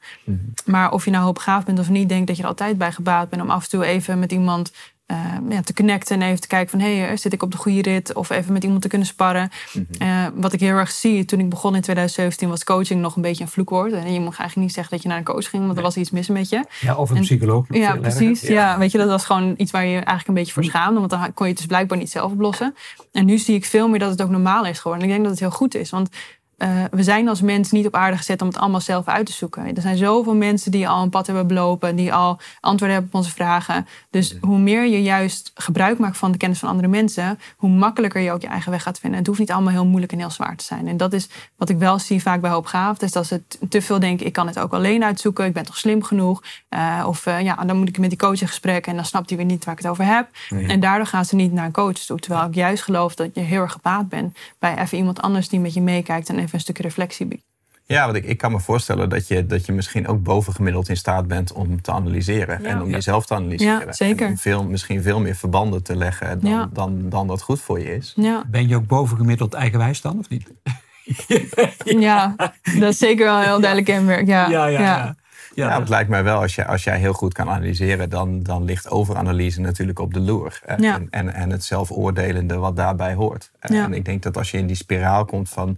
Maar 0.64 0.92
of 0.92 1.04
je 1.04 1.10
nou 1.10 1.24
hoopbegaafd 1.24 1.66
bent 1.66 1.78
of 1.78 1.88
niet, 1.88 2.08
denk 2.08 2.26
dat 2.26 2.36
je 2.36 2.42
er 2.42 2.48
altijd 2.48 2.78
bij 2.78 2.92
gebaat 2.92 3.28
bent 3.28 3.42
om 3.42 3.50
af 3.50 3.62
en 3.64 3.68
toe 3.70 3.84
even 3.84 4.18
met 4.18 4.32
iemand 4.32 4.72
eh, 5.06 5.16
ja, 5.48 5.60
te 5.62 5.74
connecten 5.74 6.20
en 6.20 6.28
even 6.28 6.40
te 6.40 6.46
kijken 6.46 6.70
van 6.70 6.80
hé, 6.80 6.98
hey, 6.98 7.16
zit 7.16 7.32
ik 7.32 7.42
op 7.42 7.50
de 7.50 7.56
goede 7.56 7.82
rit? 7.82 8.14
Of 8.14 8.30
even 8.30 8.52
met 8.52 8.64
iemand 8.64 8.82
te 8.82 8.88
kunnen 8.88 9.06
sparren. 9.06 9.50
Eh, 9.98 10.26
wat 10.34 10.52
ik 10.52 10.60
heel 10.60 10.76
erg 10.76 10.90
zie, 10.90 11.24
toen 11.24 11.40
ik 11.40 11.48
begon 11.48 11.74
in 11.74 11.80
2017 11.80 12.48
was 12.48 12.64
coaching 12.64 13.00
nog 13.00 13.16
een 13.16 13.22
beetje 13.22 13.44
een 13.44 13.50
vloekwoord. 13.50 13.92
En 13.92 14.12
je 14.12 14.20
mag 14.20 14.38
eigenlijk 14.38 14.56
niet 14.56 14.72
zeggen 14.72 14.92
dat 14.94 15.02
je 15.02 15.08
naar 15.08 15.18
een 15.18 15.24
coach 15.24 15.48
ging, 15.50 15.64
want 15.64 15.76
er 15.76 15.82
was 15.82 15.96
iets 15.96 16.10
mis 16.10 16.28
met 16.28 16.48
je. 16.48 16.64
ja, 16.80 16.96
of 16.96 17.10
een 17.10 17.16
En- 17.16 17.22
psycholoog. 17.22 17.66
Ja, 17.68 17.96
precies. 17.96 18.40
Ja. 18.40 18.78
weet 18.78 18.92
je, 18.92 18.98
dat 18.98 19.08
was 19.08 19.24
gewoon 19.24 19.54
iets 19.56 19.70
waar 19.70 19.84
je 19.86 19.94
eigenlijk 19.94 20.28
een 20.28 20.34
beetje 20.34 20.52
voor 20.52 20.64
schaamde. 20.64 20.98
Want 20.98 21.10
dan 21.10 21.20
kon 21.34 21.46
je 21.46 21.50
het 21.52 21.56
dus 21.60 21.66
blijkbaar 21.66 21.98
niet 21.98 22.10
zelf 22.10 22.32
oplossen. 22.32 22.74
En 23.12 23.24
nu 23.24 23.38
zie 23.38 23.54
ik 23.54 23.64
veel 23.64 23.88
meer 23.88 23.98
dat 23.98 24.10
het 24.10 24.22
ook 24.22 24.30
normaal 24.30 24.66
is 24.66 24.78
geworden. 24.78 25.02
En 25.02 25.08
ik 25.08 25.12
denk 25.14 25.28
dat 25.28 25.38
het 25.40 25.48
heel 25.48 25.58
goed 25.58 25.74
is. 25.74 25.90
Want 25.90 26.08
eh, 26.62 26.84
we 26.90 27.02
zijn 27.02 27.28
als 27.28 27.40
mens 27.40 27.70
niet 27.70 27.86
op 27.86 27.94
aarde 27.94 28.16
gezet 28.16 28.40
om 28.40 28.46
het 28.46 28.56
allemaal 28.56 28.80
zelf 28.80 29.06
uit 29.06 29.26
te 29.26 29.32
zoeken. 29.32 29.74
Er 29.74 29.82
zijn 29.82 29.96
zoveel 29.96 30.34
mensen 30.34 30.70
die 30.70 30.88
al 30.88 31.02
een 31.02 31.10
pad 31.10 31.26
hebben 31.26 31.46
belopen. 31.46 31.96
Die 31.96 32.12
al 32.12 32.40
antwoorden 32.60 32.96
hebben 32.96 33.14
op 33.14 33.18
onze 33.18 33.30
vragen. 33.34 33.86
Dus 34.10 34.36
hoe 34.40 34.58
meer 34.58 34.86
je 34.86 35.02
juist 35.02 35.50
gebruik 35.54 35.98
maakt 35.98 36.16
van 36.16 36.32
de 36.32 36.38
kennis 36.38 36.58
van 36.58 36.68
andere 36.68 36.88
mensen. 36.88 37.38
Hoe 37.56 37.70
makkelijker 37.70 38.20
je 38.20 38.32
ook 38.32 38.40
je 38.40 38.46
eigen 38.46 38.70
weg 38.70 38.82
gaat 38.82 38.98
vinden. 38.98 39.18
Het 39.18 39.26
hoeft 39.26 39.38
niet 39.38 39.50
allemaal 39.50 39.72
heel 39.72 39.86
moeilijk 39.86 40.12
en 40.12 40.18
heel 40.18 40.30
zwaar 40.30 40.56
te 40.56 40.64
zijn. 40.64 40.88
En 40.88 40.96
dat 40.96 41.12
is 41.12 41.28
wat 41.56 41.68
ik 41.68 41.78
wel 41.78 41.98
zie 41.98 42.22
vaak 42.22 42.40
bij 42.40 42.50
hoopgaaf. 42.50 43.02
Is 43.02 43.12
dat 43.12 43.26
ze 43.26 43.42
te 43.68 43.82
veel 43.82 43.98
denken, 43.98 44.26
ik 44.26 44.32
kan 44.32 44.46
het 44.46 44.58
ook 44.58 44.72
alleen 44.72 45.04
uitzoeken. 45.04 45.44
Ik 45.44 45.52
ben 45.52 45.64
toch 45.64 45.76
slim 45.76 46.02
genoeg. 46.02 46.42
Eh, 46.68 47.04
of 47.06 47.26
eh, 47.26 47.40
ja, 47.40 47.54
dan 47.54 47.76
moet 47.76 47.88
ik 47.88 47.98
met 47.98 48.10
die 48.10 48.18
coach 48.18 48.40
in 48.40 48.48
gesprek. 48.48 48.86
En 48.86 48.94
dan 48.94 49.04
snapt 49.04 49.28
hij 49.28 49.38
weer 49.38 49.46
niet 49.46 49.64
waar 49.64 49.74
ik 49.74 49.82
het 49.82 49.90
over 49.90 50.04
heb. 50.04 50.28
En 50.50 50.80
daardoor 50.80 51.06
gaan 51.06 51.24
ze 51.24 51.36
niet 51.36 51.52
naar 51.52 51.64
een 51.64 51.72
coach 51.72 51.98
toe. 51.98 52.18
Terwijl 52.18 52.46
ik 52.46 52.54
juist 52.54 52.82
geloof 52.82 53.14
dat 53.14 53.34
je 53.34 53.40
heel 53.40 53.60
erg 53.60 53.72
gebaat 53.72 54.08
bent. 54.08 54.38
Bij 54.58 54.78
even 54.78 54.98
iemand 54.98 55.22
anders 55.22 55.48
die 55.48 55.60
met 55.60 55.74
je 55.74 55.80
meekijkt. 55.80 56.28
En 56.28 56.38
even 56.38 56.51
een 56.52 56.60
stukje 56.60 56.82
reflectie 56.82 57.26
biedt. 57.26 57.42
Ja, 57.86 58.04
want 58.04 58.16
ik, 58.16 58.24
ik 58.24 58.38
kan 58.38 58.52
me 58.52 58.60
voorstellen 58.60 59.08
dat 59.08 59.28
je, 59.28 59.46
dat 59.46 59.66
je 59.66 59.72
misschien 59.72 60.08
ook 60.08 60.22
bovengemiddeld 60.22 60.88
in 60.88 60.96
staat 60.96 61.28
bent 61.28 61.52
om 61.52 61.82
te 61.82 61.92
analyseren. 61.92 62.62
Ja. 62.62 62.68
En 62.68 62.80
om 62.82 62.88
Ja. 62.88 62.94
jezelf 62.94 63.26
te 63.26 63.34
analyseren. 63.34 63.86
Ja, 63.86 63.92
zeker. 63.92 64.26
En 64.26 64.32
om 64.32 64.38
veel, 64.38 64.64
misschien 64.64 65.02
veel 65.02 65.20
meer 65.20 65.34
verbanden 65.34 65.82
te 65.82 65.96
leggen 65.96 66.40
dan, 66.40 66.50
Ja. 66.50 66.68
dan, 66.72 67.08
dan 67.08 67.26
dat 67.26 67.42
goed 67.42 67.60
voor 67.60 67.78
je 67.80 67.94
is. 67.96 68.12
Ja. 68.16 68.44
Ben 68.50 68.68
je 68.68 68.76
ook 68.76 68.86
bovengemiddeld 68.86 69.54
eigenwijs 69.54 70.00
dan, 70.00 70.18
of 70.18 70.28
niet? 70.28 70.46
ja, 71.84 72.34
dat 72.78 72.92
is 72.92 72.98
zeker 72.98 73.24
wel 73.24 73.36
een 73.36 73.42
heel 73.44 73.60
duidelijk 73.60 73.86
kenmerk. 73.86 74.26
Ja, 74.26 74.48
ja. 74.48 74.66
Ja, 74.68 75.14
ja. 75.54 75.78
het 75.80 75.88
lijkt 75.88 76.08
mij 76.10 76.22
wel, 76.24 76.40
als, 76.40 76.54
je, 76.54 76.66
als 76.66 76.84
jij 76.84 76.98
heel 76.98 77.12
goed 77.12 77.32
kan 77.34 77.48
analyseren, 77.48 78.10
dan, 78.10 78.42
dan 78.42 78.64
ligt 78.64 78.90
overanalyse 78.90 79.60
natuurlijk 79.60 79.98
op 79.98 80.14
de 80.14 80.20
loer. 80.20 80.60
hè. 80.64 80.74
Ja. 80.74 80.94
En, 80.94 81.06
en, 81.10 81.34
en 81.34 81.50
het 81.50 81.64
zelfoordelende 81.64 82.56
wat 82.56 82.76
daarbij 82.76 83.14
hoort. 83.14 83.50
Ja. 83.60 83.84
En 83.84 83.92
ik 83.94 84.04
denk 84.04 84.22
dat 84.22 84.36
als 84.36 84.50
je 84.50 84.58
in 84.58 84.66
die 84.66 84.76
spiraal 84.76 85.24
komt 85.24 85.48
van 85.48 85.76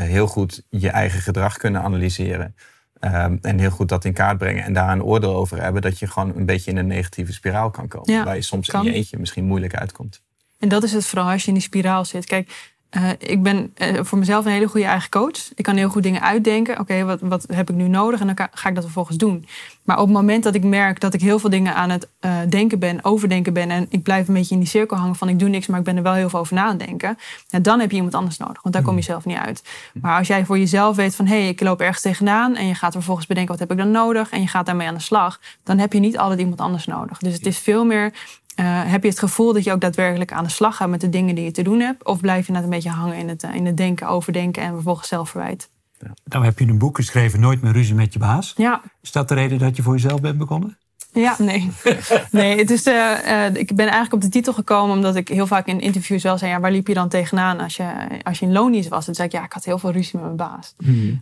heel 0.00 0.26
goed 0.26 0.62
je 0.70 0.90
eigen 0.90 1.20
gedrag 1.20 1.56
kunnen 1.56 1.82
analyseren. 1.82 2.56
ehm, 3.00 3.36
en 3.40 3.58
heel 3.58 3.70
goed 3.70 3.88
dat 3.88 4.04
in 4.04 4.12
kaart 4.12 4.38
brengen 4.38 4.64
en 4.64 4.72
daar 4.72 4.92
een 4.92 5.02
oordeel 5.02 5.34
over 5.34 5.62
hebben, 5.62 5.82
dat 5.82 5.98
je 5.98 6.06
gewoon 6.06 6.36
een 6.36 6.46
beetje 6.46 6.70
in 6.70 6.76
een 6.76 6.86
negatieve 6.86 7.32
spiraal 7.32 7.70
kan 7.70 7.88
komen. 7.88 8.12
Ja, 8.12 8.24
waar 8.24 8.34
je 8.34 8.42
soms 8.42 8.68
kan. 8.68 8.84
in 8.84 8.90
je 8.90 8.96
eentje 8.96 9.18
misschien 9.18 9.44
moeilijk 9.44 9.74
uitkomt. 9.74 10.22
En 10.58 10.68
dat 10.68 10.82
is 10.82 10.92
het 10.92 11.06
vooral 11.06 11.30
als 11.30 11.42
je 11.42 11.48
in 11.48 11.54
die 11.54 11.62
spiraal 11.62 12.04
zit. 12.04 12.24
Kijk, 12.24 12.71
eh, 12.92 13.08
ik 13.18 13.42
ben 13.42 13.72
eh, 13.74 13.98
voor 14.00 14.18
mezelf 14.18 14.44
een 14.44 14.52
hele 14.52 14.68
goede 14.68 14.86
eigen 14.86 15.10
coach. 15.10 15.52
Ik 15.54 15.64
kan 15.64 15.76
heel 15.76 15.88
goed 15.88 16.02
dingen 16.02 16.22
uitdenken. 16.22 16.78
Oké, 16.78 17.04
wat, 17.04 17.20
wat 17.20 17.44
heb 17.52 17.70
ik 17.70 17.76
nu 17.76 17.88
nodig? 17.88 18.20
En 18.20 18.26
dan 18.26 18.48
ga 18.52 18.68
ik 18.68 18.74
dat 18.74 18.84
vervolgens 18.84 19.16
doen. 19.16 19.46
Maar 19.82 19.98
op 19.98 20.06
het 20.06 20.16
moment 20.16 20.44
dat 20.44 20.54
ik 20.54 20.64
merk 20.64 21.00
dat 21.00 21.14
ik 21.14 21.20
heel 21.20 21.38
veel 21.38 21.50
dingen 21.50 21.74
aan 21.74 21.90
het 21.90 22.08
eh, 22.20 22.36
denken 22.48 22.78
ben, 22.78 23.04
overdenken 23.04 23.52
ben. 23.52 23.70
En 23.70 23.86
ik 23.88 24.02
blijf 24.02 24.28
een 24.28 24.34
beetje 24.34 24.54
in 24.54 24.60
die 24.60 24.68
cirkel 24.68 24.96
hangen 24.96 25.16
van 25.16 25.28
ik 25.28 25.38
doe 25.38 25.48
niks, 25.48 25.66
maar 25.66 25.78
ik 25.78 25.84
ben 25.84 25.96
er 25.96 26.02
wel 26.02 26.12
heel 26.12 26.28
veel 26.28 26.38
over 26.38 26.54
na 26.54 26.62
aan 26.62 26.78
het 26.78 26.86
denken. 26.86 27.18
Ja, 27.48 27.58
dan 27.58 27.80
heb 27.80 27.90
je 27.90 27.96
iemand 27.96 28.14
anders 28.14 28.36
nodig, 28.36 28.62
want 28.62 28.74
daar 28.74 28.84
kom 28.84 28.96
je 28.96 29.02
zelf 29.02 29.24
niet 29.24 29.36
uit. 29.36 29.62
Maar 30.00 30.18
als 30.18 30.26
jij 30.26 30.44
voor 30.44 30.58
jezelf 30.58 30.96
weet 30.96 31.14
van 31.14 31.26
hé, 31.26 31.40
hey, 31.40 31.48
ik 31.48 31.60
loop 31.60 31.80
ergens 31.80 32.00
tegenaan. 32.00 32.56
En 32.56 32.66
je 32.66 32.74
gaat 32.74 32.92
vervolgens 32.92 33.26
bedenken 33.26 33.52
wat 33.52 33.68
heb 33.68 33.70
ik 33.70 33.84
dan 33.84 33.90
nodig. 33.90 34.30
En 34.30 34.40
je 34.40 34.48
gaat 34.48 34.66
daarmee 34.66 34.88
aan 34.88 34.94
de 34.94 35.00
slag. 35.00 35.40
Dan 35.62 35.78
heb 35.78 35.92
je 35.92 35.98
niet 35.98 36.18
altijd 36.18 36.40
iemand 36.40 36.60
anders 36.60 36.86
nodig. 36.86 37.18
Dus 37.18 37.34
het 37.34 37.46
is 37.46 37.58
veel 37.58 37.84
meer 37.84 38.12
eh, 38.54 38.64
heb 38.90 39.02
je 39.02 39.08
het 39.08 39.18
gevoel 39.18 39.52
dat 39.52 39.64
je 39.64 39.72
ook 39.72 39.80
daadwerkelijk 39.80 40.32
aan 40.32 40.44
de 40.44 40.50
slag 40.50 40.76
gaat 40.76 40.88
met 40.88 41.00
de 41.00 41.08
dingen 41.08 41.34
die 41.34 41.44
je 41.44 41.50
te 41.50 41.62
doen 41.62 41.80
hebt? 41.80 42.04
Of 42.04 42.20
blijf 42.20 42.46
je 42.46 42.52
net 42.52 42.62
een 42.62 42.70
beetje 42.70 42.90
hangen 42.90 43.16
in 43.16 43.28
het, 43.28 43.42
eh, 43.42 43.54
in 43.54 43.66
het 43.66 43.76
denken, 43.76 44.08
overdenken 44.08 44.62
en 44.62 44.72
vervolgens 44.72 45.08
zelfverwijt? 45.08 45.70
Nou 46.24 46.44
heb 46.44 46.58
je 46.58 46.66
een 46.66 46.78
boek 46.78 46.96
geschreven, 46.96 47.40
Nooit 47.40 47.62
meer 47.62 47.72
ruzie 47.72 47.94
met 47.94 48.12
je 48.12 48.18
baas. 48.18 48.52
Ja, 48.56 48.82
Is 49.00 49.12
dat 49.12 49.28
de 49.28 49.34
reden 49.34 49.58
dat 49.58 49.76
je 49.76 49.82
voor 49.82 49.92
jezelf 49.92 50.20
bent 50.20 50.38
begonnen? 50.38 50.78
Ja, 51.12 51.36
nee. 51.38 51.70
nee 52.30 52.58
het 52.58 52.70
is, 52.70 52.84
eh, 52.84 53.46
eh, 53.46 53.54
ik 53.54 53.74
ben 53.74 53.84
eigenlijk 53.84 54.12
op 54.12 54.20
de 54.20 54.28
titel 54.28 54.52
gekomen 54.52 54.96
omdat 54.96 55.16
ik 55.16 55.28
heel 55.28 55.46
vaak 55.46 55.66
in 55.66 55.80
interviews 55.80 56.22
wel 56.22 56.38
zei: 56.38 56.50
ja, 56.50 56.60
waar 56.60 56.70
liep 56.70 56.86
je 56.86 56.94
dan 56.94 57.08
tegenaan 57.08 57.60
als 57.60 57.76
je, 57.76 57.84
als 58.22 58.38
je 58.38 58.46
in 58.46 58.52
loondienst 58.52 58.88
was? 58.88 58.98
En 58.98 59.04
toen 59.04 59.14
zei 59.14 59.28
ik: 59.28 59.34
ja, 59.34 59.44
ik 59.44 59.52
had 59.52 59.64
heel 59.64 59.78
veel 59.78 59.90
ruzie 59.90 60.18
met 60.18 60.24
mijn 60.24 60.36
baas. 60.36 60.74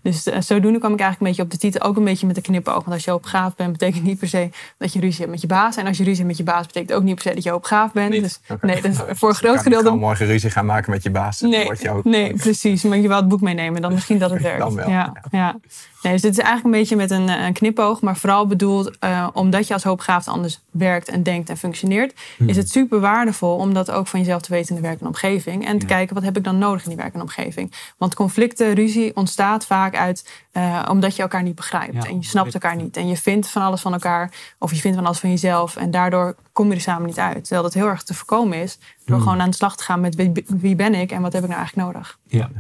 Dus 0.03 0.27
eh, 0.27 0.41
zodoende 0.41 0.79
kwam 0.79 0.93
ik 0.93 1.01
eigenlijk 1.01 1.21
een 1.21 1.27
beetje 1.27 1.43
op 1.43 1.51
de 1.51 1.57
titel, 1.57 1.89
ook 1.89 1.97
een 1.97 2.05
beetje 2.05 2.27
met 2.27 2.35
de 2.35 2.41
knipoog. 2.41 2.75
Want 2.75 2.93
als 2.93 3.05
je 3.05 3.11
hoopgaaf 3.11 3.55
bent, 3.57 3.73
betekent 3.73 4.05
niet 4.05 4.19
per 4.19 4.29
se 4.29 4.49
dat 4.79 4.93
je 4.93 5.01
ruzie 5.01 5.19
hebt 5.19 5.31
met 5.31 5.41
je 5.41 5.47
baas. 5.47 5.77
En 5.77 5.87
als 5.87 5.97
je 5.97 6.05
ruzie 6.05 6.25
hebt 6.25 6.29
met 6.29 6.47
je 6.47 6.53
baas, 6.53 6.67
betekent 6.67 6.93
ook 6.93 7.03
niet 7.03 7.15
per 7.15 7.23
se 7.23 7.35
dat 7.35 7.43
je 7.43 7.51
hoopgaaf 7.51 7.93
bent. 7.93 8.11
Niet? 8.11 8.23
Dus, 8.23 8.41
Oké. 8.49 8.67
nee, 8.67 8.83
dus 8.83 8.97
voor 9.19 9.29
een 9.29 9.35
Je 9.35 9.41
groot 9.41 9.55
kan 9.55 9.63
gedeelte 9.63 9.85
gewoon 9.85 9.99
morgen 9.99 10.27
ruzie 10.27 10.51
gaan 10.51 10.67
maken 10.67 10.91
met 10.91 11.03
je 11.03 11.11
baas. 11.11 11.41
Nee, 11.41 11.71
je 11.81 11.91
ook, 11.91 12.05
nee, 12.05 12.35
precies. 12.35 12.83
Maar 12.83 12.99
je 12.99 13.09
wel 13.09 13.17
het 13.17 13.29
boek 13.29 13.41
meenemen, 13.41 13.83
dan 13.83 13.93
misschien 13.93 14.19
dat 14.19 14.31
het 14.31 14.43
werkt. 14.51 14.59
Dan 14.59 14.75
wel, 14.75 14.89
Ja, 14.89 15.13
ja. 15.31 15.57
Nee, 16.03 16.13
dus 16.13 16.23
dit 16.23 16.31
is 16.31 16.39
eigenlijk 16.39 16.65
een 16.65 16.81
beetje 16.81 16.97
met 16.97 17.11
een, 17.11 17.29
eh, 17.29 17.45
een 17.45 17.53
knipoog, 17.53 18.01
maar 18.01 18.17
vooral 18.17 18.47
bedoeld 18.47 18.99
eh, 18.99 19.29
omdat 19.33 19.67
je 19.67 19.75
als 19.75 19.83
hoopgaafd 19.83 20.29
anders 20.29 20.61
werkt 20.71 21.09
en 21.09 21.23
denkt 21.23 21.49
en 21.49 21.57
functioneert, 21.57 22.15
is 22.47 22.57
het 22.57 22.71
super 22.71 23.01
waardevol 23.01 23.57
om 23.57 23.75
dat 23.75 23.91
ook 23.91 24.07
van 24.07 24.21
jezelf 24.21 24.43
te 24.43 24.53
weten 24.53 24.69
in 24.69 24.75
de 24.75 24.87
werkende 24.87 25.09
omgeving 25.09 25.67
en 25.67 25.79
te 25.79 25.87
kijken 25.87 26.15
wat 26.15 26.25
heb 26.25 26.37
ik 26.37 26.45
dan 26.45 26.59
nodig 26.59 26.83
in 26.83 26.89
die 26.89 26.99
werkende 26.99 27.25
omgeving. 27.25 27.73
Want 27.99 28.15
conflicten, 28.15 28.75
ruzie 28.75 29.17
ontstaat 29.17 29.67
vaak 29.67 29.97
uit 29.97 30.31
eh, 30.53 30.87
omdat 30.91 31.17
je 31.17 31.23
elkaar 31.23 31.43
niet 31.43 31.55
begrijpt 31.55 31.95
Ja, 31.95 32.05
en 32.05 32.17
je 32.17 32.25
snapt 32.25 32.55
elkaar 32.55 32.77
niet 32.77 32.97
en 32.97 33.09
je 33.09 33.17
vindt 33.17 33.49
van 33.49 33.63
alles 33.63 33.81
van 33.81 33.93
elkaar 33.93 34.33
of 34.59 34.73
je 34.73 34.81
vindt 34.81 34.97
van 34.97 35.07
alles 35.07 35.19
van 35.19 35.31
jezelf 35.31 35.77
en 35.77 35.91
daardoor 35.91 36.37
kom 36.53 36.69
je 36.69 36.75
er 36.75 36.81
samen 36.81 37.07
niet 37.07 37.19
uit. 37.19 37.41
Terwijl 37.41 37.63
dat 37.63 37.75
heel 37.75 37.87
erg 37.87 38.03
te 38.03 38.15
voorkomen 38.15 38.59
is 38.59 38.79
door 39.05 39.19
gewoon 39.21 39.41
aan 39.41 39.51
de 39.51 39.57
slag 39.57 39.77
te 39.77 39.85
gaan 39.85 40.01
met 40.01 40.15
wie, 40.15 40.45
wie 40.47 40.75
ben 40.75 40.95
ik 40.95 41.13
en 41.13 41.23
wat 41.23 41.33
heb 41.33 41.43
ik 41.43 41.49
nou 41.49 41.61
eigenlijk 41.61 41.93
nodig. 41.93 42.19
Ja. 42.27 42.51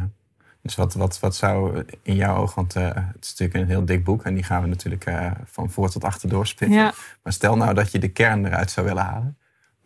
Dus 0.62 0.74
wat, 0.74 0.94
wat, 0.94 1.20
wat 1.20 1.36
zou 1.36 1.84
in 2.02 2.14
jouw 2.14 2.36
oog, 2.36 2.54
want 2.54 2.76
eh, 2.76 2.84
het 2.94 3.24
is 3.24 3.30
natuurlijk 3.30 3.58
een 3.58 3.68
heel 3.68 3.84
dik 3.84 4.04
boek 4.04 4.22
en 4.22 4.34
die 4.34 4.42
gaan 4.42 4.62
we 4.62 4.68
natuurlijk 4.68 5.04
eh, 5.04 5.30
van 5.44 5.70
voor 5.70 5.90
tot 5.90 6.04
achter 6.04 6.28
doorspitten. 6.28 6.78
Ja. 6.78 6.92
Maar 7.22 7.32
stel 7.32 7.56
nou 7.56 7.74
dat 7.74 7.92
je 7.92 7.98
de 7.98 8.08
kern 8.08 8.46
eruit 8.46 8.70
zou 8.70 8.86
willen 8.86 9.02
halen, 9.02 9.36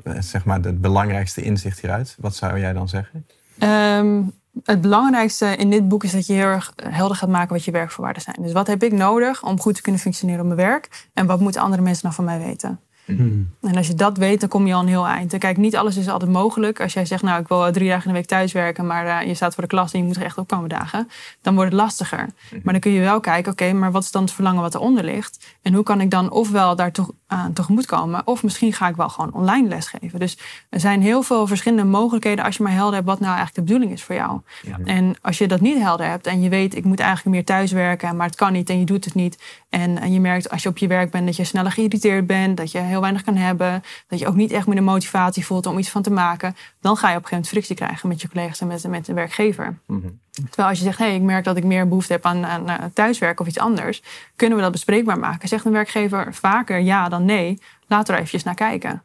eh, 0.02 0.14
zeg 0.18 0.44
maar 0.44 0.60
het 0.60 0.80
belangrijkste 0.80 1.42
inzicht 1.42 1.80
hieruit, 1.80 2.16
wat 2.18 2.36
zou 2.36 2.58
jij 2.58 2.72
dan 2.72 2.88
zeggen? 2.88 3.26
Ehm, 3.58 4.22
het 4.64 4.80
belangrijkste 4.80 5.56
in 5.56 5.70
dit 5.70 5.88
boek 5.88 6.04
is 6.04 6.12
dat 6.12 6.26
je 6.26 6.32
heel 6.32 6.46
erg 6.46 6.72
helder 6.76 7.16
gaat 7.16 7.28
maken 7.28 7.52
wat 7.52 7.64
je 7.64 7.70
werkvoorwaarden 7.70 8.22
zijn. 8.22 8.36
Dus 8.40 8.52
wat 8.52 8.66
heb 8.66 8.82
ik 8.82 8.92
nodig 8.92 9.42
om 9.42 9.60
goed 9.60 9.74
te 9.74 9.82
kunnen 9.82 10.00
functioneren 10.00 10.40
op 10.40 10.46
mijn 10.46 10.68
werk? 10.68 11.08
En 11.12 11.26
wat 11.26 11.40
moeten 11.40 11.60
andere 11.60 11.82
mensen 11.82 12.02
nou 12.02 12.14
van 12.14 12.24
mij 12.24 12.38
weten? 12.38 12.80
Hmm. 13.04 13.50
En 13.60 13.76
als 13.76 13.86
je 13.86 13.94
dat 13.94 14.18
weet, 14.18 14.40
dan 14.40 14.48
kom 14.48 14.66
je 14.66 14.74
al 14.74 14.80
een 14.80 14.88
heel 14.88 15.06
eind. 15.06 15.32
En 15.32 15.38
kijk, 15.38 15.56
niet 15.56 15.76
alles 15.76 15.96
is 15.96 16.08
altijd 16.08 16.30
mogelijk. 16.30 16.80
Als 16.80 16.92
jij 16.92 17.04
zegt, 17.04 17.22
nou, 17.22 17.40
ik 17.40 17.48
wil 17.48 17.72
drie 17.72 17.88
dagen 17.88 18.06
in 18.06 18.12
de 18.12 18.18
week 18.18 18.28
thuiswerken, 18.28 18.86
maar 18.86 19.06
eh, 19.06 19.26
je 19.26 19.34
staat 19.34 19.54
voor 19.54 19.62
de 19.62 19.68
klas 19.68 19.92
en 19.92 19.98
je 19.98 20.04
moet 20.04 20.16
er 20.16 20.22
echt 20.22 20.38
op 20.38 20.48
komen 20.48 20.68
dagen, 20.68 21.08
dan 21.42 21.54
wordt 21.54 21.72
het 21.72 21.80
lastiger. 21.80 22.28
Maar 22.62 22.72
dan 22.72 22.80
kun 22.80 22.92
je 22.92 23.00
wel 23.00 23.20
kijken, 23.20 23.52
oké, 23.52 23.72
maar 23.72 23.92
wat 23.92 24.02
is 24.02 24.10
dan 24.10 24.22
het 24.22 24.32
verlangen 24.32 24.62
wat 24.62 24.74
eronder 24.74 25.04
ligt? 25.04 25.56
En 25.62 25.74
hoe 25.74 25.82
kan 25.82 26.00
ik 26.00 26.10
dan 26.10 26.30
ofwel 26.30 26.76
daar 26.76 26.92
toch 26.92 27.10
aan 27.34 27.52
tegemoet 27.52 27.86
komen, 27.86 28.26
of 28.26 28.42
misschien 28.42 28.72
ga 28.72 28.88
ik 28.88 28.96
wel 28.96 29.08
gewoon 29.08 29.32
online 29.32 29.68
lesgeven. 29.68 30.18
Dus 30.18 30.38
er 30.68 30.80
zijn 30.80 31.02
heel 31.02 31.22
veel 31.22 31.46
verschillende 31.46 31.84
mogelijkheden 31.84 32.44
als 32.44 32.56
je 32.56 32.62
maar 32.62 32.72
helder 32.72 32.94
hebt 32.94 33.06
wat 33.06 33.20
nou 33.20 33.36
eigenlijk 33.36 33.56
de 33.56 33.72
bedoeling 33.72 33.92
is 33.92 34.02
voor 34.02 34.14
jou. 34.14 34.40
Ja. 34.62 34.78
En 34.84 35.16
als 35.22 35.38
je 35.38 35.48
dat 35.48 35.60
niet 35.60 35.78
helder 35.78 36.06
hebt 36.06 36.26
en 36.26 36.42
je 36.42 36.48
weet, 36.48 36.76
ik 36.76 36.84
moet 36.84 37.00
eigenlijk 37.00 37.36
meer 37.36 37.44
thuiswerken, 37.44 38.16
maar 38.16 38.26
het 38.26 38.36
kan 38.36 38.52
niet 38.52 38.70
en 38.70 38.78
je 38.78 38.84
doet 38.84 39.04
het 39.04 39.14
niet. 39.14 39.42
En, 39.68 40.00
en 40.00 40.12
je 40.12 40.20
merkt 40.20 40.50
als 40.50 40.62
je 40.62 40.68
op 40.68 40.78
je 40.78 40.86
werk 40.86 41.10
bent 41.10 41.26
dat 41.26 41.36
je 41.36 41.44
sneller 41.44 41.72
geïrriteerd 41.72 42.26
bent, 42.26 42.56
dat 42.56 42.72
je 42.72 42.78
heel 42.78 43.00
weinig 43.00 43.22
kan 43.22 43.36
hebben, 43.36 43.82
dat 44.08 44.18
je 44.18 44.26
ook 44.26 44.34
niet 44.34 44.50
echt 44.50 44.66
meer 44.66 44.76
de 44.76 44.82
motivatie 44.82 45.46
voelt 45.46 45.66
om 45.66 45.78
iets 45.78 45.90
van 45.90 46.02
te 46.02 46.10
maken, 46.10 46.56
dan 46.80 46.96
ga 46.96 47.10
je 47.10 47.16
op 47.16 47.22
een 47.22 47.28
gegeven 47.28 47.30
moment 47.30 47.48
frictie 47.48 47.76
krijgen 47.76 48.08
met 48.08 48.20
je 48.20 48.28
collega's 48.28 48.60
en 48.60 48.66
met, 48.66 48.88
met 48.88 49.06
de 49.06 49.12
werkgever. 49.12 49.78
Mhm. 49.86 50.06
Terwijl 50.34 50.68
als 50.68 50.78
je 50.78 50.84
zegt, 50.84 50.98
hé, 50.98 51.04
hey, 51.04 51.14
ik 51.14 51.22
merk 51.22 51.44
dat 51.44 51.56
ik 51.56 51.64
meer 51.64 51.88
behoefte 51.88 52.12
heb 52.12 52.26
aan, 52.26 52.46
aan 52.46 52.68
eh, 52.68 52.84
thuiswerken 52.94 53.40
of 53.40 53.46
iets 53.46 53.58
anders, 53.58 54.02
kunnen 54.36 54.56
we 54.56 54.62
dat 54.62 54.72
bespreekbaar 54.72 55.18
maken? 55.18 55.48
Zegt 55.48 55.64
een 55.64 55.72
werkgever 55.72 56.34
vaker 56.34 56.78
ja 56.78 57.08
dan 57.08 57.24
nee, 57.24 57.58
laten 57.86 58.06
we 58.06 58.12
er 58.12 58.18
eventjes 58.18 58.42
naar 58.42 58.54
kijken. 58.54 59.02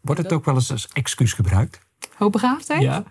Wordt 0.00 0.22
het 0.22 0.32
ook 0.32 0.44
wel 0.44 0.54
eens 0.54 0.70
als 0.70 0.88
excuus 0.92 1.32
gebruikt? 1.32 1.78
Hoogbegaafdheid? 2.14 3.02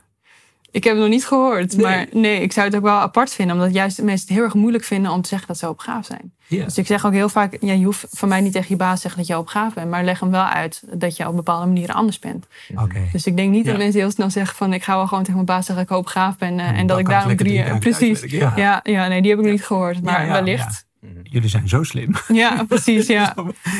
Ik 0.75 0.83
heb 0.83 0.93
het 0.93 1.01
nog 1.01 1.11
niet 1.11 1.25
gehoord. 1.27 1.77
Maar 1.81 2.05
nee, 2.11 2.41
ik 2.41 2.51
zou 2.51 2.65
het 2.67 2.75
ook 2.75 2.81
wel 2.83 2.97
apart 2.99 3.33
vinden. 3.33 3.55
Omdat 3.55 3.73
juist 3.73 4.01
mensen 4.01 4.27
het 4.27 4.35
heel 4.37 4.43
erg 4.45 4.53
moeilijk 4.53 4.83
vinden 4.83 5.11
om 5.11 5.21
te 5.21 5.27
zeggen 5.29 5.47
dat 5.47 5.57
ze 5.57 5.65
hoogbegaafd 5.65 6.05
zijn. 6.07 6.33
Ja. 6.47 6.63
Dus 6.63 6.77
ik 6.77 6.85
zeg 6.87 7.05
ook 7.05 7.13
heel 7.13 7.29
vaak, 7.29 7.57
ja, 7.59 7.73
je 7.73 7.85
hoeft 7.85 8.05
van 8.09 8.29
mij 8.29 8.41
niet 8.41 8.51
tegen 8.53 8.67
je 8.69 8.75
baas 8.75 8.95
te 8.95 9.01
zeggen 9.01 9.19
dat 9.19 9.27
je 9.29 9.33
hoogbegaafd 9.33 9.75
bent. 9.75 9.89
Maar 9.89 10.03
leg 10.03 10.19
hem 10.19 10.31
wel 10.31 10.43
uit 10.45 10.83
dat 10.91 11.17
je 11.17 11.27
op 11.27 11.35
bepaalde 11.35 11.65
manieren 11.65 11.95
anders 11.95 12.19
bent. 12.19 12.45
Oké. 12.75 12.99
Dus 13.11 13.25
ik 13.25 13.35
denk 13.37 13.51
niet 13.51 13.65
Ja. 13.65 13.71
dat 13.71 13.79
mensen 13.81 13.99
heel 13.99 14.11
snel 14.11 14.29
zeggen 14.29 14.55
van 14.55 14.73
ik 14.73 14.83
ga 14.83 14.95
wel 14.95 15.03
gewoon 15.07 15.19
tegen 15.19 15.33
mijn 15.33 15.45
baas 15.45 15.65
zeggen 15.65 15.75
dat 15.75 15.83
ik 15.97 15.97
hoogbegaafd 15.97 16.37
ben. 16.39 16.59
eh, 16.59 16.79
en 16.79 16.87
dat 16.87 16.99
ik 16.99 17.07
daarom 17.09 17.35
drie... 17.35 17.77
precies. 17.77 18.21
Ja. 18.21 18.81
Ja, 18.83 19.07
nee, 19.07 19.21
die 19.21 19.29
heb 19.29 19.39
ik 19.39 19.45
nog 19.45 19.53
niet 19.53 19.65
gehoord. 19.65 20.01
Maar 20.03 20.19
Ja, 20.21 20.25
ja, 20.27 20.31
wellicht. 20.31 20.85
Jullie 21.23 21.49
zijn 21.49 21.69
zo 21.69 21.83
slim. 21.83 22.11
Ja, 22.27 22.63
precies. 22.67 23.07
Ja. 23.07 23.35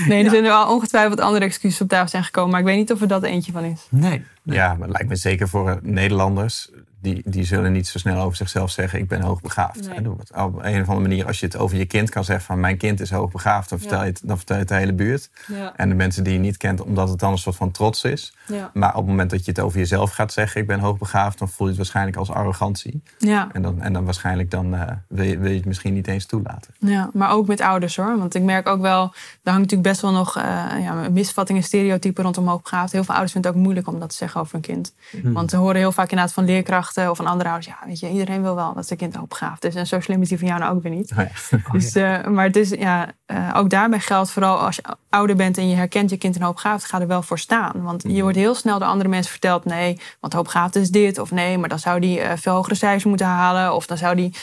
Nee, 0.07 0.23
er 0.23 0.29
zullen 0.29 0.49
wel 0.49 0.73
ongetwijfeld 0.73 1.19
andere 1.19 1.45
excuses 1.45 1.81
op 1.81 1.89
tafel 1.89 2.07
zijn 2.07 2.23
gekomen. 2.23 2.51
Maar 2.51 2.59
ik 2.59 2.65
weet 2.65 2.77
niet 2.77 2.91
of 2.91 3.01
er 3.01 3.07
dat 3.07 3.23
eentje 3.23 3.51
van 3.51 3.63
is. 3.63 3.87
Nee. 3.89 4.23
Ja, 4.43 4.67
maar 4.73 4.81
het 4.87 4.91
lijkt 4.91 5.07
me 5.09 5.15
zeker 5.15 5.49
voor 5.49 5.69
eh, 5.69 5.75
Nederlanders. 5.81 6.69
Die, 7.05 7.21
die 7.25 7.43
zullen 7.43 7.71
niet 7.71 7.87
zo 7.87 7.97
snel 7.97 8.21
over 8.21 8.37
zichzelf 8.37 8.71
zeggen: 8.71 8.99
Ik 8.99 9.07
ben 9.07 9.21
hoogbegaafd. 9.21 9.89
Nee. 9.89 10.09
Op 10.09 10.55
een 10.63 10.81
of 10.81 10.87
andere 10.87 10.99
manier, 10.99 11.25
als 11.25 11.39
je 11.39 11.45
het 11.45 11.57
over 11.57 11.77
je 11.77 11.85
kind 11.85 12.09
kan 12.09 12.23
zeggen: 12.23 12.45
van 12.45 12.59
Mijn 12.59 12.77
kind 12.77 12.99
is 12.99 13.11
hoogbegaafd, 13.11 13.69
dan 13.69 13.79
vertel 13.79 13.99
je 13.99 14.05
het, 14.05 14.21
dan 14.23 14.37
vertel 14.37 14.55
je 14.55 14.61
het 14.61 14.71
de 14.71 14.75
hele 14.75 14.93
buurt. 14.93 15.29
Ja. 15.47 15.73
En 15.75 15.89
de 15.89 15.95
mensen 15.95 16.23
die 16.23 16.33
je 16.33 16.39
niet 16.39 16.57
kent, 16.57 16.81
omdat 16.81 17.09
het 17.09 17.19
dan 17.19 17.31
een 17.31 17.37
soort 17.37 17.55
van 17.55 17.71
trots 17.71 18.03
is. 18.03 18.35
Ja. 18.47 18.71
Maar 18.73 18.89
op 18.89 18.95
het 18.95 19.05
moment 19.05 19.29
dat 19.29 19.45
je 19.45 19.51
het 19.51 19.59
over 19.59 19.79
jezelf 19.79 20.11
gaat 20.11 20.33
zeggen: 20.33 20.61
Ik 20.61 20.67
ben 20.67 20.79
hoogbegaafd, 20.79 21.39
dan 21.39 21.49
voel 21.49 21.67
je 21.67 21.67
het 21.67 21.77
waarschijnlijk 21.77 22.17
als 22.17 22.31
arrogantie. 22.31 23.01
Ja. 23.17 23.49
En 23.53 23.61
dan, 23.61 23.81
en 23.81 23.93
dan 23.93 24.05
waarschijnlijk 24.05 24.51
dan, 24.51 24.75
eh, 24.75 24.91
wil, 25.07 25.25
je, 25.25 25.37
wil 25.37 25.49
je 25.49 25.57
het 25.57 25.65
misschien 25.65 25.93
niet 25.93 26.07
eens 26.07 26.25
toelaten. 26.25 26.73
Ja, 26.79 27.09
maar 27.13 27.31
ook 27.31 27.47
met 27.47 27.61
ouders 27.61 27.95
hoor. 27.95 28.17
Want 28.17 28.35
ik 28.35 28.43
merk 28.43 28.67
ook 28.67 28.81
wel, 28.81 29.13
daar 29.43 29.53
hangt 29.53 29.71
natuurlijk 29.71 29.89
best 29.89 30.01
wel 30.01 30.11
nog 30.11 30.37
eh 30.37 30.43
ja, 30.79 31.09
misvattingen, 31.09 31.63
stereotypen 31.63 32.23
rondom 32.23 32.47
hoogbegaafd. 32.47 32.91
Heel 32.91 33.03
veel 33.03 33.13
ouders 33.13 33.31
vinden 33.31 33.51
het 33.51 33.59
ook 33.59 33.65
moeilijk 33.65 33.87
om 33.87 33.99
dat 33.99 34.09
te 34.09 34.15
zeggen 34.15 34.41
over 34.41 34.55
een 34.55 34.61
kind. 34.61 34.93
Want 35.23 35.49
ze 35.49 35.57
horen 35.57 35.75
heel 35.75 35.91
vaak 35.91 36.09
inderdaad 36.09 36.33
van 36.33 36.45
leerkrachten 36.45 36.94
of 36.97 37.17
van 37.17 37.25
andere 37.25 37.49
ouders. 37.49 37.67
Ja, 37.67 37.87
weet 37.87 37.99
je, 37.99 38.09
iedereen 38.09 38.41
wil 38.41 38.55
wel 38.55 38.73
dat 38.73 38.87
zijn 38.87 38.99
kind 38.99 39.15
hoogbegaafd 39.15 39.65
is. 39.65 39.75
En 39.75 39.87
zo 39.87 39.99
slim 39.99 40.21
is 40.21 40.29
die 40.29 40.37
van 40.37 40.47
jou 40.47 40.59
nou 40.59 40.75
ook 40.75 40.83
weer 40.83 40.91
niet. 40.91 41.11
Oh 41.11 41.17
ja. 41.17 41.57
Dus, 41.71 41.95
eh, 41.95 42.25
maar 42.25 42.45
het 42.45 42.55
is, 42.55 42.69
ja, 42.69 43.07
eh, 43.25 43.53
ook 43.55 43.69
daarbij 43.69 43.99
geldt 43.99 44.31
vooral 44.31 44.57
als 44.57 44.75
je 44.75 44.83
ouder 45.09 45.35
bent 45.35 45.57
en 45.57 45.69
je 45.69 45.75
herkent 45.75 46.09
je 46.09 46.17
kind 46.17 46.35
in 46.35 46.41
hoogbegaafd, 46.41 46.85
ga 46.85 47.01
er 47.01 47.07
wel 47.07 47.21
voor 47.21 47.39
staan. 47.39 47.83
Want 47.83 48.03
je 48.07 48.21
wordt 48.21 48.37
heel 48.37 48.55
snel 48.55 48.79
door 48.79 48.87
andere 48.87 49.09
mensen 49.09 49.31
verteld, 49.31 49.65
nee, 49.65 49.99
want 50.19 50.33
hoogbegaafd 50.33 50.75
is 50.75 50.89
dit. 50.89 51.19
Of 51.19 51.31
nee, 51.31 51.57
maar 51.57 51.69
dan 51.69 51.79
zou 51.79 51.99
die 51.99 52.19
eh, 52.19 52.37
veel 52.37 52.53
hogere 52.53 52.75
cijfers 52.75 53.03
moeten 53.03 53.27
halen. 53.27 53.73
Of 53.73 53.85
dan 53.85 53.97
zou 53.97 54.15
die 54.15 54.33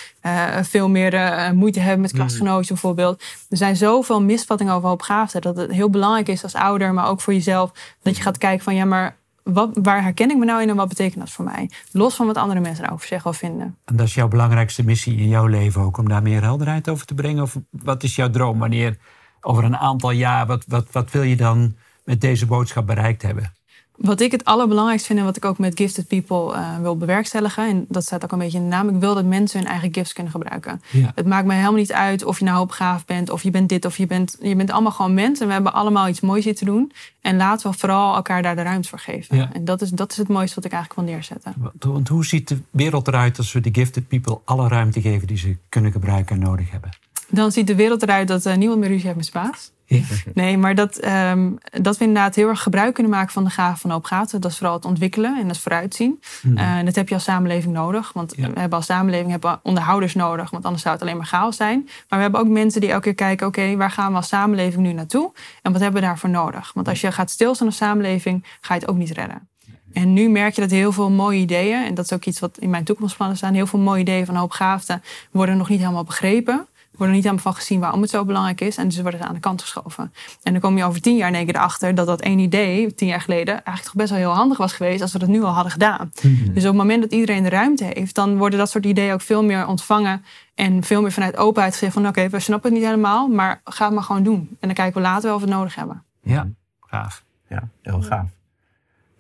veel 0.63 0.89
meer 0.89 1.51
moeite 1.55 1.81
hebben 1.81 2.01
met 2.01 2.13
klasgenootjes 2.13 2.69
bijvoorbeeld. 2.69 3.23
Er 3.49 3.57
zijn 3.57 3.77
zoveel 3.77 4.23
misvattingen 4.23 4.75
over 4.75 4.89
hoogbegaafdheid 4.89 5.45
dat 5.45 5.57
het 5.57 5.71
heel 5.71 5.91
belangrijk 5.91 6.29
is 6.29 6.43
als 6.43 6.55
ouder, 6.55 6.95
maar 6.95 7.09
ook 7.09 7.21
voor 7.21 7.33
jezelf, 7.33 7.71
dat 8.03 8.17
je 8.17 8.23
gaat 8.23 8.39
kijken 8.39 8.65
van 8.65 8.75
ja, 8.75 8.85
maar 8.85 9.17
wat, 9.45 9.79
waar 9.83 10.03
herken 10.03 10.31
ik 10.31 10.37
me 10.37 10.45
nou 10.45 10.63
in 10.63 10.69
en 10.69 10.77
wat 10.77 10.89
betekent 10.89 11.21
dat 11.21 11.31
voor 11.31 11.45
mij? 11.45 11.71
Los 11.91 12.15
van 12.15 12.27
wat 12.27 12.37
andere 12.37 12.61
mensen 12.61 12.85
erover 12.85 13.07
zeggen 13.07 13.31
of 13.31 13.37
vinden. 13.37 13.77
En 13.85 13.97
dat 13.97 14.07
is 14.07 14.15
jouw 14.15 14.29
belangrijkste 14.29 14.85
missie 14.85 15.17
in 15.17 15.29
jouw 15.29 15.47
leven 15.47 15.81
ook, 15.81 15.99
om 15.99 16.09
daar 16.09 16.23
meer 16.23 16.43
helderheid 16.43 16.89
over 16.89 17.07
te 17.07 17.15
brengen? 17.15 17.43
Of 17.43 17.57
wat 17.71 18.03
is 18.03 18.17
jouw 18.17 18.31
droom? 18.31 18.59
Wanneer, 18.59 18.99
over 19.41 19.65
een 19.65 19.77
aantal 19.77 20.11
jaar, 20.11 20.47
wat, 20.47 20.65
wat, 20.67 20.87
wat 20.93 21.11
wil 21.11 21.23
je 21.23 21.37
dan 21.37 21.77
met 22.05 22.21
deze 22.21 22.47
boodschap 22.47 22.87
bereikt 22.87 23.23
hebben? 23.23 23.53
Wat 23.97 24.21
ik 24.21 24.33
het 24.33 24.45
allerbelangrijkste 24.45 25.07
vind 25.07 25.19
en 25.19 25.25
wat 25.25 25.37
ik 25.37 25.45
ook 25.45 25.59
met 25.59 25.79
Gifted 25.79 26.07
People 26.07 26.55
eh, 26.55 26.79
wil 26.81 26.97
bewerkstelligen, 26.97 27.69
en 27.69 27.85
dat 27.89 28.05
staat 28.05 28.25
ook 28.25 28.33
een 28.33 28.39
beetje 28.39 28.59
in 28.59 28.65
de 28.65 28.71
naam, 28.71 28.89
ik 28.89 29.01
wil 29.01 29.15
dat 29.15 29.25
mensen 29.25 29.59
hun 29.59 29.69
eigen 29.69 29.95
gifts 29.95 30.13
kunnen 30.13 30.33
gebruiken. 30.33 30.83
Ja. 30.91 31.13
Het 31.15 31.27
maakt 31.27 31.47
mij 31.47 31.57
helemaal 31.57 31.79
niet 31.79 31.93
uit 31.93 32.25
of 32.25 32.39
je 32.39 32.45
nou 32.45 32.57
hoopgaaf 32.57 33.05
bent, 33.05 33.31
of 33.31 33.43
je 33.43 33.51
bent 33.51 33.69
dit, 33.69 33.85
of 33.85 33.97
je 33.97 34.07
bent, 34.07 34.37
je 34.41 34.57
bent 34.57 34.71
allemaal 34.71 34.93
gewoon 34.93 35.15
mens 35.15 35.41
en 35.41 35.47
we 35.47 35.53
hebben 35.53 35.73
allemaal 35.73 36.09
iets 36.09 36.21
moois 36.21 36.45
hier 36.45 36.55
te 36.55 36.65
doen. 36.65 36.93
En 37.21 37.37
laten 37.37 37.71
we 37.71 37.79
vooral 37.79 38.15
elkaar 38.15 38.43
daar 38.43 38.57
de 38.57 38.63
ruimte 38.63 38.89
voor 38.89 38.99
geven. 38.99 39.37
Ja. 39.37 39.51
En 39.53 39.65
dat 39.65 39.83
is, 39.83 39.91
dat 39.91 40.11
is 40.11 40.17
het 40.17 40.29
mooiste 40.29 40.55
wat 40.55 40.65
ik 40.65 40.73
eigenlijk 40.73 41.01
wil 41.01 41.15
neerzetten. 41.15 41.55
Want, 41.57 41.85
want 41.85 42.09
hoe 42.09 42.25
ziet 42.25 42.49
de 42.49 42.59
wereld 42.71 43.09
eruit 43.09 43.39
als 43.39 43.53
we 43.53 43.61
de 43.61 43.71
gifted 43.73 44.09
people 44.09 44.39
alle 44.45 44.69
ruimte 44.69 45.01
geven 45.01 45.27
die 45.27 45.39
ze 45.39 45.57
kunnen 45.69 45.93
gebruiken 45.93 46.37
en 46.37 46.43
nodig 46.43 46.71
hebben? 46.71 46.91
Dan 47.29 47.53
ziet 47.53 47.67
de 47.67 47.75
wereld 47.75 48.03
eruit 48.03 48.29
dat 48.29 48.47
eh, 48.47 48.57
niemand 48.57 48.81
meer 48.81 48.89
ruzie 48.89 49.05
heeft 49.05 49.17
met 49.17 49.27
zijn 49.27 49.45
baas. 49.45 49.71
Nee, 50.35 50.59
maar 50.59 50.75
dat, 50.75 50.97
ehm, 50.97 51.51
dat 51.81 51.99
we 51.99 52.05
inderdaad 52.05 52.35
heel 52.35 52.49
erg 52.49 52.63
gebruik 52.63 52.95
kunnen 52.95 53.13
maken 53.13 53.33
van 53.33 53.45
de 53.45 53.51
gave 53.51 53.81
van 53.81 53.91
hoopgaten. 53.91 54.41
Dat 54.41 54.51
is 54.51 54.57
vooral 54.57 54.75
het 54.77 54.85
ontwikkelen 54.85 55.37
en 55.39 55.47
dat 55.47 55.57
is 55.57 55.63
vooruitzien. 55.63 56.21
Eh, 56.55 56.77
en 56.77 56.85
dat 56.85 56.95
heb 56.95 57.09
je 57.09 57.15
als 57.15 57.25
samenleving 57.25 57.73
nodig. 57.75 58.13
Want 58.13 58.33
Ja. 58.37 58.51
we 58.51 58.61
hebben 58.61 58.79
als 58.79 58.87
samenleving 58.87 59.31
hebben 59.31 59.61
onderhouders 59.63 60.15
nodig. 60.15 60.51
Want 60.51 60.65
anders 60.65 60.83
zou 60.83 60.95
het 60.95 61.03
alleen 61.03 61.17
maar 61.17 61.27
chaos 61.27 61.57
zijn. 61.57 61.83
Maar 61.85 62.19
we 62.19 62.25
hebben 62.25 62.41
ook 62.41 62.49
mensen 62.49 62.81
die 62.81 62.91
elke 62.91 63.03
keer 63.03 63.15
kijken... 63.15 63.47
oké, 63.47 63.77
waar 63.77 63.91
gaan 63.91 64.11
we 64.11 64.17
als 64.17 64.29
samenleving 64.29 64.83
nu 64.83 64.93
naartoe? 64.93 65.33
En 65.63 65.73
wat 65.73 65.81
hebben 65.81 66.01
we 66.01 66.07
daarvoor 66.07 66.31
nodig? 66.31 66.73
Want 66.75 66.89
als 66.89 67.01
je 67.01 67.13
gaat 67.13 67.31
stilstaan 67.31 67.67
als 67.67 67.77
samenleving, 67.77 68.45
ga 68.61 68.75
je 68.75 68.81
het 68.81 68.89
ook 68.89 68.97
niet 68.97 69.11
redden. 69.11 69.49
En 69.93 70.13
nu 70.13 70.29
merk 70.29 70.55
je 70.55 70.61
dat 70.61 70.71
heel 70.71 70.93
veel 70.93 71.11
mooie 71.11 71.39
ideeën... 71.39 71.85
en 71.85 71.95
dat 71.95 72.05
is 72.05 72.13
ook 72.13 72.25
iets 72.25 72.41
wat 72.41 72.59
in 72.59 72.71
mijn 72.71 72.85
toekomstplannen 72.85 73.37
staan... 73.37 73.55
heel 73.55 73.67
veel 73.67 73.79
mooie 73.79 74.01
ideeën 74.01 74.27
van 74.27 74.35
hoopgaafden 74.37 75.03
worden 75.31 75.57
nog 75.57 75.69
niet 75.69 75.81
helemaal 75.81 76.05
begrepen 76.05 76.67
worden 76.97 77.15
niet 77.15 77.25
helemaal 77.25 77.45
van 77.45 77.55
gezien 77.55 77.81
waarom 77.81 78.01
het 78.01 78.11
zo 78.11 78.25
belangrijk 78.25 78.61
is. 78.61 78.77
En 78.77 78.89
dus 78.89 79.01
worden 79.01 79.21
ze 79.21 79.27
aan 79.27 79.35
de 79.35 79.41
kant 79.41 79.63
geschoven. 79.63 80.13
En 80.43 80.53
dan 80.53 80.61
kom 80.61 80.77
je 80.77 80.85
over 80.85 81.01
tien 81.01 81.17
jaar 81.17 81.29
in 81.29 81.35
één 81.35 81.45
keer 81.45 81.55
erachter 81.55 81.95
dat 81.95 82.07
dat 82.07 82.21
één 82.21 82.39
idee, 82.39 82.95
tien 82.95 83.09
jaar 83.09 83.21
geleden, 83.21 83.55
eigenlijk 83.55 83.85
toch 83.85 83.95
best 83.95 84.11
wel 84.11 84.19
heel 84.19 84.31
handig 84.31 84.59
was 84.59 84.73
geweest 84.73 85.03
als 85.03 85.13
we 85.13 85.19
dat 85.19 85.29
nu 85.29 85.43
al 85.43 85.53
hadden 85.53 85.73
gedaan. 85.73 86.11
Dus 86.23 86.63
op 86.63 86.69
het 86.69 86.75
moment 86.75 87.03
dat 87.03 87.13
iedereen 87.13 87.43
de 87.43 87.49
ruimte 87.49 87.85
heeft, 87.85 88.15
dan 88.15 88.37
worden 88.37 88.59
dat 88.59 88.71
soort 88.71 88.87
ideeën 88.87 89.13
ook 89.13 89.21
veel 89.21 89.45
meer 89.45 89.67
ontvangen. 89.67 90.25
En 90.55 90.83
veel 90.83 91.03
meer 91.03 91.13
vanuit 91.13 91.37
openheid 91.37 91.73
gezegd 91.73 91.93
van 91.93 92.07
oké, 92.07 92.29
we 92.29 92.41
snappen 92.41 92.71
het 92.71 92.79
niet 92.79 92.89
helemaal, 92.89 93.29
maar 93.29 93.61
ga 93.65 93.85
het 93.85 93.95
maar 93.95 94.03
gewoon 94.03 94.23
doen. 94.23 94.49
En 94.51 94.69
dan 94.69 94.75
kijken 94.75 94.95
we 94.95 95.09
later 95.09 95.23
wel 95.23 95.35
of 95.35 95.41
we 95.41 95.47
het 95.47 95.57
nodig 95.57 95.75
hebben. 95.75 96.03
Ja, 96.23 96.49
gaaf. 96.81 97.25
Ja, 97.49 97.69
heel 97.83 98.03
gaaf. 98.03 98.42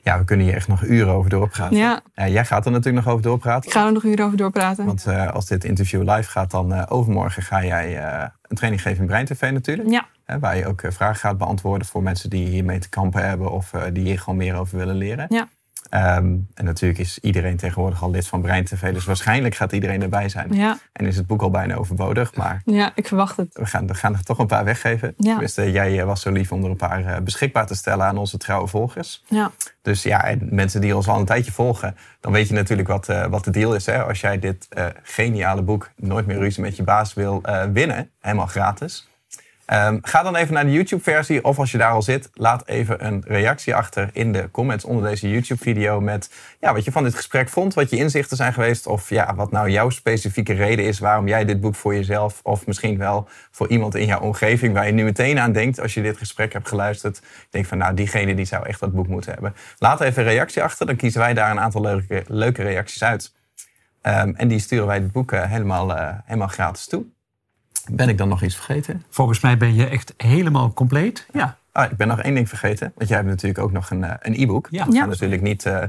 Ja, 0.04 0.18
we 0.18 0.24
kunnen 0.24 0.46
hier 0.46 0.54
echt 0.54 0.68
nog 0.68 0.82
uren 0.84 1.12
over 1.14 1.30
doorpraten. 1.30 1.76
Ja, 1.76 2.00
Ja, 2.14 2.28
jij 2.28 2.44
gaat 2.44 2.64
er 2.66 2.70
natuurlijk 2.72 3.04
nog 3.04 3.12
over 3.14 3.26
doorpraten. 3.26 3.68
ik 3.68 3.76
ga 3.76 3.86
er 3.86 3.92
nog 3.92 4.04
uren 4.04 4.24
over 4.24 4.36
doorpraten. 4.36 4.86
Want 4.86 5.06
eh, 5.06 5.32
als 5.32 5.46
dit 5.46 5.64
interview 5.64 6.10
live 6.10 6.30
gaat, 6.30 6.50
dan 6.50 6.72
eh, 6.72 6.82
overmorgen 6.88 7.42
ga 7.42 7.64
jij 7.64 7.98
eh, 7.98 8.26
een 8.42 8.56
training 8.56 8.82
geven 8.82 9.00
in 9.00 9.06
Brein 9.06 9.24
TV 9.24 9.50
natuurlijk. 9.50 9.88
Ja, 10.26 10.38
waar 10.38 10.56
je 10.56 10.66
ook 10.66 10.82
eh, 10.82 10.90
vragen 10.90 11.16
gaat 11.16 11.38
beantwoorden 11.38 11.86
voor 11.86 12.02
mensen 12.02 12.30
die 12.30 12.46
hiermee 12.46 12.78
te 12.78 12.88
kampen 12.88 13.28
hebben 13.28 13.50
of 13.50 13.72
eh, 13.72 13.82
die 13.92 14.04
hier 14.04 14.18
gewoon 14.18 14.36
meer 14.36 14.54
over 14.56 14.78
willen 14.78 14.94
leren. 14.96 15.26
Ja. 15.28 15.48
Ehm, 15.92 16.36
en 16.54 16.64
natuurlijk 16.64 17.00
is 17.00 17.18
iedereen 17.18 17.56
tegenwoordig 17.56 18.02
al 18.02 18.10
lid 18.10 18.26
van 18.26 18.40
Brein 18.40 18.64
TV, 18.64 18.92
dus 18.92 19.04
waarschijnlijk 19.04 19.54
gaat 19.54 19.72
iedereen 19.72 20.02
erbij 20.02 20.28
zijn. 20.28 20.52
ja, 20.52 20.78
En 20.92 21.06
is 21.06 21.16
het 21.16 21.26
boek 21.26 21.42
al 21.42 21.50
bijna 21.50 21.74
overbodig, 21.74 22.34
maar 22.34 22.62
ja, 22.64 22.92
ik 22.94 23.06
verwacht 23.06 23.36
het. 23.36 23.48
we 23.52 23.66
gaan, 23.66 23.86
we 23.86 23.94
gaan 23.94 24.14
er 24.14 24.24
toch 24.24 24.38
een 24.38 24.46
paar 24.46 24.64
weggeven. 24.64 25.14
Ja. 25.16 25.30
Tenminste, 25.30 25.72
jij 25.72 26.00
eh, 26.00 26.04
was 26.04 26.20
zo 26.20 26.30
lief 26.30 26.52
om 26.52 26.64
er 26.64 26.70
een 26.70 26.76
paar 26.76 27.04
eh, 27.04 27.20
beschikbaar 27.20 27.66
te 27.66 27.74
stellen 27.74 28.06
aan 28.06 28.18
onze 28.18 28.38
trouwe 28.38 28.68
volgers. 28.68 29.22
Ja, 29.28 29.50
Dus 29.82 30.02
ja, 30.02 30.24
en 30.24 30.48
mensen 30.50 30.80
die 30.80 30.96
ons 30.96 31.08
al 31.08 31.18
een 31.18 31.24
tijdje 31.24 31.52
volgen, 31.52 31.96
dan 32.20 32.32
weet 32.32 32.48
je 32.48 32.54
natuurlijk 32.54 32.88
wat, 32.88 33.08
eh, 33.08 33.26
wat 33.26 33.44
de 33.44 33.50
deal 33.50 33.74
is. 33.74 33.86
Hè? 33.86 34.02
Als 34.02 34.20
jij 34.20 34.38
dit 34.38 34.68
geniale 35.02 35.62
boek 35.62 35.90
Nooit 35.96 36.26
meer 36.26 36.38
ruzie 36.38 36.62
met 36.62 36.76
je 36.76 36.82
baas 36.82 37.14
wil 37.14 37.42
winnen, 37.72 38.10
helemaal 38.20 38.46
gratis. 38.46 39.08
Ehm, 39.72 39.98
ga 40.02 40.22
dan 40.22 40.36
even 40.36 40.54
naar 40.54 40.64
de 40.64 40.72
YouTube-versie 40.72 41.44
of 41.44 41.58
als 41.58 41.70
je 41.70 41.78
daar 41.78 41.92
al 41.92 42.02
zit, 42.02 42.30
laat 42.34 42.66
even 42.66 43.06
een 43.06 43.22
reactie 43.26 43.74
achter 43.74 44.10
in 44.12 44.32
de 44.32 44.50
comments 44.50 44.84
onder 44.84 45.08
deze 45.08 45.30
YouTube-video 45.30 46.00
met 46.00 46.30
ja, 46.60 46.72
wat 46.72 46.84
je 46.84 46.92
van 46.92 47.04
dit 47.04 47.14
gesprek 47.14 47.48
vond, 47.48 47.74
wat 47.74 47.90
je 47.90 47.96
inzichten 47.96 48.36
zijn 48.36 48.52
geweest 48.52 48.86
of 48.86 49.08
ja, 49.08 49.34
wat 49.34 49.50
nou 49.50 49.70
jouw 49.70 49.90
specifieke 49.90 50.52
reden 50.52 50.84
is 50.84 50.98
waarom 50.98 51.28
jij 51.28 51.44
dit 51.44 51.60
boek 51.60 51.74
voor 51.74 51.94
jezelf 51.94 52.40
of 52.42 52.66
misschien 52.66 52.98
wel 52.98 53.28
voor 53.50 53.68
iemand 53.68 53.94
in 53.94 54.06
jouw 54.06 54.20
omgeving 54.20 54.74
waar 54.74 54.86
je 54.86 54.92
nu 54.92 55.04
meteen 55.04 55.38
aan 55.38 55.52
denkt 55.52 55.80
als 55.80 55.94
je 55.94 56.02
dit 56.02 56.16
gesprek 56.16 56.52
hebt 56.52 56.68
geluisterd. 56.68 57.22
Denk 57.50 57.66
van 57.66 57.78
nou, 57.78 57.94
diegene 57.94 58.34
die 58.34 58.44
zou 58.44 58.66
echt 58.66 58.80
dat 58.80 58.92
boek 58.92 59.06
moeten 59.06 59.32
hebben. 59.32 59.54
Laat 59.78 60.00
even 60.00 60.22
een 60.22 60.28
reactie 60.28 60.62
achter, 60.62 60.86
dan 60.86 60.96
kiezen 60.96 61.20
wij 61.20 61.34
daar 61.34 61.50
een 61.50 61.60
aantal 61.60 61.80
leuke, 61.80 62.24
leuke 62.26 62.62
reacties 62.62 63.04
uit. 63.04 63.34
Ehm, 64.02 64.32
en 64.36 64.48
die 64.48 64.58
sturen 64.58 64.86
wij 64.86 64.96
het 64.96 65.12
boek 65.12 65.32
eh, 65.32 65.50
helemaal, 65.50 65.96
eh, 65.96 66.14
helemaal 66.24 66.48
gratis 66.48 66.86
toe. 66.86 67.04
Ben 67.90 68.08
ik 68.08 68.18
dan 68.18 68.28
nog 68.28 68.42
iets 68.42 68.54
vergeten? 68.54 69.02
Volgens 69.10 69.40
mij 69.40 69.56
ben 69.56 69.74
je 69.74 69.86
echt 69.86 70.14
helemaal 70.16 70.72
compleet. 70.72 71.26
Ja, 71.32 71.56
Ah, 71.72 71.90
ik 71.90 71.96
ben 71.96 72.08
nog 72.08 72.20
één 72.20 72.34
ding 72.34 72.48
vergeten. 72.48 72.92
Want 72.94 73.08
jij 73.08 73.16
hebt 73.18 73.28
natuurlijk 73.28 73.58
ook 73.58 73.72
nog 73.72 73.90
een, 73.90 74.04
eh, 74.04 74.14
een 74.20 74.34
e-book. 74.42 74.68
Ja. 74.70 74.86
We, 74.86 74.92
Ja. 74.92 75.00
gaan 75.00 75.08
natuurlijk 75.08 75.42
niet, 75.42 75.66
eh, 75.66 75.82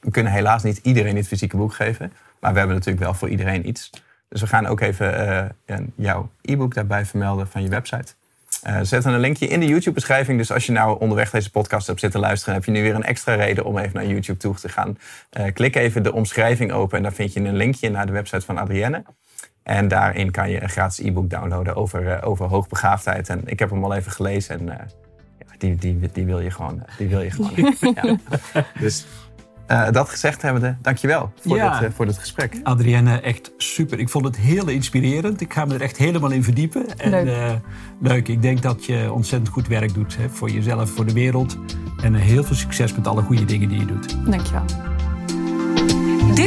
we 0.00 0.10
kunnen 0.10 0.32
helaas 0.32 0.62
niet 0.62 0.80
iedereen 0.82 1.14
dit 1.14 1.26
fysieke 1.26 1.56
boek 1.56 1.74
geven. 1.74 2.12
Maar 2.40 2.52
we 2.52 2.58
hebben 2.58 2.76
natuurlijk 2.76 3.04
wel 3.04 3.14
voor 3.14 3.28
iedereen 3.28 3.68
iets. 3.68 3.90
Dus 4.28 4.40
we 4.40 4.46
gaan 4.46 4.66
ook 4.66 4.80
even 4.80 5.44
eh, 5.66 5.76
jouw 5.96 6.30
e-book 6.42 6.74
daarbij 6.74 7.06
vermelden 7.06 7.48
van 7.48 7.62
je 7.62 7.68
website. 7.68 8.14
Eh 8.62 8.78
zetten 8.82 9.12
een 9.12 9.20
linkje 9.20 9.46
in 9.46 9.60
de 9.60 9.66
YouTube-beschrijving. 9.66 10.38
Dus 10.38 10.52
als 10.52 10.66
je 10.66 10.72
nou 10.72 11.00
onderweg 11.00 11.30
deze 11.30 11.50
podcast 11.50 11.86
hebt 11.86 12.00
zitten 12.00 12.20
luisteren... 12.20 12.54
heb 12.54 12.64
je 12.64 12.70
nu 12.70 12.82
weer 12.82 12.94
een 12.94 13.02
extra 13.04 13.34
reden 13.34 13.64
om 13.64 13.78
even 13.78 13.94
naar 13.94 14.06
YouTube 14.06 14.38
toe 14.38 14.54
te 14.54 14.68
gaan. 14.68 14.98
Eh, 15.30 15.52
klik 15.52 15.76
even 15.76 16.02
de 16.02 16.12
omschrijving 16.12 16.72
open 16.72 16.96
en 16.96 17.02
dan 17.02 17.12
vind 17.12 17.32
je 17.32 17.40
een 17.40 17.56
linkje 17.56 17.90
naar 17.90 18.06
de 18.06 18.12
website 18.12 18.44
van 18.46 18.58
Adrienne. 18.58 19.02
En 19.66 19.88
daarin 19.88 20.30
kan 20.30 20.50
je 20.50 20.62
een 20.62 20.68
gratis 20.68 21.04
e-book 21.06 21.30
downloaden 21.30 21.74
over, 21.76 22.08
eh, 22.12 22.28
over 22.28 22.46
hoogbegaafdheid. 22.46 23.28
En 23.28 23.40
ik 23.44 23.58
heb 23.58 23.70
hem 23.70 23.84
al 23.84 23.94
even 23.94 24.12
gelezen 24.12 24.58
en 24.60 24.78
eh, 24.78 24.86
ja, 25.38 25.46
die, 25.58 25.76
die, 25.76 26.10
die 26.12 26.24
wil 26.26 26.40
je 26.40 26.50
gewoon. 26.50 26.82
eh, 26.86 26.96
Die 26.98 27.08
wil 27.08 27.20
je 27.20 27.30
gewoon 27.30 27.76
ja. 28.02 28.16
Dus 28.80 29.06
eh, 29.66 29.90
dat 29.90 30.08
gezegd 30.08 30.42
hebbende, 30.42 30.76
dankjewel 30.82 31.32
voor, 31.40 31.56
Ja. 31.56 31.78
dit, 31.80 31.94
voor 31.94 32.06
dit 32.06 32.18
gesprek. 32.18 32.60
Adrienne, 32.62 33.20
echt 33.20 33.52
super. 33.56 33.98
Ik 33.98 34.08
vond 34.08 34.24
het 34.24 34.36
heel 34.36 34.68
inspirerend. 34.68 35.40
Ik 35.40 35.52
ga 35.52 35.64
me 35.64 35.74
er 35.74 35.82
echt 35.82 35.96
helemaal 35.96 36.30
in 36.30 36.42
verdiepen. 36.44 36.98
En, 36.98 37.10
Leuk. 37.10 37.26
eh, 37.26 37.52
leuk. 38.00 38.28
Ik 38.28 38.42
denk 38.42 38.62
dat 38.62 38.84
je 38.84 39.12
ontzettend 39.12 39.50
goed 39.52 39.66
werk 39.68 39.94
doet 39.94 40.16
hè, 40.16 40.28
voor 40.28 40.50
jezelf, 40.50 40.90
voor 40.90 41.06
de 41.06 41.12
wereld. 41.12 41.56
En 42.02 42.14
heel 42.14 42.44
veel 42.44 42.56
succes 42.56 42.94
met 42.94 43.06
alle 43.06 43.22
goede 43.22 43.44
dingen 43.44 43.68
die 43.68 43.78
je 43.78 43.84
doet. 43.86 44.24
Dankjewel. 44.30 44.64